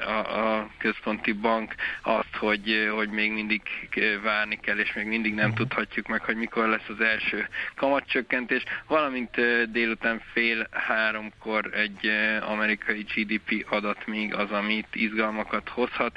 a, 0.00 0.68
központi 0.78 1.32
bank 1.32 1.74
azt, 2.02 2.36
hogy, 2.36 2.90
hogy 2.94 3.08
még 3.08 3.32
mindig 3.32 3.62
eh, 3.96 4.22
várni 4.22 4.58
kell, 4.62 4.78
és 4.78 4.92
még 4.92 5.06
mindig 5.06 5.34
nem 5.34 5.54
tudhatjuk 5.54 6.06
meg, 6.06 6.24
hogy 6.24 6.36
mikor 6.36 6.68
lesz 6.68 6.88
az 6.88 7.00
első 7.00 7.48
kamatcsökkentés, 7.74 8.62
valamint 8.86 9.38
eh, 9.38 9.62
délután 9.72 10.22
fél 10.32 10.68
háromkor 10.70 11.74
egy 11.74 12.06
eh, 12.06 12.50
amerikai 12.50 13.06
GDP 13.14 13.66
adat 13.70 14.06
még 14.06 14.34
az, 14.34 14.50
amit 14.50 14.88
izgalmakat 14.92 15.68
hozhat, 15.68 16.16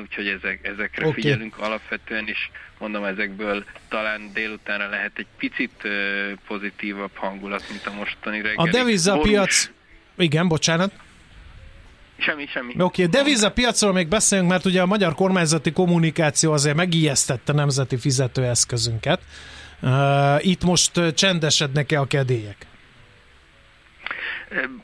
úgyhogy 0.00 0.26
ezek, 0.26 0.66
ezekre 0.66 1.06
Oké. 1.06 1.20
figyelünk 1.20 1.58
alapvetően, 1.58 2.26
és 2.26 2.50
mondom, 2.78 3.04
ezekből 3.04 3.64
talán 3.88 4.30
délutánra 4.32 4.88
lehet 4.88 5.18
egy 5.18 5.26
picit 5.38 5.88
pozitívabb 6.46 7.14
hangulat, 7.14 7.64
mint 7.68 7.86
a 7.86 7.92
mostani 7.92 8.42
reggel. 8.42 8.66
A 8.66 8.70
devizapiac... 8.70 9.70
Igen, 10.16 10.48
bocsánat. 10.48 10.92
Semmi, 12.22 12.46
semmi. 12.46 12.72
Oké, 12.72 12.82
okay, 12.82 13.06
devizapiacról 13.06 13.92
még 13.92 14.08
beszéljünk, 14.08 14.50
mert 14.50 14.64
ugye 14.64 14.80
a 14.80 14.86
magyar 14.86 15.14
kormányzati 15.14 15.72
kommunikáció 15.72 16.52
azért 16.52 16.76
megijesztette 16.76 17.52
nemzeti 17.52 17.96
fizetőeszközünket. 17.96 19.20
Uh, 19.80 20.46
itt 20.46 20.64
most 20.64 21.14
csendesednek-e 21.14 22.00
a 22.00 22.06
kedélyek? 22.06 22.66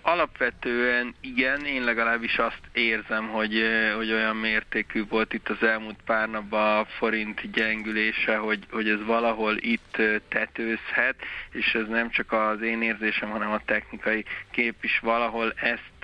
Alapvetően 0.02 1.14
igen, 1.20 1.64
én 1.64 1.84
legalábbis 1.84 2.38
azt 2.38 2.60
érzem, 2.72 3.28
hogy, 3.28 3.62
hogy 3.96 4.12
olyan 4.12 4.36
mértékű 4.36 5.04
volt 5.08 5.32
itt 5.32 5.48
az 5.48 5.62
elmúlt 5.62 5.98
pár 6.04 6.28
napban 6.28 6.78
a 6.78 6.84
forint 6.84 7.50
gyengülése, 7.50 8.36
hogy, 8.36 8.58
hogy 8.70 8.88
ez 8.88 9.04
valahol 9.04 9.56
itt 9.56 9.96
tetőzhet, 10.28 11.16
és 11.52 11.74
ez 11.74 11.88
nem 11.88 12.10
csak 12.10 12.32
az 12.32 12.62
én 12.62 12.82
érzésem, 12.82 13.30
hanem 13.30 13.50
a 13.50 13.62
technikai 13.64 14.24
kép 14.50 14.74
is 14.80 14.98
valahol 15.02 15.52
ezt 15.56 15.97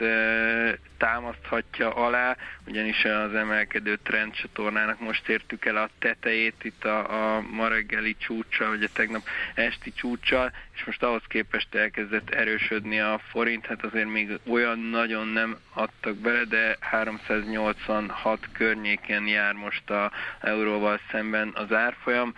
támaszthatja 1.05 1.95
alá, 1.95 2.37
ugyanis 2.67 3.05
az 3.05 3.35
emelkedő 3.35 3.99
trendcsatornának 4.03 5.01
most 5.01 5.29
értük 5.29 5.65
el 5.65 5.77
a 5.77 5.89
tetejét 5.99 6.65
itt 6.65 6.85
a, 6.85 7.37
a 7.37 7.41
ma 7.41 7.69
reggeli 7.69 8.17
csúcsa, 8.19 8.69
vagy 8.69 8.83
a 8.83 8.89
tegnap 8.93 9.23
esti 9.55 9.93
csúcsa, 9.93 10.51
és 10.75 10.85
most 10.85 11.03
ahhoz 11.03 11.23
képest 11.29 11.75
elkezdett 11.75 12.31
erősödni 12.31 13.01
a 13.01 13.21
forint, 13.29 13.67
hát 13.67 13.85
azért 13.85 14.09
még 14.09 14.39
olyan 14.47 14.79
nagyon 14.79 15.29
nem 15.29 15.57
adtak 15.73 16.17
bele, 16.17 16.45
de 16.45 16.77
386 16.81 18.49
környéken 18.53 19.27
jár 19.27 19.53
most 19.53 19.91
a 19.91 20.13
euróval 20.41 21.01
szemben 21.11 21.51
az 21.55 21.73
árfolyam. 21.73 22.35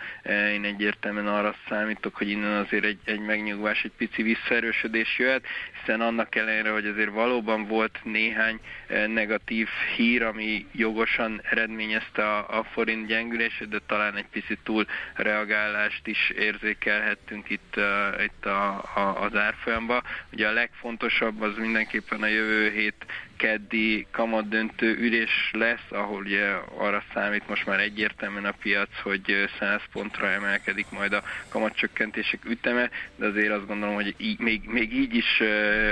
Én 0.53 0.63
egyértelműen 0.63 1.27
arra 1.27 1.55
számítok, 1.69 2.15
hogy 2.15 2.29
innen 2.29 2.57
azért 2.57 2.83
egy, 2.85 2.99
egy 3.03 3.19
megnyugvás, 3.19 3.83
egy 3.83 3.91
pici 3.97 4.21
visszaerősödés 4.21 5.17
jöhet, 5.17 5.45
hiszen 5.79 6.01
annak 6.01 6.35
ellenére, 6.35 6.69
hogy 6.71 6.85
azért 6.85 7.11
valóban 7.11 7.46
volt 7.55 7.99
néhány 8.03 8.59
eh, 8.87 9.07
negatív 9.07 9.67
hír, 9.95 10.23
ami 10.23 10.65
jogosan 10.71 11.41
eredményezte 11.43 12.23
a, 12.23 12.59
a 12.59 12.63
forint 12.63 13.07
gyengülését, 13.07 13.69
de 13.69 13.79
talán 13.87 14.15
egy 14.15 14.27
picit 14.31 14.59
túl 14.63 14.85
reagálást 15.13 16.07
is 16.07 16.29
érzékelhettünk 16.29 17.49
itt, 17.49 17.73
uh, 17.77 18.23
itt 18.23 18.45
a, 18.45 18.83
a, 18.95 19.21
az 19.21 19.35
árfolyamba. 19.35 20.03
Ugye 20.31 20.47
a 20.47 20.51
legfontosabb 20.51 21.41
az 21.41 21.57
mindenképpen 21.57 22.21
a 22.21 22.27
jövő 22.27 22.71
hét 22.71 23.05
keddi 23.37 24.07
kamatdöntő 24.11 24.97
ülés 24.97 25.49
lesz, 25.53 25.85
ahol 25.89 26.21
ugye 26.21 26.45
arra 26.77 27.03
számít 27.13 27.47
most 27.47 27.65
már 27.65 27.79
egyértelműen 27.79 28.45
a 28.45 28.55
piac, 28.61 28.89
hogy 29.03 29.49
100 29.59 29.81
pontra 29.91 30.29
emelkedik 30.29 30.89
majd 30.89 31.13
a 31.13 31.23
kamatcsökkentések 31.49 32.45
üteme, 32.45 32.89
de 33.15 33.25
azért 33.25 33.51
azt 33.51 33.67
gondolom, 33.67 33.95
hogy 33.95 34.15
így, 34.17 34.39
még, 34.39 34.61
még 34.65 34.93
így 34.93 35.15
is 35.15 35.39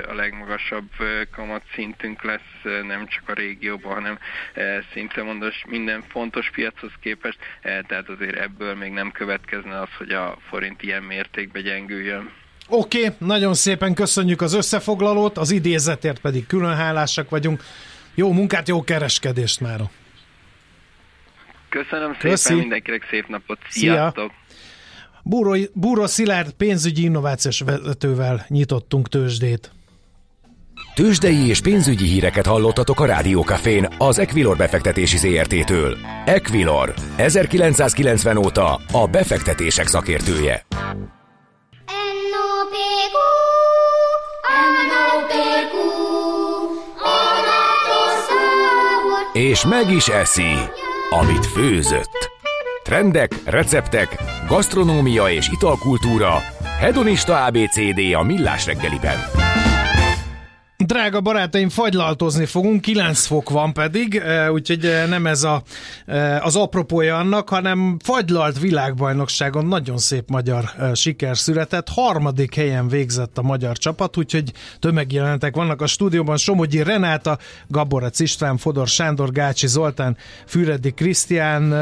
a 0.07 0.13
legmagasabb 0.13 0.89
kamatszintünk 1.31 2.23
lesz, 2.23 2.83
nem 2.87 3.07
csak 3.07 3.29
a 3.29 3.33
régióban, 3.33 3.93
hanem 3.93 4.17
szinte 4.93 5.23
mondos 5.23 5.63
minden 5.67 6.01
fontos 6.01 6.49
piachoz 6.49 6.91
képest, 6.99 7.37
eh, 7.61 7.79
tehát 7.87 8.09
azért 8.09 8.35
ebből 8.35 8.75
még 8.75 8.91
nem 8.91 9.11
következne 9.11 9.79
az, 9.79 9.89
hogy 9.97 10.11
a 10.11 10.37
forint 10.47 10.83
ilyen 10.83 11.03
mértékben 11.03 11.63
gyengüljön. 11.63 12.44
Oké, 12.69 13.03
okay, 13.05 13.15
nagyon 13.19 13.53
szépen 13.53 13.93
köszönjük 13.93 14.41
az 14.41 14.53
összefoglalót, 14.53 15.37
az 15.37 15.51
idézetért 15.51 16.19
pedig 16.19 16.47
külön 16.47 16.75
hálásak 16.75 17.29
vagyunk. 17.29 17.63
Jó 18.15 18.31
munkát, 18.31 18.67
jó 18.67 18.83
kereskedést 18.83 19.59
már. 19.59 19.79
Köszönöm 21.69 22.13
szépen, 22.13 22.29
Köszi. 22.29 22.53
mindenkinek 22.53 23.07
szép 23.09 23.27
napot, 23.27 23.59
Szia. 23.69 23.93
sziasztok! 23.93 24.31
Búró, 25.23 25.55
Búró 25.73 26.05
Szilárd 26.05 26.51
pénzügyi 26.51 27.03
innovációs 27.03 27.59
vezetővel 27.59 28.45
nyitottunk 28.47 29.09
tőzsdét. 29.09 29.71
Tőzsdei 30.93 31.47
és 31.47 31.61
pénzügyi 31.61 32.05
híreket 32.05 32.45
hallottatok 32.45 32.99
a 32.99 33.05
Rádiókafén 33.05 33.87
az 33.97 34.19
Equilor 34.19 34.57
befektetési 34.57 35.17
ZRT-től. 35.17 35.97
Equilor, 36.25 36.93
1990 37.17 38.37
óta 38.37 38.79
a 38.91 39.07
befektetések 39.07 39.87
szakértője. 39.87 40.65
És 49.35 49.65
meg 49.65 49.91
is 49.91 50.07
eszi, 50.07 50.53
amit 51.09 51.45
főzött. 51.45 52.31
Trendek, 52.83 53.31
receptek, 53.45 54.15
gasztronómia 54.47 55.29
és 55.29 55.49
italkultúra, 55.49 56.41
hedonista 56.79 57.45
ABCD 57.45 58.13
a 58.13 58.23
millás 58.23 58.65
reggeliben. 58.65 59.44
Drága 60.77 61.21
barátaim, 61.21 61.69
fagylaltozni 61.69 62.45
fogunk, 62.45 62.81
9 62.81 63.25
fok 63.25 63.49
van 63.49 63.73
pedig, 63.73 64.15
eh, 64.15 64.51
úgyhogy 64.51 64.85
eh, 64.85 65.07
nem 65.07 65.25
ez 65.27 65.43
a, 65.43 65.63
eh, 66.05 66.45
az 66.45 66.55
apropója 66.55 67.17
annak, 67.17 67.49
hanem 67.49 67.97
fagylalt 68.03 68.59
világbajnokságon 68.59 69.65
nagyon 69.65 69.97
szép 69.97 70.29
magyar 70.29 70.71
siker 70.93 71.37
született. 71.37 71.89
Harmadik 71.89 72.55
helyen 72.55 72.87
végzett 72.87 73.37
a 73.37 73.41
magyar 73.41 73.77
csapat, 73.77 74.17
úgyhogy 74.17 74.51
tömegjelentek 74.79 75.55
vannak 75.55 75.81
a 75.81 75.87
stúdióban. 75.87 76.37
Somogyi 76.37 76.83
Renáta, 76.83 77.37
Gaborec 77.67 78.19
István, 78.19 78.57
Fodor 78.57 78.87
Sándor, 78.87 79.31
Gácsi 79.31 79.67
Zoltán, 79.67 80.17
Füredi 80.45 80.91
Krisztián 80.91 81.73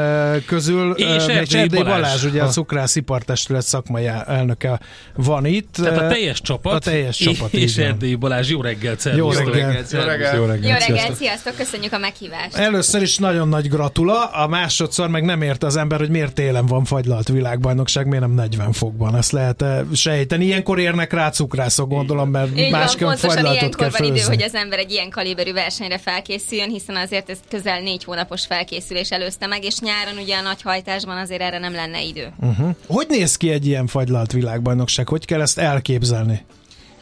közül. 0.46 0.92
És 0.92 1.26
még 1.26 1.36
Erdélyi 1.36 1.62
Erdélyi 1.62 1.82
Balázs. 1.82 2.00
Balázs, 2.00 2.24
ugye 2.24 2.40
a 2.40 2.44
Ha. 2.44 2.50
Cukrász 2.50 2.96
Ipartestület 2.96 3.62
szakmai 3.62 4.06
elnöke 4.06 4.80
van 5.14 5.46
itt. 5.46 5.72
Tehát 5.72 5.98
a 5.98 6.06
teljes 6.06 6.40
csapat. 6.40 6.74
A 6.74 6.78
teljes 6.78 7.16
csapat, 7.26 7.52
És 7.52 7.62
így 7.62 7.76
van. 7.76 7.86
Erdélyi 7.86 8.14
Balázs, 8.14 8.50
jó 8.50 8.60
reggelt, 8.60 8.82
Jó 8.84 9.30
szervusztok. 9.30 9.54
reggelt. 9.54 9.92
Jó 9.92 10.00
reggelt. 10.00 10.36
Jó 10.36 10.44
reggelt. 10.44 10.62
Jó 10.64 10.70
reggelt, 10.70 10.82
Sziasztok. 10.82 11.16
sziasztok, 11.16 11.56
köszönjük 11.56 11.92
a 11.92 11.98
meghívást. 11.98 12.56
Először 12.56 13.02
is 13.02 13.18
nagyon 13.18 13.48
nagy 13.48 13.68
gratula, 13.68 14.24
a 14.24 14.46
másodszor 14.46 15.08
meg 15.08 15.24
nem 15.24 15.42
érte 15.42 15.66
az 15.66 15.76
ember, 15.76 15.98
hogy 15.98 16.08
miért 16.08 16.34
télen 16.34 16.66
van 16.66 16.84
fagylalt 16.84 17.28
világbajnokság, 17.28 18.06
miért 18.06 18.24
nem 18.24 18.34
40 18.34 18.72
fokban. 18.72 19.16
Ezt 19.16 19.32
lehet 19.32 19.62
eh, 19.62 19.80
sejteni. 19.94 20.44
Ilyenkor 20.44 20.78
érnek 20.78 21.12
rá 21.12 21.30
cukrászok, 21.30 21.88
gondolom, 21.88 22.30
mert 22.30 22.58
Így 22.58 22.70
van, 22.70 22.80
másképp 22.80 23.06
pontosan 23.06 23.30
fagylaltot 23.30 23.60
ilyenkor 23.60 23.90
kell 23.90 23.90
van 23.98 24.16
idő, 24.16 24.20
hogy 24.26 24.42
az 24.42 24.54
ember 24.54 24.78
egy 24.78 24.90
ilyen 24.90 25.10
kaliberű 25.10 25.52
versenyre 25.52 25.98
felkészüljön, 25.98 26.68
hiszen 26.70 26.96
azért 26.96 27.30
ez 27.30 27.38
közel 27.50 27.80
négy 27.80 28.04
hónapos 28.04 28.46
felkészülés 28.46 29.10
előzte 29.10 29.46
meg, 29.46 29.64
és 29.64 29.78
nyáron 29.78 30.22
ugye 30.22 30.36
a 30.36 30.42
nagy 30.42 30.62
hajtásban 30.62 31.16
azért 31.16 31.40
erre 31.40 31.58
nem 31.58 31.72
lenne 31.72 32.02
idő. 32.02 32.32
Uh-huh. 32.40 32.74
Hogy 32.86 33.06
néz 33.08 33.36
ki 33.36 33.50
egy 33.50 33.66
ilyen 33.66 33.86
fagylalt 33.86 34.32
világbajnokság? 34.32 35.08
Hogy 35.08 35.24
kell 35.24 35.40
ezt 35.40 35.58
elképzelni? 35.58 36.44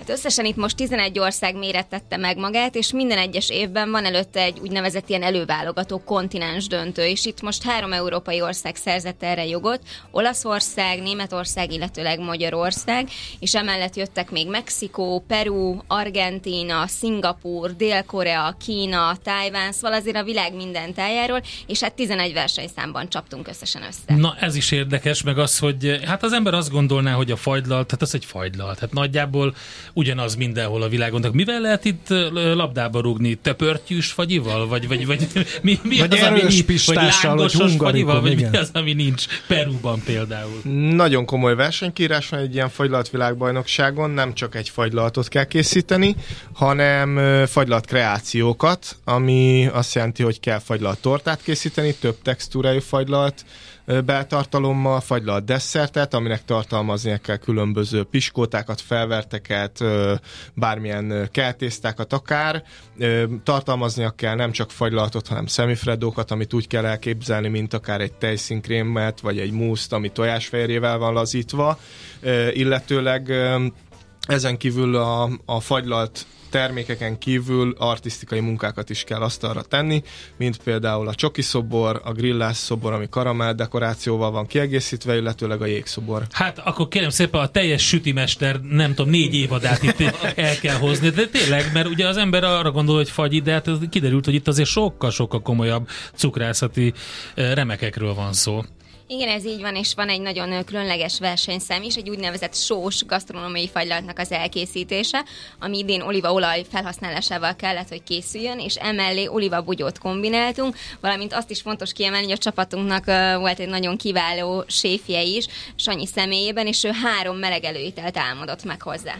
Hát 0.02 0.10
összesen 0.10 0.44
itt 0.44 0.56
most 0.56 0.76
11 0.76 1.18
ország 1.18 1.56
mérettette 1.56 2.16
meg 2.16 2.36
magát, 2.36 2.74
és 2.74 2.92
minden 2.92 3.18
egyes 3.18 3.50
évben 3.50 3.90
van 3.90 4.04
előtte 4.04 4.40
egy 4.40 4.58
úgynevezett 4.60 5.08
ilyen 5.08 5.22
előválogató 5.22 6.02
kontinens 6.04 6.66
döntő, 6.66 7.04
és 7.04 7.24
itt 7.24 7.40
most 7.40 7.62
három 7.62 7.92
európai 7.92 8.40
ország 8.40 8.76
szerzett 8.76 9.22
erre 9.22 9.46
jogot, 9.46 9.80
Olaszország, 10.10 11.02
Németország, 11.02 11.72
illetőleg 11.72 12.20
Magyarország, 12.20 13.08
és 13.38 13.54
emellett 13.54 13.96
jöttek 13.96 14.30
még 14.30 14.48
Mexikó, 14.48 15.24
Peru, 15.26 15.76
Argentína, 15.86 16.86
Szingapur, 16.86 17.76
Dél-Korea, 17.76 18.56
Kína, 18.64 19.16
Tájván, 19.22 19.72
szóval 19.72 19.98
azért 19.98 20.16
a 20.16 20.24
világ 20.24 20.54
minden 20.54 20.94
tájáról, 20.94 21.42
és 21.66 21.80
hát 21.80 21.94
11 21.94 22.32
versenyszámban 22.32 23.08
csaptunk 23.08 23.48
összesen 23.48 23.82
össze. 23.82 24.20
Na 24.20 24.36
ez 24.40 24.54
is 24.54 24.70
érdekes, 24.70 25.22
meg 25.22 25.38
az, 25.38 25.58
hogy 25.58 26.00
hát 26.04 26.22
az 26.22 26.32
ember 26.32 26.54
azt 26.54 26.70
gondolná, 26.70 27.12
hogy 27.12 27.30
a 27.30 27.36
fagylalt, 27.36 27.90
hát 27.90 28.02
az 28.02 28.14
egy 28.14 28.24
fagylalt, 28.24 28.78
hát 28.78 28.92
nagyjából 28.92 29.54
ugyanaz 29.92 30.34
mindenhol 30.34 30.82
a 30.82 30.88
világon. 30.88 31.20
De 31.20 31.28
mivel 31.32 31.60
lehet 31.60 31.84
itt 31.84 32.08
labdába 32.54 33.00
rúgni? 33.00 33.34
Töpörtyűs 33.34 34.10
fagyival? 34.10 34.68
Vagy, 34.68 34.88
vagy, 34.88 35.06
vagy 35.06 35.26
mi, 35.62 35.78
mi 35.82 35.98
Vagy 35.98 36.12
az, 36.12 36.22
ami 36.22 36.42
nincs? 36.42 36.86
vagy 36.86 36.98
lángosos 37.22 37.72
fagyival? 37.76 38.20
Vagy 38.20 38.34
mi 38.34 38.40
igen. 38.40 38.54
az, 38.54 38.70
ami 38.72 38.92
nincs 38.92 39.24
Perúban 39.46 40.02
például? 40.04 40.60
Nagyon 40.94 41.24
komoly 41.24 41.54
versenykírás 41.54 42.28
van 42.28 42.40
egy 42.40 42.54
ilyen 42.54 42.68
fagylalt 42.68 43.10
világbajnokságon, 43.10 44.10
nem 44.10 44.34
csak 44.34 44.54
egy 44.54 44.68
fagylaltot 44.68 45.28
kell 45.28 45.44
készíteni, 45.44 46.16
hanem 46.52 47.16
ö, 47.16 47.44
fagylalt 47.46 47.86
kreációkat, 47.86 48.96
ami 49.04 49.68
azt 49.72 49.94
jelenti, 49.94 50.22
hogy 50.22 50.40
kell 50.40 50.58
fagylalt 50.58 51.00
tortát 51.00 51.42
készíteni, 51.42 51.94
több 51.94 52.16
textúrájú 52.22 52.80
fagylalt 52.80 53.44
beltartalommal, 54.04 55.00
fagylalt 55.00 55.44
desszertet, 55.44 56.14
aminek 56.14 56.44
tartalmaznia 56.44 57.16
kell 57.16 57.36
különböző 57.36 58.04
piskótákat, 58.04 58.80
felverteket, 58.80 59.84
bármilyen 60.54 61.28
keltésztákat 61.32 62.12
akár. 62.12 62.62
Tartalmaznia 63.44 64.10
kell 64.10 64.34
nem 64.34 64.50
csak 64.52 64.70
fagylaltot, 64.70 65.26
hanem 65.26 65.46
szemifredókat, 65.46 66.30
amit 66.30 66.52
úgy 66.52 66.66
kell 66.66 66.84
elképzelni, 66.84 67.48
mint 67.48 67.74
akár 67.74 68.00
egy 68.00 68.12
tejszínkrémet, 68.12 69.20
vagy 69.20 69.38
egy 69.38 69.52
múszt, 69.52 69.92
ami 69.92 70.08
tojásfehérjével 70.08 70.98
van 70.98 71.12
lazítva, 71.12 71.78
illetőleg 72.52 73.32
ezen 74.26 74.56
kívül 74.56 74.96
a, 74.96 75.30
a 75.44 75.60
fagylalt 75.60 76.26
termékeken 76.52 77.18
kívül 77.18 77.74
artisztikai 77.78 78.40
munkákat 78.40 78.90
is 78.90 79.04
kell 79.04 79.20
asztalra 79.20 79.62
tenni, 79.62 80.02
mint 80.36 80.56
például 80.56 81.08
a 81.08 81.14
csoki 81.14 81.42
szobor, 81.42 82.00
a 82.04 82.12
grillás 82.12 82.56
szobor, 82.56 82.92
ami 82.92 83.06
karamell 83.10 83.52
dekorációval 83.52 84.30
van 84.30 84.46
kiegészítve, 84.46 85.16
illetőleg 85.16 85.62
a 85.62 85.66
jégszobor. 85.66 86.26
Hát 86.30 86.58
akkor 86.58 86.88
kérem 86.88 87.10
szépen 87.10 87.40
a 87.40 87.46
teljes 87.46 87.86
sütimester, 87.86 88.60
nem 88.60 88.94
tudom, 88.94 89.10
négy 89.10 89.34
évadát 89.34 89.82
itt 89.82 90.00
el 90.36 90.58
kell 90.58 90.76
hozni, 90.76 91.08
de 91.08 91.26
tényleg, 91.26 91.70
mert 91.72 91.88
ugye 91.88 92.06
az 92.06 92.16
ember 92.16 92.44
arra 92.44 92.70
gondol, 92.70 92.96
hogy 92.96 93.10
fagyi, 93.10 93.40
de 93.40 93.52
hát 93.52 93.68
kiderült, 93.90 94.24
hogy 94.24 94.34
itt 94.34 94.48
azért 94.48 94.68
sokkal-sokkal 94.68 95.42
komolyabb 95.42 95.88
cukrászati 96.14 96.92
eh, 97.34 97.54
remekekről 97.54 98.14
van 98.14 98.32
szó. 98.32 98.62
Igen, 99.12 99.28
ez 99.28 99.44
így 99.44 99.60
van, 99.60 99.76
és 99.76 99.94
van 99.94 100.08
egy 100.08 100.20
nagyon 100.20 100.64
különleges 100.64 101.18
versenyszám 101.18 101.82
is, 101.82 101.96
egy 101.96 102.10
úgynevezett 102.10 102.54
sós 102.54 103.04
gasztronómiai 103.04 103.68
fagylaltnak 103.68 104.18
az 104.18 104.32
elkészítése, 104.32 105.24
ami 105.60 105.78
idén 105.78 106.00
olívaolaj 106.00 106.64
felhasználásával 106.70 107.56
kellett, 107.56 107.88
hogy 107.88 108.02
készüljön, 108.02 108.58
és 108.58 108.74
emellé 108.74 109.26
olívabugyót 109.26 109.98
kombináltunk, 109.98 110.76
valamint 111.00 111.32
azt 111.32 111.50
is 111.50 111.60
fontos 111.60 111.92
kiemelni, 111.92 112.24
hogy 112.24 112.34
a 112.34 112.38
csapatunknak 112.38 113.04
volt 113.38 113.58
egy 113.58 113.68
nagyon 113.68 113.96
kiváló 113.96 114.64
séfje 114.66 115.22
is, 115.22 115.46
Sanyi 115.76 116.06
személyében, 116.06 116.66
és 116.66 116.84
ő 116.84 116.90
három 117.02 117.36
meleg 117.36 117.64
előételt 117.64 118.16
álmodott 118.16 118.64
meg 118.64 118.82
hozzá. 118.82 119.14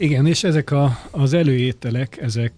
Igen, 0.00 0.26
és 0.26 0.44
ezek 0.44 0.70
a, 0.70 0.98
az 1.10 1.32
előételek, 1.32 2.18
ezek, 2.20 2.52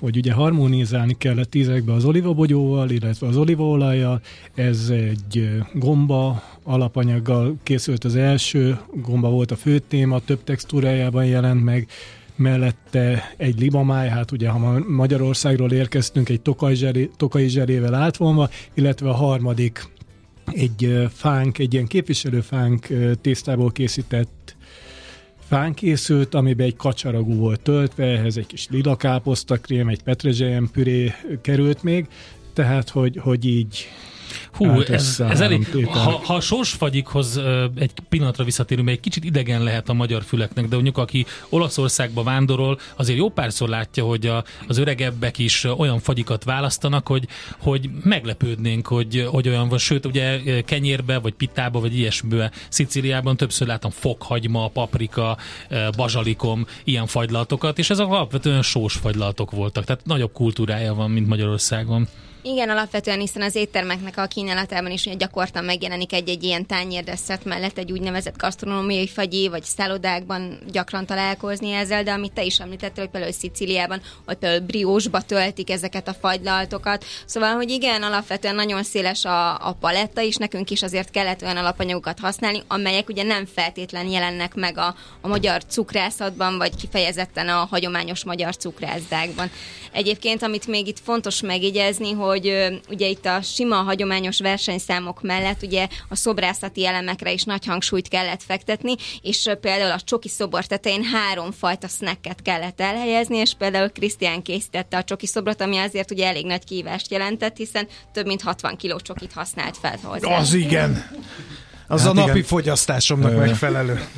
hogy 0.00 0.16
ugye 0.16 0.32
harmonizálni 0.32 1.14
kellett 1.18 1.50
tízekbe 1.50 1.92
az 1.92 2.04
olivabogyóval, 2.04 2.90
illetve 2.90 3.26
az 3.26 3.36
olívaolajjal, 3.36 4.20
ez 4.54 4.88
egy 4.88 5.48
gomba 5.74 6.42
alapanyaggal 6.62 7.56
készült 7.62 8.04
az 8.04 8.16
első, 8.16 8.78
gomba 8.94 9.30
volt 9.30 9.50
a 9.50 9.56
fő 9.56 9.78
téma, 9.78 10.18
több 10.18 10.44
textúrájában 10.44 11.24
jelent 11.24 11.64
meg, 11.64 11.88
mellette 12.36 13.34
egy 13.36 13.60
libamáj, 13.60 14.08
hát 14.08 14.32
ugye 14.32 14.48
ha 14.48 14.58
ma 14.58 14.78
Magyarországról 14.88 15.72
érkeztünk, 15.72 16.28
egy 16.28 16.40
tokai, 16.40 16.74
zselé, 16.74 17.10
tokai 17.16 17.48
zselével 17.48 17.94
átvonva, 17.94 18.48
illetve 18.74 19.08
a 19.08 19.14
harmadik 19.14 19.88
egy 20.52 21.08
fánk, 21.12 21.58
egy 21.58 21.72
ilyen 21.74 21.86
képviselőfánk 21.86 22.86
tésztából 23.20 23.72
készített 23.72 24.55
fán 25.48 25.74
készült, 25.74 26.34
amiben 26.34 26.66
egy 26.66 26.76
kacsaragú 26.76 27.34
volt 27.34 27.60
töltve, 27.60 28.04
ehhez 28.04 28.36
egy 28.36 28.46
kis 28.46 28.68
lila 28.70 28.96
káposztakrém, 28.96 29.88
egy 29.88 30.02
petrezselyem 30.02 30.70
püré 30.72 31.12
került 31.40 31.82
még, 31.82 32.06
tehát 32.52 32.88
hogy, 32.88 33.16
hogy 33.16 33.44
így 33.44 33.88
Hú, 34.52 34.68
állt 34.70 34.88
ez, 34.88 35.22
ez 35.28 35.40
elég, 35.40 35.86
ha, 35.86 36.20
ha 36.24 36.34
a 36.34 36.40
sorsfagyikhoz 36.40 37.40
egy 37.78 37.90
pillanatra 38.08 38.44
visszatérünk, 38.44 38.86
mert 38.86 38.98
egy 38.98 39.04
kicsit 39.04 39.24
idegen 39.24 39.62
lehet 39.62 39.88
a 39.88 39.92
magyar 39.92 40.22
füleknek, 40.22 40.68
de 40.68 40.74
mondjuk 40.74 40.98
aki 40.98 41.26
Olaszországba 41.48 42.22
vándorol, 42.22 42.78
azért 42.96 43.18
jó 43.18 43.28
párszor 43.28 43.68
látja, 43.68 44.04
hogy 44.04 44.26
a, 44.26 44.44
az 44.66 44.78
öregebbek 44.78 45.38
is 45.38 45.64
olyan 45.64 45.98
fagyikat 46.00 46.44
választanak, 46.44 47.06
hogy, 47.06 47.26
hogy 47.58 47.90
meglepődnénk, 48.02 48.86
hogy, 48.86 49.26
hogy 49.30 49.48
olyan 49.48 49.68
van. 49.68 49.78
Sőt, 49.78 50.06
ugye 50.06 50.40
kenyérbe, 50.62 51.18
vagy 51.18 51.34
pittába, 51.34 51.80
vagy 51.80 51.96
ilyesmibe 51.98 52.50
Szicíliában 52.68 53.36
többször 53.36 53.66
látom 53.66 53.90
fokhagyma, 53.90 54.68
paprika, 54.68 55.36
bazsalikom, 55.96 56.66
ilyen 56.84 57.06
fagylaltokat, 57.06 57.78
és 57.78 57.90
ezek 57.90 58.06
alapvetően 58.06 58.62
sós 58.62 58.94
fagylaltok 58.94 59.50
voltak, 59.50 59.84
tehát 59.84 60.04
nagyobb 60.04 60.32
kultúrája 60.32 60.94
van, 60.94 61.10
mint 61.10 61.26
Magyarországon. 61.26 62.08
Igen, 62.48 62.70
alapvetően, 62.70 63.20
hiszen 63.20 63.42
az 63.42 63.54
éttermeknek 63.54 64.16
a 64.16 64.26
kínálatában 64.26 64.90
is 64.90 65.06
ugye 65.06 65.14
gyakortan 65.14 65.64
megjelenik 65.64 66.12
egy-egy 66.12 66.42
ilyen 66.42 66.66
tányérdesszet 66.66 67.44
mellett 67.44 67.78
egy 67.78 67.92
úgynevezett 67.92 68.36
gasztronómiai 68.36 69.08
fagyi, 69.08 69.48
vagy 69.48 69.62
szállodákban 69.62 70.58
gyakran 70.72 71.06
találkozni 71.06 71.72
ezzel, 71.72 72.02
de 72.02 72.12
amit 72.12 72.32
te 72.32 72.42
is 72.44 72.58
említettél, 72.58 73.02
hogy 73.02 73.12
például 73.12 73.32
Szicíliában, 73.32 74.00
vagy 74.24 74.36
például 74.36 74.66
briósba 74.66 75.20
töltik 75.20 75.70
ezeket 75.70 76.08
a 76.08 76.14
fagylaltokat. 76.14 77.04
Szóval, 77.24 77.54
hogy 77.54 77.70
igen, 77.70 78.02
alapvetően 78.02 78.54
nagyon 78.54 78.82
széles 78.82 79.24
a, 79.24 79.68
a 79.68 79.76
paletta, 79.80 80.22
és 80.22 80.36
nekünk 80.36 80.70
is 80.70 80.82
azért 80.82 81.10
kellett 81.10 81.42
olyan 81.42 81.56
alapanyagokat 81.56 82.18
használni, 82.18 82.62
amelyek 82.66 83.08
ugye 83.08 83.22
nem 83.22 83.46
feltétlen 83.46 84.06
jelennek 84.06 84.54
meg 84.54 84.78
a, 84.78 84.94
a 85.20 85.28
magyar 85.28 85.64
cukrászatban, 85.64 86.58
vagy 86.58 86.76
kifejezetten 86.76 87.48
a 87.48 87.66
hagyományos 87.70 88.24
magyar 88.24 88.56
cukrászdákban. 88.56 89.50
Egyébként, 89.92 90.42
amit 90.42 90.66
még 90.66 90.86
itt 90.86 91.00
fontos 91.04 91.40
megjegyezni, 91.40 92.12
hogy 92.12 92.35
ö, 92.44 92.74
ugye 92.88 93.06
itt 93.08 93.26
a 93.26 93.42
sima 93.42 93.76
hagyományos 93.76 94.40
versenyszámok 94.40 95.22
mellett 95.22 95.62
ugye 95.62 95.88
a 96.08 96.16
szobrászati 96.16 96.86
elemekre 96.86 97.32
is 97.32 97.42
nagy 97.42 97.66
hangsúlyt 97.66 98.08
kellett 98.08 98.42
fektetni, 98.42 98.94
és 99.22 99.50
például 99.60 99.92
a 99.92 100.00
csoki 100.00 100.28
szobor 100.28 100.66
tetején 100.66 101.02
három 101.02 101.52
fajta 101.52 101.88
snacket 101.88 102.42
kellett 102.42 102.80
elhelyezni, 102.80 103.36
és 103.36 103.54
például 103.58 103.90
Krisztián 103.90 104.42
készítette 104.42 104.96
a 104.96 105.04
csoki 105.04 105.26
szobrot, 105.26 105.60
ami 105.60 105.76
azért 105.76 106.10
ugye 106.10 106.26
elég 106.26 106.46
nagy 106.46 106.64
kívást 106.64 107.10
jelentett, 107.10 107.56
hiszen 107.56 107.88
több 108.12 108.26
mint 108.26 108.42
60 108.42 108.76
kiló 108.76 109.00
csokit 109.00 109.32
használt 109.32 109.76
fel 109.76 109.98
hozzá. 110.02 110.38
Az 110.38 110.54
igen. 110.54 111.10
Az 111.86 112.00
Hát 112.00 112.10
a 112.10 112.12
napi 112.12 112.30
igen. 112.30 112.42
fogyasztásomnak 112.42 113.32
Ö. 113.32 113.36
megfelelő. 113.36 114.08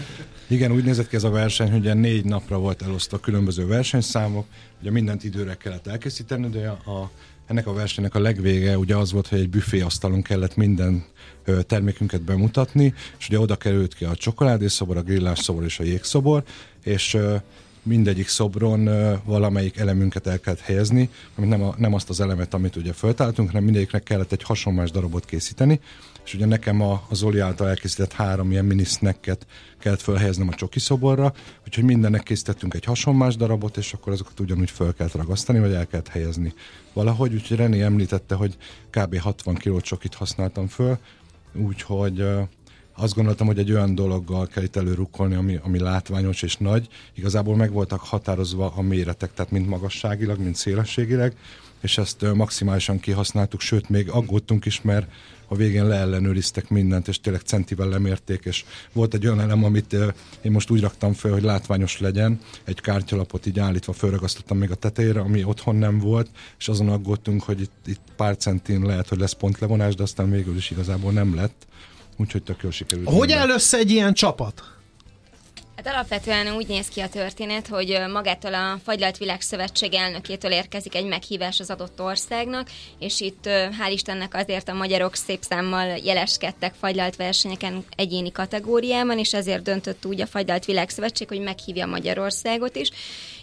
Igen, 0.46 0.72
úgy 0.72 0.84
nézett 0.84 1.08
ki 1.08 1.16
ez 1.16 1.24
a 1.24 1.30
verseny, 1.30 1.70
hogy 1.70 1.84
ilyen 1.84 1.98
négy 1.98 2.24
napra 2.24 2.58
volt 2.58 2.82
elosztva 2.82 3.18
különböző 3.18 3.66
versenyszámok, 3.66 4.46
ugye 4.80 4.90
mindent 4.90 5.24
időre 5.24 5.54
kellett 5.54 5.86
elkészíteni, 5.86 6.48
de 6.48 6.68
a, 6.68 6.90
a, 6.90 7.10
ennek 7.48 7.66
a 7.66 7.72
versenynek 7.72 8.14
a 8.14 8.20
legvége 8.20 8.78
ugye 8.78 8.96
az 8.96 9.12
volt, 9.12 9.26
hogy 9.26 9.38
egy 9.38 9.50
büféasztalon 9.50 10.22
kellett 10.22 10.56
minden 10.56 11.04
termékünket 11.66 12.22
bemutatni, 12.22 12.94
és 13.18 13.28
ugye 13.28 13.38
oda 13.38 13.56
került 13.56 13.94
ki 13.94 14.04
a 14.04 14.14
csokoládészobor, 14.14 14.96
a 14.96 15.02
grillás 15.02 15.38
szobor 15.38 15.64
és 15.64 15.78
a 15.78 15.84
jégszobor, 15.84 16.42
és 16.84 17.16
mindegyik 17.82 18.28
szobron 18.28 18.90
valamelyik 19.24 19.76
elemünket 19.76 20.26
el 20.26 20.40
kellett 20.40 20.60
helyezni, 20.60 21.10
amit 21.34 21.50
nem, 21.50 21.62
a, 21.62 21.74
nem 21.78 21.94
azt 21.94 22.08
az 22.08 22.20
elemet, 22.20 22.54
amit 22.54 22.76
ugye 22.76 22.92
föltáltunk, 22.92 23.48
hanem 23.48 23.64
mindegyiknek 23.64 24.02
kellett 24.02 24.32
egy 24.32 24.42
hasonlás 24.42 24.90
darabot 24.90 25.24
készíteni, 25.24 25.80
és 26.24 26.34
ugye 26.34 26.46
nekem 26.46 26.80
a, 26.80 27.06
az 27.08 27.18
Zoli 27.18 27.38
által 27.38 27.68
elkészített 27.68 28.12
három 28.12 28.50
ilyen 28.50 28.64
mini 28.64 28.84
snacket 28.84 29.46
kellett 29.78 30.00
felhelyeznem 30.00 30.48
a 30.48 30.54
csoki 30.54 30.78
szoborra, 30.78 31.32
úgyhogy 31.66 31.84
mindennek 31.84 32.22
készítettünk 32.22 32.74
egy 32.74 32.84
hasonlás 32.84 33.36
darabot, 33.36 33.76
és 33.76 33.92
akkor 33.92 34.12
azokat 34.12 34.40
ugyanúgy 34.40 34.70
föl 34.70 34.94
kellett 34.94 35.14
ragasztani, 35.14 35.58
vagy 35.58 35.72
el 35.72 35.86
kellett 35.86 36.08
helyezni 36.08 36.54
valahogy, 36.92 37.34
úgyhogy 37.34 37.56
René 37.56 37.82
említette, 37.82 38.34
hogy 38.34 38.56
kb. 38.90 39.18
60 39.18 39.54
kg 39.54 39.80
csokit 39.80 40.14
használtam 40.14 40.66
föl, 40.66 40.98
úgyhogy 41.54 42.24
azt 43.00 43.14
gondoltam, 43.14 43.46
hogy 43.46 43.58
egy 43.58 43.72
olyan 43.72 43.94
dologgal 43.94 44.46
kell 44.46 44.62
itt 44.62 44.76
előrukkolni, 44.76 45.34
ami, 45.34 45.58
ami 45.62 45.78
látványos 45.78 46.42
és 46.42 46.56
nagy. 46.56 46.88
Igazából 47.14 47.56
meg 47.56 47.72
voltak 47.72 48.00
határozva 48.00 48.72
a 48.76 48.82
méretek, 48.82 49.34
tehát 49.34 49.50
mind 49.50 49.66
magasságilag, 49.66 50.38
mind 50.38 50.54
szélességileg, 50.54 51.36
és 51.80 51.98
ezt 51.98 52.34
maximálisan 52.34 53.00
kihasználtuk, 53.00 53.60
sőt, 53.60 53.88
még 53.88 54.10
aggódtunk 54.10 54.64
is, 54.64 54.82
mert 54.82 55.10
a 55.48 55.54
végén 55.54 55.86
leellenőriztek 55.86 56.68
mindent, 56.68 57.08
és 57.08 57.20
tényleg 57.20 57.42
centivel 57.42 57.88
lemérték, 57.88 58.44
és 58.44 58.64
volt 58.92 59.14
egy 59.14 59.26
olyan 59.26 59.40
elem, 59.40 59.64
amit 59.64 59.92
én 60.40 60.52
most 60.52 60.70
úgy 60.70 60.80
raktam 60.80 61.12
fel, 61.12 61.32
hogy 61.32 61.42
látványos 61.42 62.00
legyen, 62.00 62.40
egy 62.64 62.80
kártyalapot 62.80 63.46
így 63.46 63.58
állítva 63.58 63.92
fölragasztottam 63.92 64.58
még 64.58 64.70
a 64.70 64.74
tetejére, 64.74 65.20
ami 65.20 65.44
otthon 65.44 65.76
nem 65.76 65.98
volt, 65.98 66.28
és 66.58 66.68
azon 66.68 66.88
aggódtunk, 66.88 67.42
hogy 67.42 67.60
itt, 67.60 67.86
itt 67.86 68.00
pár 68.16 68.36
centin 68.36 68.82
lehet, 68.82 69.08
hogy 69.08 69.18
lesz 69.18 69.32
pontlevonás, 69.32 69.94
de 69.94 70.02
aztán 70.02 70.30
végül 70.30 70.56
is 70.56 70.70
igazából 70.70 71.12
nem 71.12 71.34
lett, 71.34 71.66
úgyhogy 72.18 72.42
tök 72.42 72.62
jól 72.62 72.72
sikerült. 72.72 73.08
Hogy 73.08 73.18
minden. 73.18 73.38
áll 73.38 73.48
össze 73.48 73.76
egy 73.76 73.90
ilyen 73.90 74.14
csapat? 74.14 74.62
Hát 75.84 75.94
alapvetően 75.94 76.54
úgy 76.54 76.68
néz 76.68 76.88
ki 76.88 77.00
a 77.00 77.08
történet, 77.08 77.66
hogy 77.66 77.98
magától 78.12 78.54
a 78.54 78.78
Fagylalt 78.84 79.18
Világszövetség 79.18 79.94
elnökétől 79.94 80.50
érkezik 80.50 80.94
egy 80.94 81.06
meghívás 81.06 81.60
az 81.60 81.70
adott 81.70 82.00
országnak, 82.00 82.68
és 82.98 83.20
itt 83.20 83.44
hál' 83.46 83.92
Istennek 83.92 84.34
azért 84.34 84.68
a 84.68 84.74
magyarok 84.74 85.14
szép 85.14 85.42
számmal 85.42 85.86
jeleskedtek 85.86 86.74
fagylalt 86.80 87.16
versenyeken 87.16 87.84
egyéni 87.96 88.32
kategóriában, 88.32 89.18
és 89.18 89.34
ezért 89.34 89.62
döntött 89.62 90.06
úgy 90.06 90.20
a 90.20 90.26
Fagylalt 90.26 90.64
Világszövetség, 90.64 91.28
hogy 91.28 91.40
meghívja 91.40 91.86
Magyarországot 91.86 92.76
is. 92.76 92.90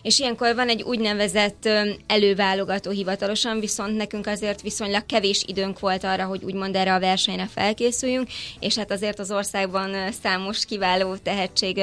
És 0.05 0.19
ilyenkor 0.19 0.55
van 0.55 0.69
egy 0.69 0.81
úgynevezett 0.81 1.69
előválogató 2.07 2.91
hivatalosan, 2.91 3.59
viszont 3.59 3.97
nekünk 3.97 4.27
azért 4.27 4.61
viszonylag 4.61 5.05
kevés 5.05 5.43
időnk 5.47 5.79
volt 5.79 6.03
arra, 6.03 6.25
hogy 6.25 6.43
úgymond 6.43 6.75
erre 6.75 6.93
a 6.93 6.99
versenyre 6.99 7.47
felkészüljünk, 7.53 8.27
és 8.59 8.75
hát 8.75 8.91
azért 8.91 9.19
az 9.19 9.31
országban 9.31 10.11
számos 10.21 10.65
kiváló 10.65 11.15
tehetség 11.15 11.75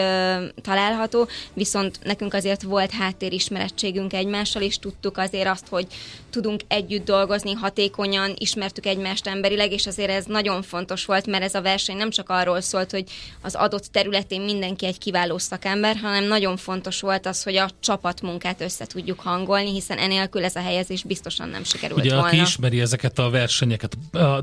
található, 0.63 1.29
viszont 1.55 1.99
nekünk 2.03 2.35
azért 2.35 2.63
volt 2.63 2.91
háttérismerettségünk 2.91 4.13
egymással, 4.13 4.63
és 4.63 4.79
tudtuk 4.79 5.19
azért 5.19 5.49
azt, 5.49 5.69
hogy 5.69 5.87
tudunk 6.33 6.61
együtt 6.69 7.05
dolgozni 7.05 7.53
hatékonyan, 7.53 8.35
ismertük 8.39 8.87
egymást 8.87 9.27
emberileg, 9.27 9.73
és 9.73 9.87
azért 9.87 10.11
ez 10.11 10.25
nagyon 10.25 10.63
fontos 10.63 11.05
volt, 11.05 11.27
mert 11.27 11.43
ez 11.43 11.55
a 11.55 11.63
verseny 11.63 11.97
nem 11.97 12.11
csak 12.11 12.29
arról 12.29 12.61
szólt, 12.61 12.91
hogy 12.91 13.05
az 13.41 13.55
adott 13.55 13.85
területén 13.85 14.41
mindenki 14.41 14.87
egy 14.87 14.99
kiváló 14.99 15.39
szakember, 15.39 15.97
hanem 15.97 16.25
nagyon 16.25 16.57
fontos 16.57 17.01
volt 17.01 17.27
az, 17.27 17.43
hogy 17.43 17.57
a 17.57 17.71
csapatmunkát 17.81 18.61
össze 18.61 18.87
tudjuk 18.87 19.21
hangolni, 19.21 19.73
hiszen 19.73 19.99
enélkül 19.99 20.45
ez 20.45 20.57
a 20.57 20.61
helyezés 20.61 21.03
biztosan 21.03 21.49
nem 21.49 21.65
sikerült 21.65 22.01
Ugye, 22.01 22.11
volna. 22.11 22.27
aki 22.27 22.41
ismeri 22.41 22.81
ezeket 22.81 23.19
a 23.19 23.31
versenyeket, 23.31 23.97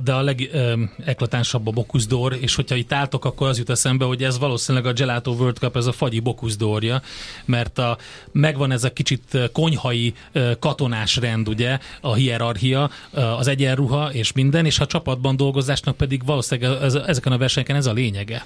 de 0.04 0.14
a 0.14 0.22
legeklatánsabb 0.22 1.68
a 1.68 1.72
Bocuse 1.72 2.16
és 2.40 2.56
hogyha 2.56 2.76
itt 2.76 2.94
álltok, 2.94 3.26
akkor 3.26 3.48
az 3.48 3.58
jut 3.58 3.70
eszembe, 3.70 4.06
hogy 4.06 4.24
ez 4.24 4.40
valószínűleg 4.40 4.88
a 4.88 4.94
Gelato 4.94 5.32
World 5.32 5.58
Cup, 5.58 5.76
ez 5.76 5.86
a 5.86 5.92
fagyi 5.92 6.20
Bocuse 6.20 7.02
mert 7.46 7.78
a, 7.78 7.98
megvan 8.32 8.72
ez 8.72 8.84
a 8.84 8.94
kicsit 8.94 9.38
konyhai 9.52 10.14
ö, 10.32 10.52
katonás 10.60 11.16
rend, 11.16 11.48
ugye, 11.48 11.79
a 12.02 12.14
hierarchia, 12.14 12.90
az 13.12 13.48
egyenruha 13.48 14.14
és 14.14 14.32
minden, 14.32 14.66
és 14.66 14.80
a 14.80 14.86
csapatban 14.86 15.36
dolgozásnak 15.36 15.98
pedig 15.98 16.26
valószínűleg 16.26 16.82
ez, 16.82 16.94
ezeken 16.96 17.32
a 17.32 17.38
versenyeken 17.38 17.76
ez 17.76 17.86
a 17.86 17.94
lényege. 17.94 18.46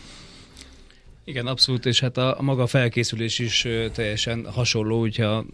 Igen, 1.25 1.47
abszolút, 1.47 1.85
és 1.85 1.99
hát 1.99 2.17
a, 2.17 2.39
a 2.39 2.41
maga 2.41 2.67
felkészülés 2.67 3.39
is 3.39 3.67
teljesen 3.93 4.45
hasonló, 4.51 4.99
hogyha 4.99 5.45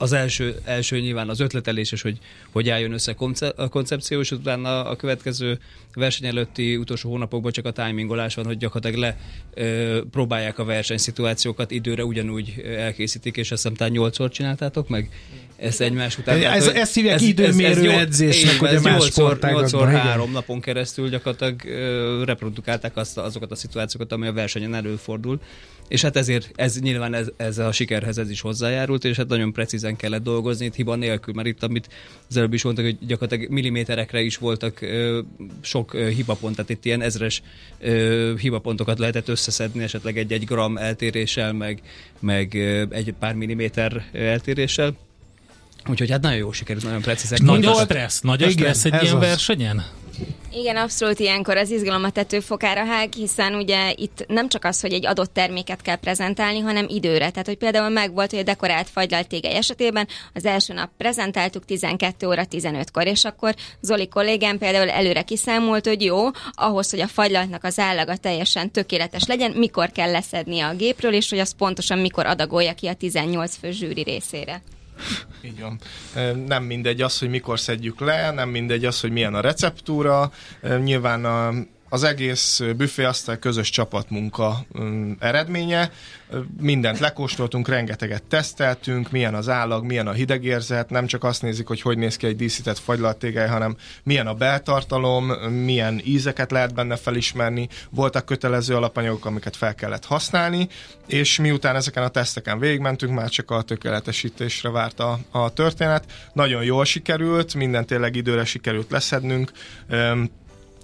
az 0.00 0.12
első, 0.12 0.54
első 0.64 1.00
nyilván 1.00 1.28
az 1.28 1.40
ötletelés, 1.40 1.92
és 1.92 2.02
hogy, 2.02 2.18
hogy 2.52 2.68
álljon 2.68 2.92
össze 2.92 3.14
a 3.56 3.68
koncepció, 3.68 4.20
és 4.20 4.30
utána 4.30 4.84
a 4.84 4.96
következő 4.96 5.58
verseny 5.94 6.26
előtti 6.26 6.76
utolsó 6.76 7.10
hónapokban 7.10 7.52
csak 7.52 7.64
a 7.66 7.70
timingolás 7.70 8.34
van, 8.34 8.44
hogy 8.44 8.56
gyakorlatilag 8.58 9.00
le 9.00 9.16
ö, 9.54 10.00
próbálják 10.10 10.58
a 10.58 10.64
versenyszituációkat 10.64 11.70
időre 11.70 12.04
ugyanúgy 12.04 12.54
elkészítik, 12.76 13.36
és 13.36 13.50
azt 13.50 13.62
hiszem 13.62 13.76
talán 13.76 13.92
nyolcszor 13.92 14.30
csináltátok 14.30 14.88
meg 14.88 15.10
ezt 15.56 15.80
egymás 15.80 16.18
után. 16.18 16.34
Ez- 16.36 16.42
Tehát, 16.42 16.64
hogy 16.64 16.74
ezt 16.74 16.94
hívják 16.94 17.20
időmérő 17.20 17.80
nyol- 17.80 17.94
edzésnek, 17.94 18.52
így 18.52 18.58
van, 18.58 18.68
ugye 18.68 18.76
ez 18.76 18.82
más 18.82 18.92
nyolcszor, 18.92 19.10
sportágakban, 19.12 19.60
nyolcszor 19.70 19.88
igen. 19.88 20.00
három 20.00 20.30
napon 20.32 20.60
keresztül 20.60 21.08
gyakorlatilag 21.08 21.64
ö, 21.64 22.22
reprodukálták 22.24 22.96
azt, 22.96 23.18
azokat 23.18 23.50
a 23.50 23.54
szituációkat, 23.54 24.12
ami 24.12 24.26
a 24.26 24.32
versenyen 24.32 24.74
előfordul. 24.74 25.40
És 25.90 26.02
hát 26.02 26.16
ezért 26.16 26.50
ez 26.54 26.80
nyilván 26.80 27.14
ez, 27.14 27.28
ez 27.36 27.58
a 27.58 27.72
sikerhez 27.72 28.18
ez 28.18 28.30
is 28.30 28.40
hozzájárult, 28.40 29.04
és 29.04 29.16
hát 29.16 29.28
nagyon 29.28 29.52
precízen 29.52 29.96
kellett 29.96 30.22
dolgozni 30.22 30.64
itt 30.64 30.74
hiba 30.74 30.94
nélkül, 30.94 31.34
mert 31.34 31.48
itt, 31.48 31.62
amit 31.62 31.88
az 32.28 32.36
előbb 32.36 32.52
is 32.52 32.62
mondtak, 32.62 32.84
hogy 32.84 32.98
gyakorlatilag 33.06 33.52
milliméterekre 33.52 34.20
is 34.20 34.36
voltak 34.36 34.80
ö, 34.80 35.20
sok 35.60 35.94
ö, 35.94 36.08
hibapont, 36.08 36.56
tehát 36.56 36.70
itt 36.70 36.84
ilyen 36.84 37.02
ezres 37.02 37.42
ö, 37.80 38.34
hibapontokat 38.38 38.98
lehetett 38.98 39.28
összeszedni, 39.28 39.82
esetleg 39.82 40.18
egy-egy 40.18 40.44
gram 40.44 40.76
eltéréssel, 40.76 41.52
meg, 41.52 41.82
meg 42.18 42.54
ö, 42.54 42.84
egy 42.90 43.14
pár 43.18 43.34
milliméter 43.34 44.04
eltéréssel. 44.12 44.96
Úgyhogy 45.88 46.10
hát 46.10 46.22
nagyon 46.22 46.38
jó 46.38 46.52
sikerült, 46.52 46.84
nagyon 46.84 47.00
precízen. 47.00 47.38
Nagy 47.42 47.64
a 47.64 47.74
stressz, 47.74 48.20
nagy 48.20 48.42
a 48.42 48.50
stressz 48.50 48.84
egy 48.84 49.02
ilyen 49.02 49.14
az. 49.14 49.20
versenyen? 49.20 49.84
Igen, 50.52 50.76
abszolút 50.76 51.18
ilyenkor 51.18 51.56
az 51.56 51.70
izgalom 51.70 52.04
a 52.04 52.10
tetőfokára 52.10 52.84
hág, 52.84 53.12
hiszen 53.12 53.54
ugye 53.54 53.92
itt 53.96 54.24
nem 54.28 54.48
csak 54.48 54.64
az, 54.64 54.80
hogy 54.80 54.92
egy 54.92 55.06
adott 55.06 55.32
terméket 55.32 55.82
kell 55.82 55.96
prezentálni, 55.96 56.58
hanem 56.58 56.86
időre. 56.88 57.30
Tehát, 57.30 57.46
hogy 57.46 57.56
például 57.56 57.88
megvolt, 57.88 58.30
hogy 58.30 58.38
a 58.38 58.42
dekorált 58.42 58.88
fagylalt 58.88 59.28
tégely 59.28 59.54
esetében 59.54 60.08
az 60.34 60.44
első 60.44 60.72
nap 60.72 60.90
prezentáltuk 60.96 61.64
12 61.64 62.26
óra 62.26 62.44
15-kor, 62.50 63.06
és 63.06 63.24
akkor 63.24 63.54
Zoli 63.80 64.08
kollégám 64.08 64.58
például 64.58 64.90
előre 64.90 65.22
kiszámolt, 65.22 65.86
hogy 65.86 66.02
jó, 66.02 66.26
ahhoz, 66.52 66.90
hogy 66.90 67.00
a 67.00 67.06
fagylaltnak 67.06 67.64
az 67.64 67.78
állaga 67.78 68.16
teljesen 68.16 68.70
tökéletes 68.70 69.26
legyen, 69.26 69.50
mikor 69.50 69.90
kell 69.90 70.10
leszedni 70.10 70.60
a 70.60 70.74
gépről, 70.74 71.12
és 71.12 71.30
hogy 71.30 71.38
az 71.38 71.54
pontosan 71.56 71.98
mikor 71.98 72.26
adagolja 72.26 72.74
ki 72.74 72.86
a 72.86 72.94
18 72.94 73.56
fő 73.56 73.70
zsűri 73.70 74.02
részére. 74.02 74.62
Így 75.48 75.60
van. 75.60 75.78
Nem 76.46 76.64
mindegy 76.64 77.02
az, 77.02 77.18
hogy 77.18 77.28
mikor 77.28 77.60
szedjük 77.60 78.00
le, 78.00 78.30
nem 78.30 78.48
mindegy 78.48 78.84
az, 78.84 79.00
hogy 79.00 79.10
milyen 79.10 79.34
a 79.34 79.40
receptúra. 79.40 80.32
Nyilván 80.82 81.24
a, 81.24 81.52
az 81.92 82.02
egész 82.02 82.60
büféasztal 82.76 83.36
közös 83.36 83.70
csapatmunka 83.70 84.58
eredménye. 85.18 85.90
Mindent 86.60 86.98
lekóstoltunk, 86.98 87.68
rengeteget 87.68 88.22
teszteltünk, 88.22 89.10
milyen 89.10 89.34
az 89.34 89.48
állag, 89.48 89.84
milyen 89.84 90.06
a 90.06 90.12
hidegérzet, 90.12 90.90
nem 90.90 91.06
csak 91.06 91.24
azt 91.24 91.42
nézik, 91.42 91.66
hogy 91.66 91.80
hogy 91.80 91.98
néz 91.98 92.16
ki 92.16 92.26
egy 92.26 92.36
díszített 92.36 92.78
fagylalttégely, 92.78 93.48
hanem 93.48 93.76
milyen 94.02 94.26
a 94.26 94.34
beltartalom, 94.34 95.26
milyen 95.64 96.00
ízeket 96.04 96.50
lehet 96.50 96.74
benne 96.74 96.96
felismerni, 96.96 97.68
voltak 97.90 98.24
kötelező 98.24 98.74
alapanyagok, 98.74 99.24
amiket 99.24 99.56
fel 99.56 99.74
kellett 99.74 100.04
használni, 100.04 100.68
és 101.06 101.38
miután 101.38 101.76
ezeken 101.76 102.02
a 102.02 102.08
teszteken 102.08 102.58
végigmentünk, 102.58 103.14
már 103.14 103.28
csak 103.28 103.50
a 103.50 103.62
tökéletesítésre 103.62 104.70
várt 104.70 105.00
a, 105.00 105.18
a 105.30 105.52
történet. 105.52 106.12
Nagyon 106.32 106.64
jól 106.64 106.84
sikerült, 106.84 107.54
minden 107.54 107.86
tényleg 107.86 108.16
időre 108.16 108.44
sikerült 108.44 108.90
leszednünk, 108.90 109.52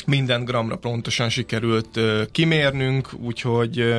minden 0.06 0.44
gramra 0.44 0.76
pontosan 0.76 1.28
sikerült 1.28 2.00
kimérnünk, 2.32 3.08
úgyhogy 3.22 3.94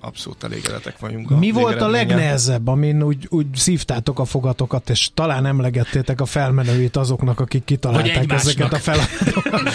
abszolút 0.00 0.44
elégedettek 0.44 0.98
vagyunk. 0.98 1.38
Mi 1.38 1.50
volt 1.50 1.80
a 1.80 1.88
legnehezebb, 1.88 2.66
amin 2.66 3.02
úgy, 3.02 3.26
úgy 3.28 3.46
szívtátok 3.54 4.18
a 4.18 4.24
fogatokat, 4.24 4.90
és 4.90 5.10
talán 5.14 5.46
emlegettétek 5.46 6.20
a 6.20 6.24
felmenőit 6.24 6.96
azoknak, 6.96 7.40
akik 7.40 7.64
kitalálták 7.64 8.32
ezeket 8.32 8.72
a 8.72 8.78
feladatokat? 8.78 9.62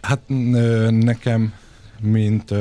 Hát 0.00 0.20
nekem, 0.90 1.52
mint 2.00 2.54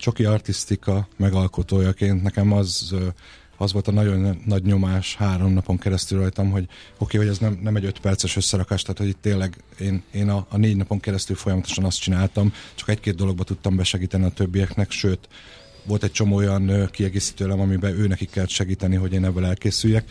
csoki 0.00 0.24
artisztika 0.24 1.08
megalkotójaként, 1.16 2.22
nekem 2.22 2.52
az, 2.52 2.94
az 3.56 3.72
volt 3.72 3.88
a 3.88 3.92
nagyon 3.92 4.42
nagy 4.44 4.62
nyomás 4.62 5.16
három 5.16 5.52
napon 5.52 5.78
keresztül 5.78 6.18
rajtam, 6.18 6.50
hogy 6.50 6.62
oké, 6.62 6.72
okay, 6.98 7.20
hogy 7.20 7.28
ez 7.28 7.38
nem, 7.38 7.58
nem 7.62 7.76
egy 7.76 7.84
öt 7.84 7.98
perces 7.98 8.36
összerakás, 8.36 8.82
tehát 8.82 8.98
hogy 8.98 9.08
itt 9.08 9.20
tényleg 9.20 9.56
én, 9.80 10.02
én 10.12 10.28
a, 10.28 10.46
a 10.48 10.56
négy 10.56 10.76
napon 10.76 11.00
keresztül 11.00 11.36
folyamatosan 11.36 11.84
azt 11.84 12.00
csináltam, 12.00 12.52
csak 12.74 12.88
egy-két 12.88 13.14
dologba 13.14 13.44
tudtam 13.44 13.76
besegíteni 13.76 14.24
a 14.24 14.30
többieknek, 14.30 14.90
sőt, 14.90 15.28
volt 15.86 16.02
egy 16.02 16.12
csomó 16.12 16.36
olyan 16.36 16.68
ö, 16.68 16.86
kiegészítő 16.90 17.44
elem, 17.44 17.60
amiben 17.60 17.98
ő 17.98 18.06
nekik 18.06 18.30
kellett 18.30 18.48
segíteni, 18.48 18.96
hogy 18.96 19.12
én 19.12 19.24
ebből 19.24 19.44
elkészüljek. 19.44 20.10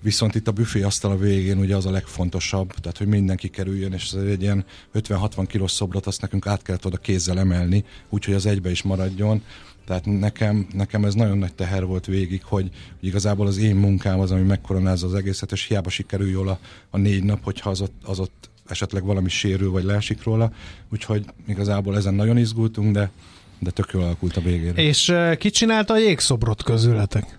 Viszont 0.00 0.34
itt 0.34 0.48
a 0.48 0.52
büfé 0.52 0.82
asztal 0.82 1.10
a 1.10 1.16
végén 1.16 1.58
ugye 1.58 1.76
az 1.76 1.86
a 1.86 1.90
legfontosabb, 1.90 2.74
tehát 2.74 2.98
hogy 2.98 3.06
mindenki 3.06 3.48
kerüljön, 3.48 3.92
és 3.92 4.12
ez 4.12 4.22
egy 4.22 4.42
ilyen 4.42 4.64
50-60 4.94 5.44
kilós 5.48 5.70
szobrot 5.70 6.06
azt 6.06 6.20
nekünk 6.20 6.46
át 6.46 6.62
kellett 6.62 6.86
oda 6.86 6.96
kézzel 6.96 7.38
emelni, 7.38 7.84
úgyhogy 8.08 8.34
az 8.34 8.46
egybe 8.46 8.70
is 8.70 8.82
maradjon. 8.82 9.42
Tehát 9.88 10.06
nekem, 10.06 10.66
nekem 10.72 11.04
ez 11.04 11.14
nagyon 11.14 11.38
nagy 11.38 11.54
teher 11.54 11.84
volt 11.84 12.06
végig, 12.06 12.42
hogy, 12.44 12.70
hogy 12.98 13.08
igazából 13.08 13.46
az 13.46 13.58
én 13.58 13.76
munkám 13.76 14.20
az, 14.20 14.30
ami 14.30 14.42
megkoronázza 14.42 15.06
az 15.06 15.14
egészet, 15.14 15.52
és 15.52 15.64
hiába 15.64 15.90
sikerül 15.90 16.28
jól 16.28 16.48
a, 16.48 16.58
a 16.90 16.98
négy 16.98 17.22
nap, 17.22 17.44
hogyha 17.44 17.70
az 17.70 17.80
ott, 17.80 17.94
az 18.02 18.18
ott 18.18 18.50
esetleg 18.66 19.04
valami 19.04 19.28
sérül, 19.28 19.70
vagy 19.70 19.84
leesik 19.84 20.22
róla. 20.22 20.52
Úgyhogy 20.92 21.24
igazából 21.46 21.96
ezen 21.96 22.14
nagyon 22.14 22.38
izgultunk, 22.38 22.92
de, 22.92 23.10
de 23.58 23.70
tök 23.70 23.90
jól 23.92 24.02
alakult 24.02 24.36
a 24.36 24.40
végére. 24.40 24.82
És 24.82 25.08
uh, 25.08 25.36
ki 25.36 25.50
csinálta 25.50 25.94
a 25.94 25.98
jégszobrot 25.98 26.62
közületek? 26.62 27.38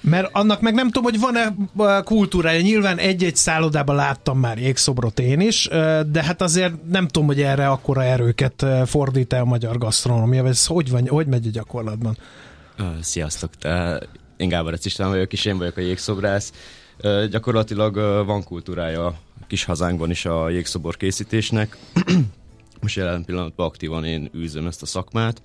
Mert 0.00 0.28
annak 0.32 0.60
meg 0.60 0.74
nem 0.74 0.86
tudom, 0.86 1.02
hogy 1.02 1.20
van-e 1.20 1.54
kultúrája. 2.02 2.60
Nyilván 2.60 2.98
egy-egy 2.98 3.36
szállodában 3.36 3.96
láttam 3.96 4.38
már 4.38 4.58
jégszobrot 4.58 5.18
én 5.18 5.40
is, 5.40 5.68
de 6.10 6.22
hát 6.22 6.42
azért 6.42 6.74
nem 6.90 7.08
tudom, 7.08 7.26
hogy 7.26 7.40
erre 7.40 7.68
akkora 7.68 8.04
erőket 8.04 8.66
fordít 8.86 9.32
el 9.32 9.40
a 9.40 9.44
magyar 9.44 9.78
gasztronómia, 9.78 10.46
ez 10.46 10.66
hogy, 10.66 10.90
van, 10.90 11.06
hogy 11.08 11.26
megy 11.26 11.46
a 11.46 11.50
gyakorlatban? 11.50 12.18
Sziasztok, 13.00 13.50
én 14.36 14.48
Gábor 14.48 14.78
István 14.82 15.08
vagyok, 15.08 15.32
és 15.32 15.44
én 15.44 15.58
vagyok 15.58 15.76
a 15.76 15.80
jégszobrász. 15.80 16.52
Gyakorlatilag 17.30 17.94
van 18.26 18.44
kultúrája 18.44 19.06
a 19.06 19.14
kis 19.46 19.64
hazánkban 19.64 20.10
is 20.10 20.24
a 20.24 20.48
jégszobor 20.48 20.96
készítésnek. 20.96 21.76
Most 22.82 22.96
jelen 22.96 23.24
pillanatban 23.24 23.66
aktívan 23.66 24.04
én 24.04 24.30
űzöm 24.36 24.66
ezt 24.66 24.82
a 24.82 24.86
szakmát. 24.86 25.42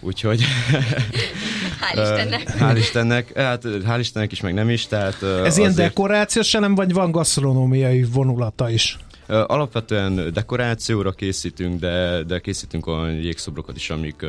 Úgyhogy... 0.00 0.42
Hál' 1.80 1.96
Istennek. 2.02 2.50
Hál' 2.60 2.76
Istennek. 2.76 3.32
Hát 3.36 3.62
hál' 3.64 3.96
Istennek 3.98 4.32
is, 4.32 4.40
meg 4.40 4.54
nem 4.54 4.70
is. 4.70 4.86
Tehát, 4.86 5.22
Ez 5.22 5.56
ilyen 5.58 5.70
azért- 5.70 5.88
dekorációs 5.88 6.54
elem, 6.54 6.74
vagy 6.74 6.92
van 6.92 7.10
gasztronómiai 7.10 8.02
vonulata 8.04 8.70
is? 8.70 8.98
Alapvetően 9.26 10.32
dekorációra 10.32 11.12
készítünk, 11.12 11.80
de, 11.80 12.22
de 12.22 12.38
készítünk 12.38 12.86
olyan 12.86 13.10
jégszobrokat 13.12 13.76
is, 13.76 13.90
amik 13.90 14.26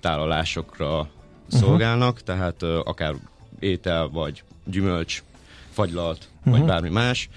tálalásokra 0.00 1.08
szolgálnak, 1.48 2.22
tehát 2.22 2.62
ö, 2.62 2.80
akár 2.84 3.14
étel, 3.60 4.08
vagy 4.08 4.42
gyümölcs, 4.64 5.22
fagylalt, 5.70 6.28
vagy 6.44 6.58
Mhm. 6.58 6.66
bármi 6.68 6.88
más, 6.88 7.28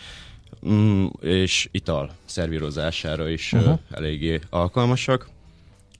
mm, 0.68 1.06
és 1.22 1.68
ital 1.72 2.12
szervírozására 2.26 3.30
is 3.30 3.54
uh 3.54 3.60
Mhm. 3.62 3.72
eléggé 3.92 4.40
alkalmasak. 4.50 5.30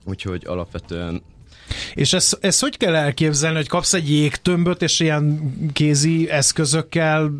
Úgyhogy 0.04 0.42
alapvetően 0.46 1.22
És 1.94 2.12
ezt, 2.12 2.38
ezt 2.40 2.60
hogy 2.60 2.76
kell 2.76 2.94
elképzelni, 2.94 3.56
hogy 3.56 3.68
kapsz 3.68 3.92
egy 3.92 4.10
jégtömböt, 4.10 4.82
és 4.82 5.00
ilyen 5.00 5.54
kézi 5.72 6.30
eszközökkel 6.30 7.30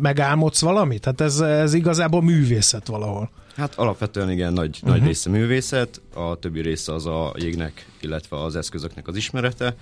megálmodsz 0.00 0.60
valamit? 0.60 1.04
Hát 1.04 1.20
ez, 1.20 1.40
ez 1.40 1.74
igazából 1.74 2.22
művészet 2.22 2.86
valahol. 2.86 3.30
Hát 3.56 3.74
alapvetően 3.74 4.30
igen, 4.30 4.52
nagy, 4.52 4.68
uh-huh. 4.68 4.88
Mhm. 4.88 4.98
nagy 4.98 5.06
része 5.06 5.30
művészet, 5.30 6.00
a 6.14 6.38
többi 6.38 6.60
része 6.60 6.92
az 6.92 7.06
a 7.06 7.34
jégnek, 7.38 7.86
illetve 8.00 8.42
az 8.42 8.56
eszközöknek 8.56 9.08
az 9.08 9.16
ismerete. 9.16 9.76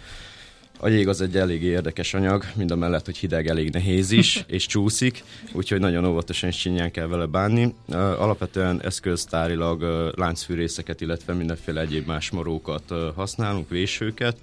A 0.85 0.89
jég 0.89 1.09
az 1.09 1.21
egy 1.21 1.37
eléggé 1.37 1.67
érdekes 1.67 2.15
anyag, 2.15 2.45
mind 2.55 2.71
a 2.71 2.77
mellett, 2.77 3.05
hogy 3.05 3.17
hideg, 3.17 3.47
elég 3.47 3.71
nehéz 3.71 4.11
is, 4.11 4.45
és 4.47 4.67
csúszik, 4.67 5.25
úgyhogy 5.53 5.81
nagyon 5.81 6.05
óvatosan 6.05 6.49
és 6.49 6.57
csinyán 6.57 6.91
kell 6.91 7.07
vele 7.07 7.27
bánni. 7.27 7.75
Alapvetően 7.93 8.83
eszköztárilag 8.83 9.83
láncfűrészeket, 10.17 11.01
illetve 11.01 11.33
mindenféle 11.33 11.81
egyéb 11.81 12.07
más 12.07 12.31
morókat 12.31 12.93
használunk, 13.15 13.69
vésőket, 13.69 14.37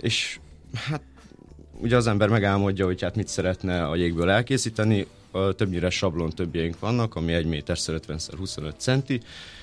és 0.00 0.38
hát 0.74 1.02
ugye 1.80 1.96
az 1.96 2.06
ember 2.06 2.28
megálmodja, 2.28 2.84
hogy 2.84 3.02
hát 3.02 3.16
mit 3.16 3.28
szeretne 3.28 3.84
a 3.84 3.96
jégből 3.96 4.30
elkészíteni, 4.30 5.06
többnyire 5.56 5.90
sablon 5.90 6.30
többjeink 6.30 6.78
vannak, 6.78 7.14
ami 7.14 7.32
1 7.32 7.46
méter 7.46 7.76
50 7.86 8.18
25 8.38 8.74
centi, 8.78 9.20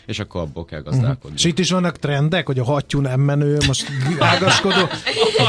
és 0.09 0.19
akkor 0.19 0.41
abból 0.41 0.65
kell 0.65 0.81
gazdálkodni. 0.81 1.35
És 1.37 1.43
itt 1.43 1.59
is 1.59 1.71
vannak 1.71 1.97
trendek, 1.97 2.45
hogy 2.45 2.59
a 2.59 2.63
hattyú 2.63 2.99
nem 2.99 3.19
menő, 3.19 3.57
most 3.67 3.87
ágaskodó, 4.19 4.87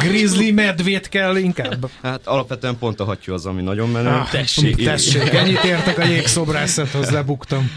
grizzly 0.01 0.51
medvét 0.51 1.09
kell 1.09 1.37
inkább. 1.37 1.91
Hát 2.03 2.27
alapvetően 2.27 2.79
pont 2.79 3.01
a 3.01 3.05
hattyú 3.05 3.33
az, 3.33 3.47
ami 3.47 3.63
nagyon 3.63 3.91
menő. 3.91 4.09
Ah, 4.09 4.31
tessék, 4.31 4.85
tessék, 4.85 5.33
ennyit 5.33 5.65
értek 5.65 5.99
a 5.99 6.05
jégszobrászathoz, 6.05 7.11
lebuktam. 7.11 7.71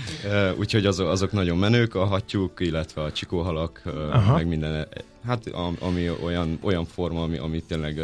Úgyhogy 0.58 0.86
azok, 0.86 1.08
azok 1.10 1.32
nagyon 1.32 1.58
menők, 1.58 1.96
a 1.96 2.06
hattyúk, 2.06 2.60
illetve 2.60 3.02
a 3.02 3.12
csikóhalak, 3.12 3.82
Aha. 4.12 4.34
meg 4.34 4.48
minden, 4.48 4.88
hát 5.28 5.48
am- 5.48 5.78
ami 5.80 6.10
olyan, 6.24 6.60
olyan 6.62 6.86
forma, 6.86 7.22
ami, 7.24 7.38
ami 7.38 7.62
tényleg 7.68 8.02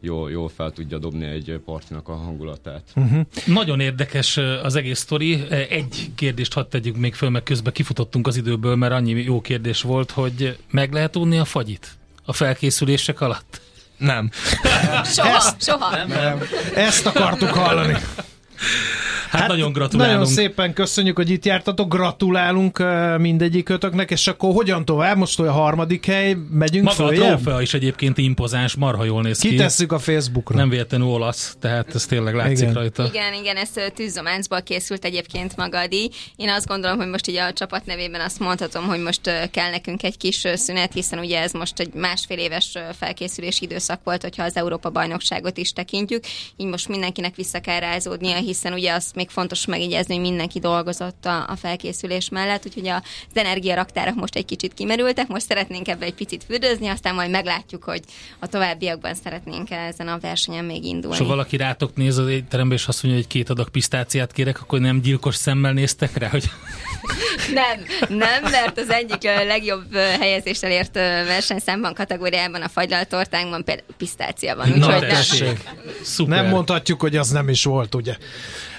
jól, 0.00 0.30
jól 0.30 0.50
fel 0.56 0.70
tudja 0.70 0.98
dobni 0.98 1.24
egy 1.26 1.60
partinak 1.64 2.08
a 2.08 2.14
hangulatát. 2.14 2.82
Uh-huh. 2.96 3.20
Nagyon 3.46 3.80
érdekes 3.80 4.36
az 4.62 4.74
egész 4.74 4.98
sztori. 4.98 5.44
Egy 5.50 6.10
kérdést 6.14 6.52
hadd 6.52 6.68
tegyük 6.70 6.96
még 6.96 7.14
föl, 7.14 7.28
meg 7.30 7.42
közben 7.42 7.72
kifutottunk 8.02 8.26
az 8.26 8.36
időből, 8.36 8.76
mert 8.76 8.92
annyi 8.92 9.22
jó 9.22 9.40
kérdés 9.40 9.82
volt, 9.82 10.10
hogy 10.10 10.58
meg 10.70 10.92
lehet 10.92 11.16
unni 11.16 11.38
a 11.38 11.44
fagyit 11.44 11.96
a 12.24 12.32
felkészülések 12.32 13.20
alatt? 13.20 13.60
Nem. 13.96 14.30
Soha, 15.04 15.54
soha. 15.60 16.04
Nem. 16.06 16.42
Ezt 16.74 17.06
akartuk 17.06 17.48
hallani. 17.48 17.96
Hát, 19.38 19.48
nagyon 19.48 19.72
gratulálunk. 19.72 20.18
Nagyon 20.18 20.34
szépen 20.34 20.72
köszönjük, 20.72 21.16
hogy 21.16 21.30
itt 21.30 21.44
jártatok, 21.44 21.94
gratulálunk 21.94 22.78
uh, 22.78 23.18
mindegyikötöknek, 23.18 24.10
és 24.10 24.26
akkor 24.26 24.54
hogyan 24.54 24.84
tovább? 24.84 25.16
Most 25.16 25.40
olyan 25.40 25.52
harmadik 25.52 26.06
hely, 26.06 26.36
megyünk 26.50 26.84
Maga 26.84 27.04
a 27.04 27.06
följebb? 27.06 27.40
trófea 27.40 27.60
is 27.60 27.74
egyébként 27.74 28.18
impozáns, 28.18 28.74
marha 28.74 29.04
jól 29.04 29.22
néz 29.22 29.38
ki. 29.38 29.48
Kitesszük 29.48 29.92
a 29.92 29.98
Facebookra. 29.98 30.56
Nem 30.56 30.68
véletlenül 30.68 31.06
olasz, 31.06 31.56
tehát 31.60 31.94
ez 31.94 32.06
tényleg 32.06 32.34
látszik 32.34 32.58
Igen. 32.58 32.72
rajta. 32.72 33.04
Igen, 33.04 33.32
igen, 33.34 33.56
ez 33.56 33.68
ö, 33.74 33.88
tűzzománcból 33.94 34.62
készült 34.62 35.04
egyébként 35.04 35.56
maga 35.56 35.78
a 35.78 35.86
díj. 35.86 36.08
Én 36.36 36.48
azt 36.48 36.66
gondolom, 36.66 36.96
hogy 36.98 37.08
most 37.08 37.28
így 37.28 37.36
a 37.36 37.52
csapat 37.52 37.86
nevében 37.86 38.20
azt 38.20 38.38
mondhatom, 38.38 38.84
hogy 38.84 39.00
most 39.00 39.26
ö, 39.26 39.32
kell 39.50 39.70
nekünk 39.70 40.02
egy 40.02 40.16
kis 40.16 40.46
szünet, 40.54 40.92
hiszen 40.92 41.18
ugye 41.18 41.40
ez 41.40 41.52
most 41.52 41.80
egy 41.80 41.92
másfél 41.94 42.38
éves 42.38 42.78
felkészülési 42.98 43.64
időszak 43.64 44.00
volt, 44.04 44.22
hogyha 44.22 44.42
az 44.44 44.56
Európa 44.56 44.90
bajnokságot 44.90 45.56
is 45.58 45.72
tekintjük. 45.72 46.24
Így 46.56 46.66
most 46.66 46.88
mindenkinek 46.88 47.34
vissza 47.34 47.60
kell 47.60 47.80
rázódnia, 47.80 48.36
hiszen 48.36 48.72
ugye 48.72 48.92
azt 48.92 49.14
még 49.22 49.30
fontos 49.30 49.66
megjegyezni, 49.66 50.14
hogy 50.14 50.22
mindenki 50.22 50.58
dolgozott 50.58 51.26
a, 51.26 51.48
a 51.48 51.56
felkészülés 51.56 52.28
mellett, 52.28 52.66
úgyhogy 52.66 52.88
az 52.88 53.02
energiaraktárak 53.32 54.14
most 54.14 54.36
egy 54.36 54.44
kicsit 54.44 54.74
kimerültek, 54.74 55.28
most 55.28 55.46
szeretnénk 55.46 55.88
ebbe 55.88 56.04
egy 56.04 56.14
picit 56.14 56.44
fürdőzni, 56.44 56.88
aztán 56.88 57.14
majd 57.14 57.30
meglátjuk, 57.30 57.84
hogy 57.84 58.00
a 58.38 58.46
továbbiakban 58.46 59.14
szeretnénk 59.14 59.70
ezen 59.70 60.08
a 60.08 60.18
versenyen 60.18 60.64
még 60.64 60.84
indulni. 60.84 61.16
És 61.16 61.22
ha 61.22 61.28
valaki 61.28 61.56
rátok 61.56 61.96
néz 61.96 62.18
az 62.18 62.28
étterembe, 62.28 62.74
és 62.74 62.86
azt 62.86 63.02
mondja, 63.02 63.20
hogy 63.20 63.30
két 63.30 63.50
adag 63.50 63.68
pisztáciát 63.68 64.32
kérek, 64.32 64.60
akkor 64.60 64.80
nem 64.80 65.00
gyilkos 65.00 65.34
szemmel 65.34 65.72
néztek 65.72 66.16
rá, 66.16 66.28
hogy 66.28 66.50
Nem, 67.54 67.78
nem, 68.08 68.50
mert 68.50 68.78
az 68.78 68.90
egyik 68.90 69.22
legjobb 69.22 69.94
helyezéssel 69.94 70.70
ért 70.70 70.94
versenyszámban 71.26 71.94
kategóriában 71.94 72.62
a 72.62 72.68
fagylaltortánkban 72.68 73.64
például 73.64 73.94
pisztácia 73.96 74.56
van. 74.56 74.68
Na 74.68 74.74
úgyhogy 74.74 75.00
nem. 75.00 75.08
tessék. 75.08 75.68
Nem 76.26 76.46
mondhatjuk, 76.46 77.00
hogy 77.00 77.16
az 77.16 77.30
nem 77.30 77.48
is 77.48 77.64
volt, 77.64 77.94
ugye? 77.94 78.16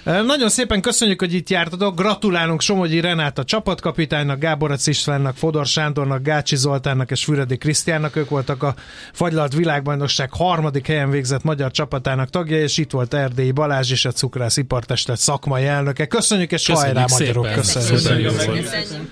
Nagyon 0.04 0.50
szépen 0.50 0.82
köszönjük, 0.82 1.20
hogy 1.20 1.34
itt 1.34 1.50
jártatok. 1.50 1.96
Gratulálunk 1.96 2.62
Somogyi 2.62 3.00
Renáta 3.00 3.44
csapatkapitánynak, 3.44 4.40
Gáborac 4.40 4.88
Istvánnak, 4.88 5.36
Fodor 5.36 5.66
Sándornak, 5.66 6.22
Gácsi 6.22 6.56
Zoltánnak 6.56 7.12
és 7.12 7.24
Füredi 7.24 7.58
Krisztiánnak. 7.58 8.16
Ők 8.16 8.30
voltak 8.30 8.64
a 8.64 8.76
Fagylalt 9.14 9.54
Világbajnokság 9.54 10.30
harmadik 10.34 10.88
helyen 10.88 11.10
végzett 11.10 11.44
magyar 11.44 11.72
csapatának 11.72 12.30
tagja, 12.30 12.62
és 12.62 12.78
itt 12.78 12.92
volt 12.92 13.14
Erdélyi 13.14 13.52
Balázs 13.52 13.92
és 13.92 14.06
a 14.06 14.12
Cukrász 14.12 14.58
Ipartestet 14.58 15.18
szakmai 15.18 15.66
elnöke. 15.66 16.06
Köszönjük, 16.06 16.52
és 16.52 16.66
Köszönjük 16.66 16.96
hajrá 16.96 17.08
szépen. 17.08 17.34
magyarok! 17.36 17.56
Köszönjük. 17.56 17.92
Köszönjük. 17.92 18.32
Köszönjük. 18.32 18.70
Köszönjük. 18.70 19.12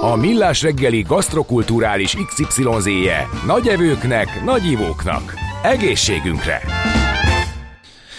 A 0.00 0.16
Millás 0.16 0.62
reggeli 0.62 1.02
gasztrokulturális 1.02 2.16
XYZ-je 2.26 3.28
nagy 3.46 3.68
evőknek, 3.68 4.44
nagy 4.44 4.64
ivóknak. 4.70 5.47
Egészségünkre! 5.62 6.62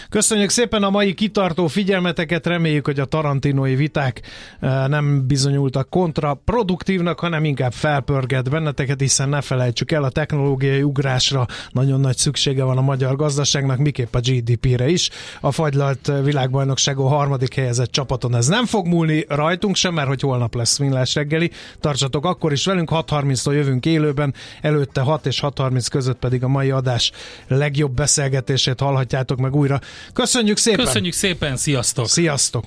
Köszönjük 0.09 0.49
szépen 0.49 0.83
a 0.83 0.89
mai 0.89 1.13
kitartó 1.13 1.67
figyelmeteket, 1.67 2.47
reméljük, 2.47 2.85
hogy 2.85 2.99
a 2.99 3.05
tarantinói 3.05 3.75
viták 3.75 4.21
eh, 4.59 4.87
nem 4.87 5.27
bizonyultak 5.27 5.89
kontraproduktívnak, 5.89 7.19
hanem 7.19 7.43
inkább 7.43 7.73
felpörget 7.73 8.49
benneteket, 8.49 8.99
hiszen 8.99 9.29
ne 9.29 9.41
felejtsük 9.41 9.91
el, 9.91 10.03
a 10.03 10.09
technológiai 10.09 10.81
ugrásra 10.81 11.45
nagyon 11.71 11.99
nagy 11.99 12.17
szüksége 12.17 12.63
van 12.63 12.77
a 12.77 12.81
magyar 12.81 13.15
gazdaságnak, 13.15 13.77
miképp 13.77 14.15
a 14.15 14.19
GDP-re 14.19 14.87
is. 14.87 15.09
A 15.41 15.51
fagylalt 15.51 16.11
világbajnokságon 16.23 17.09
harmadik 17.09 17.53
helyezett 17.53 17.91
csapaton 17.91 18.35
ez 18.35 18.47
nem 18.47 18.65
fog 18.65 18.87
múlni 18.87 19.25
rajtunk 19.27 19.75
sem, 19.75 19.93
mert 19.93 20.07
hogy 20.07 20.21
holnap 20.21 20.55
lesz 20.55 20.77
Millás 20.77 21.15
reggeli. 21.15 21.51
Tartsatok 21.79 22.25
akkor 22.25 22.51
is 22.51 22.65
velünk, 22.65 22.89
6.30-tól 22.91 23.53
jövünk 23.53 23.85
élőben, 23.85 24.33
előtte 24.61 25.01
6 25.01 25.25
és 25.25 25.39
6.30 25.41 25.85
között 25.91 26.19
pedig 26.19 26.43
a 26.43 26.47
mai 26.47 26.71
adás 26.71 27.11
legjobb 27.47 27.93
beszélgetését 27.93 28.79
hallhatjátok 28.79 29.39
meg 29.39 29.55
újra. 29.55 29.79
Köszönjük 30.13 30.57
szépen! 30.57 30.85
Köszönjük 30.85 31.13
szépen, 31.13 31.57
sziasztok! 31.57 32.07
Sziasztok! 32.07 32.63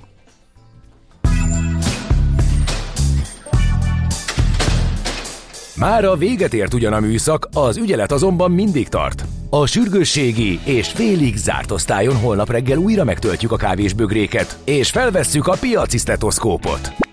Már 5.83 6.05
a 6.05 6.16
véget 6.16 6.55
ért 6.55 6.74
ugyan 6.74 6.93
a 6.93 7.01
műszak, 7.01 7.49
az 7.53 7.76
ügyelet 7.76 8.12
azonban 8.12 8.51
mindig 8.51 8.89
tart. 8.89 9.24
A 9.51 9.66
sürgősségi 9.66 10.61
és 10.64 10.89
félig 10.89 11.37
zárt 11.37 11.70
osztályon 11.70 12.16
holnap 12.16 12.51
reggel 12.51 12.78
újra 12.78 13.05
megtöltjük 13.05 13.53
a 13.53 13.57
kávésbögréket, 13.57 14.59
és 14.64 14.91
felvesszük 14.91 15.47
a 15.47 15.57
piacisztetoszkópot. 15.61 17.11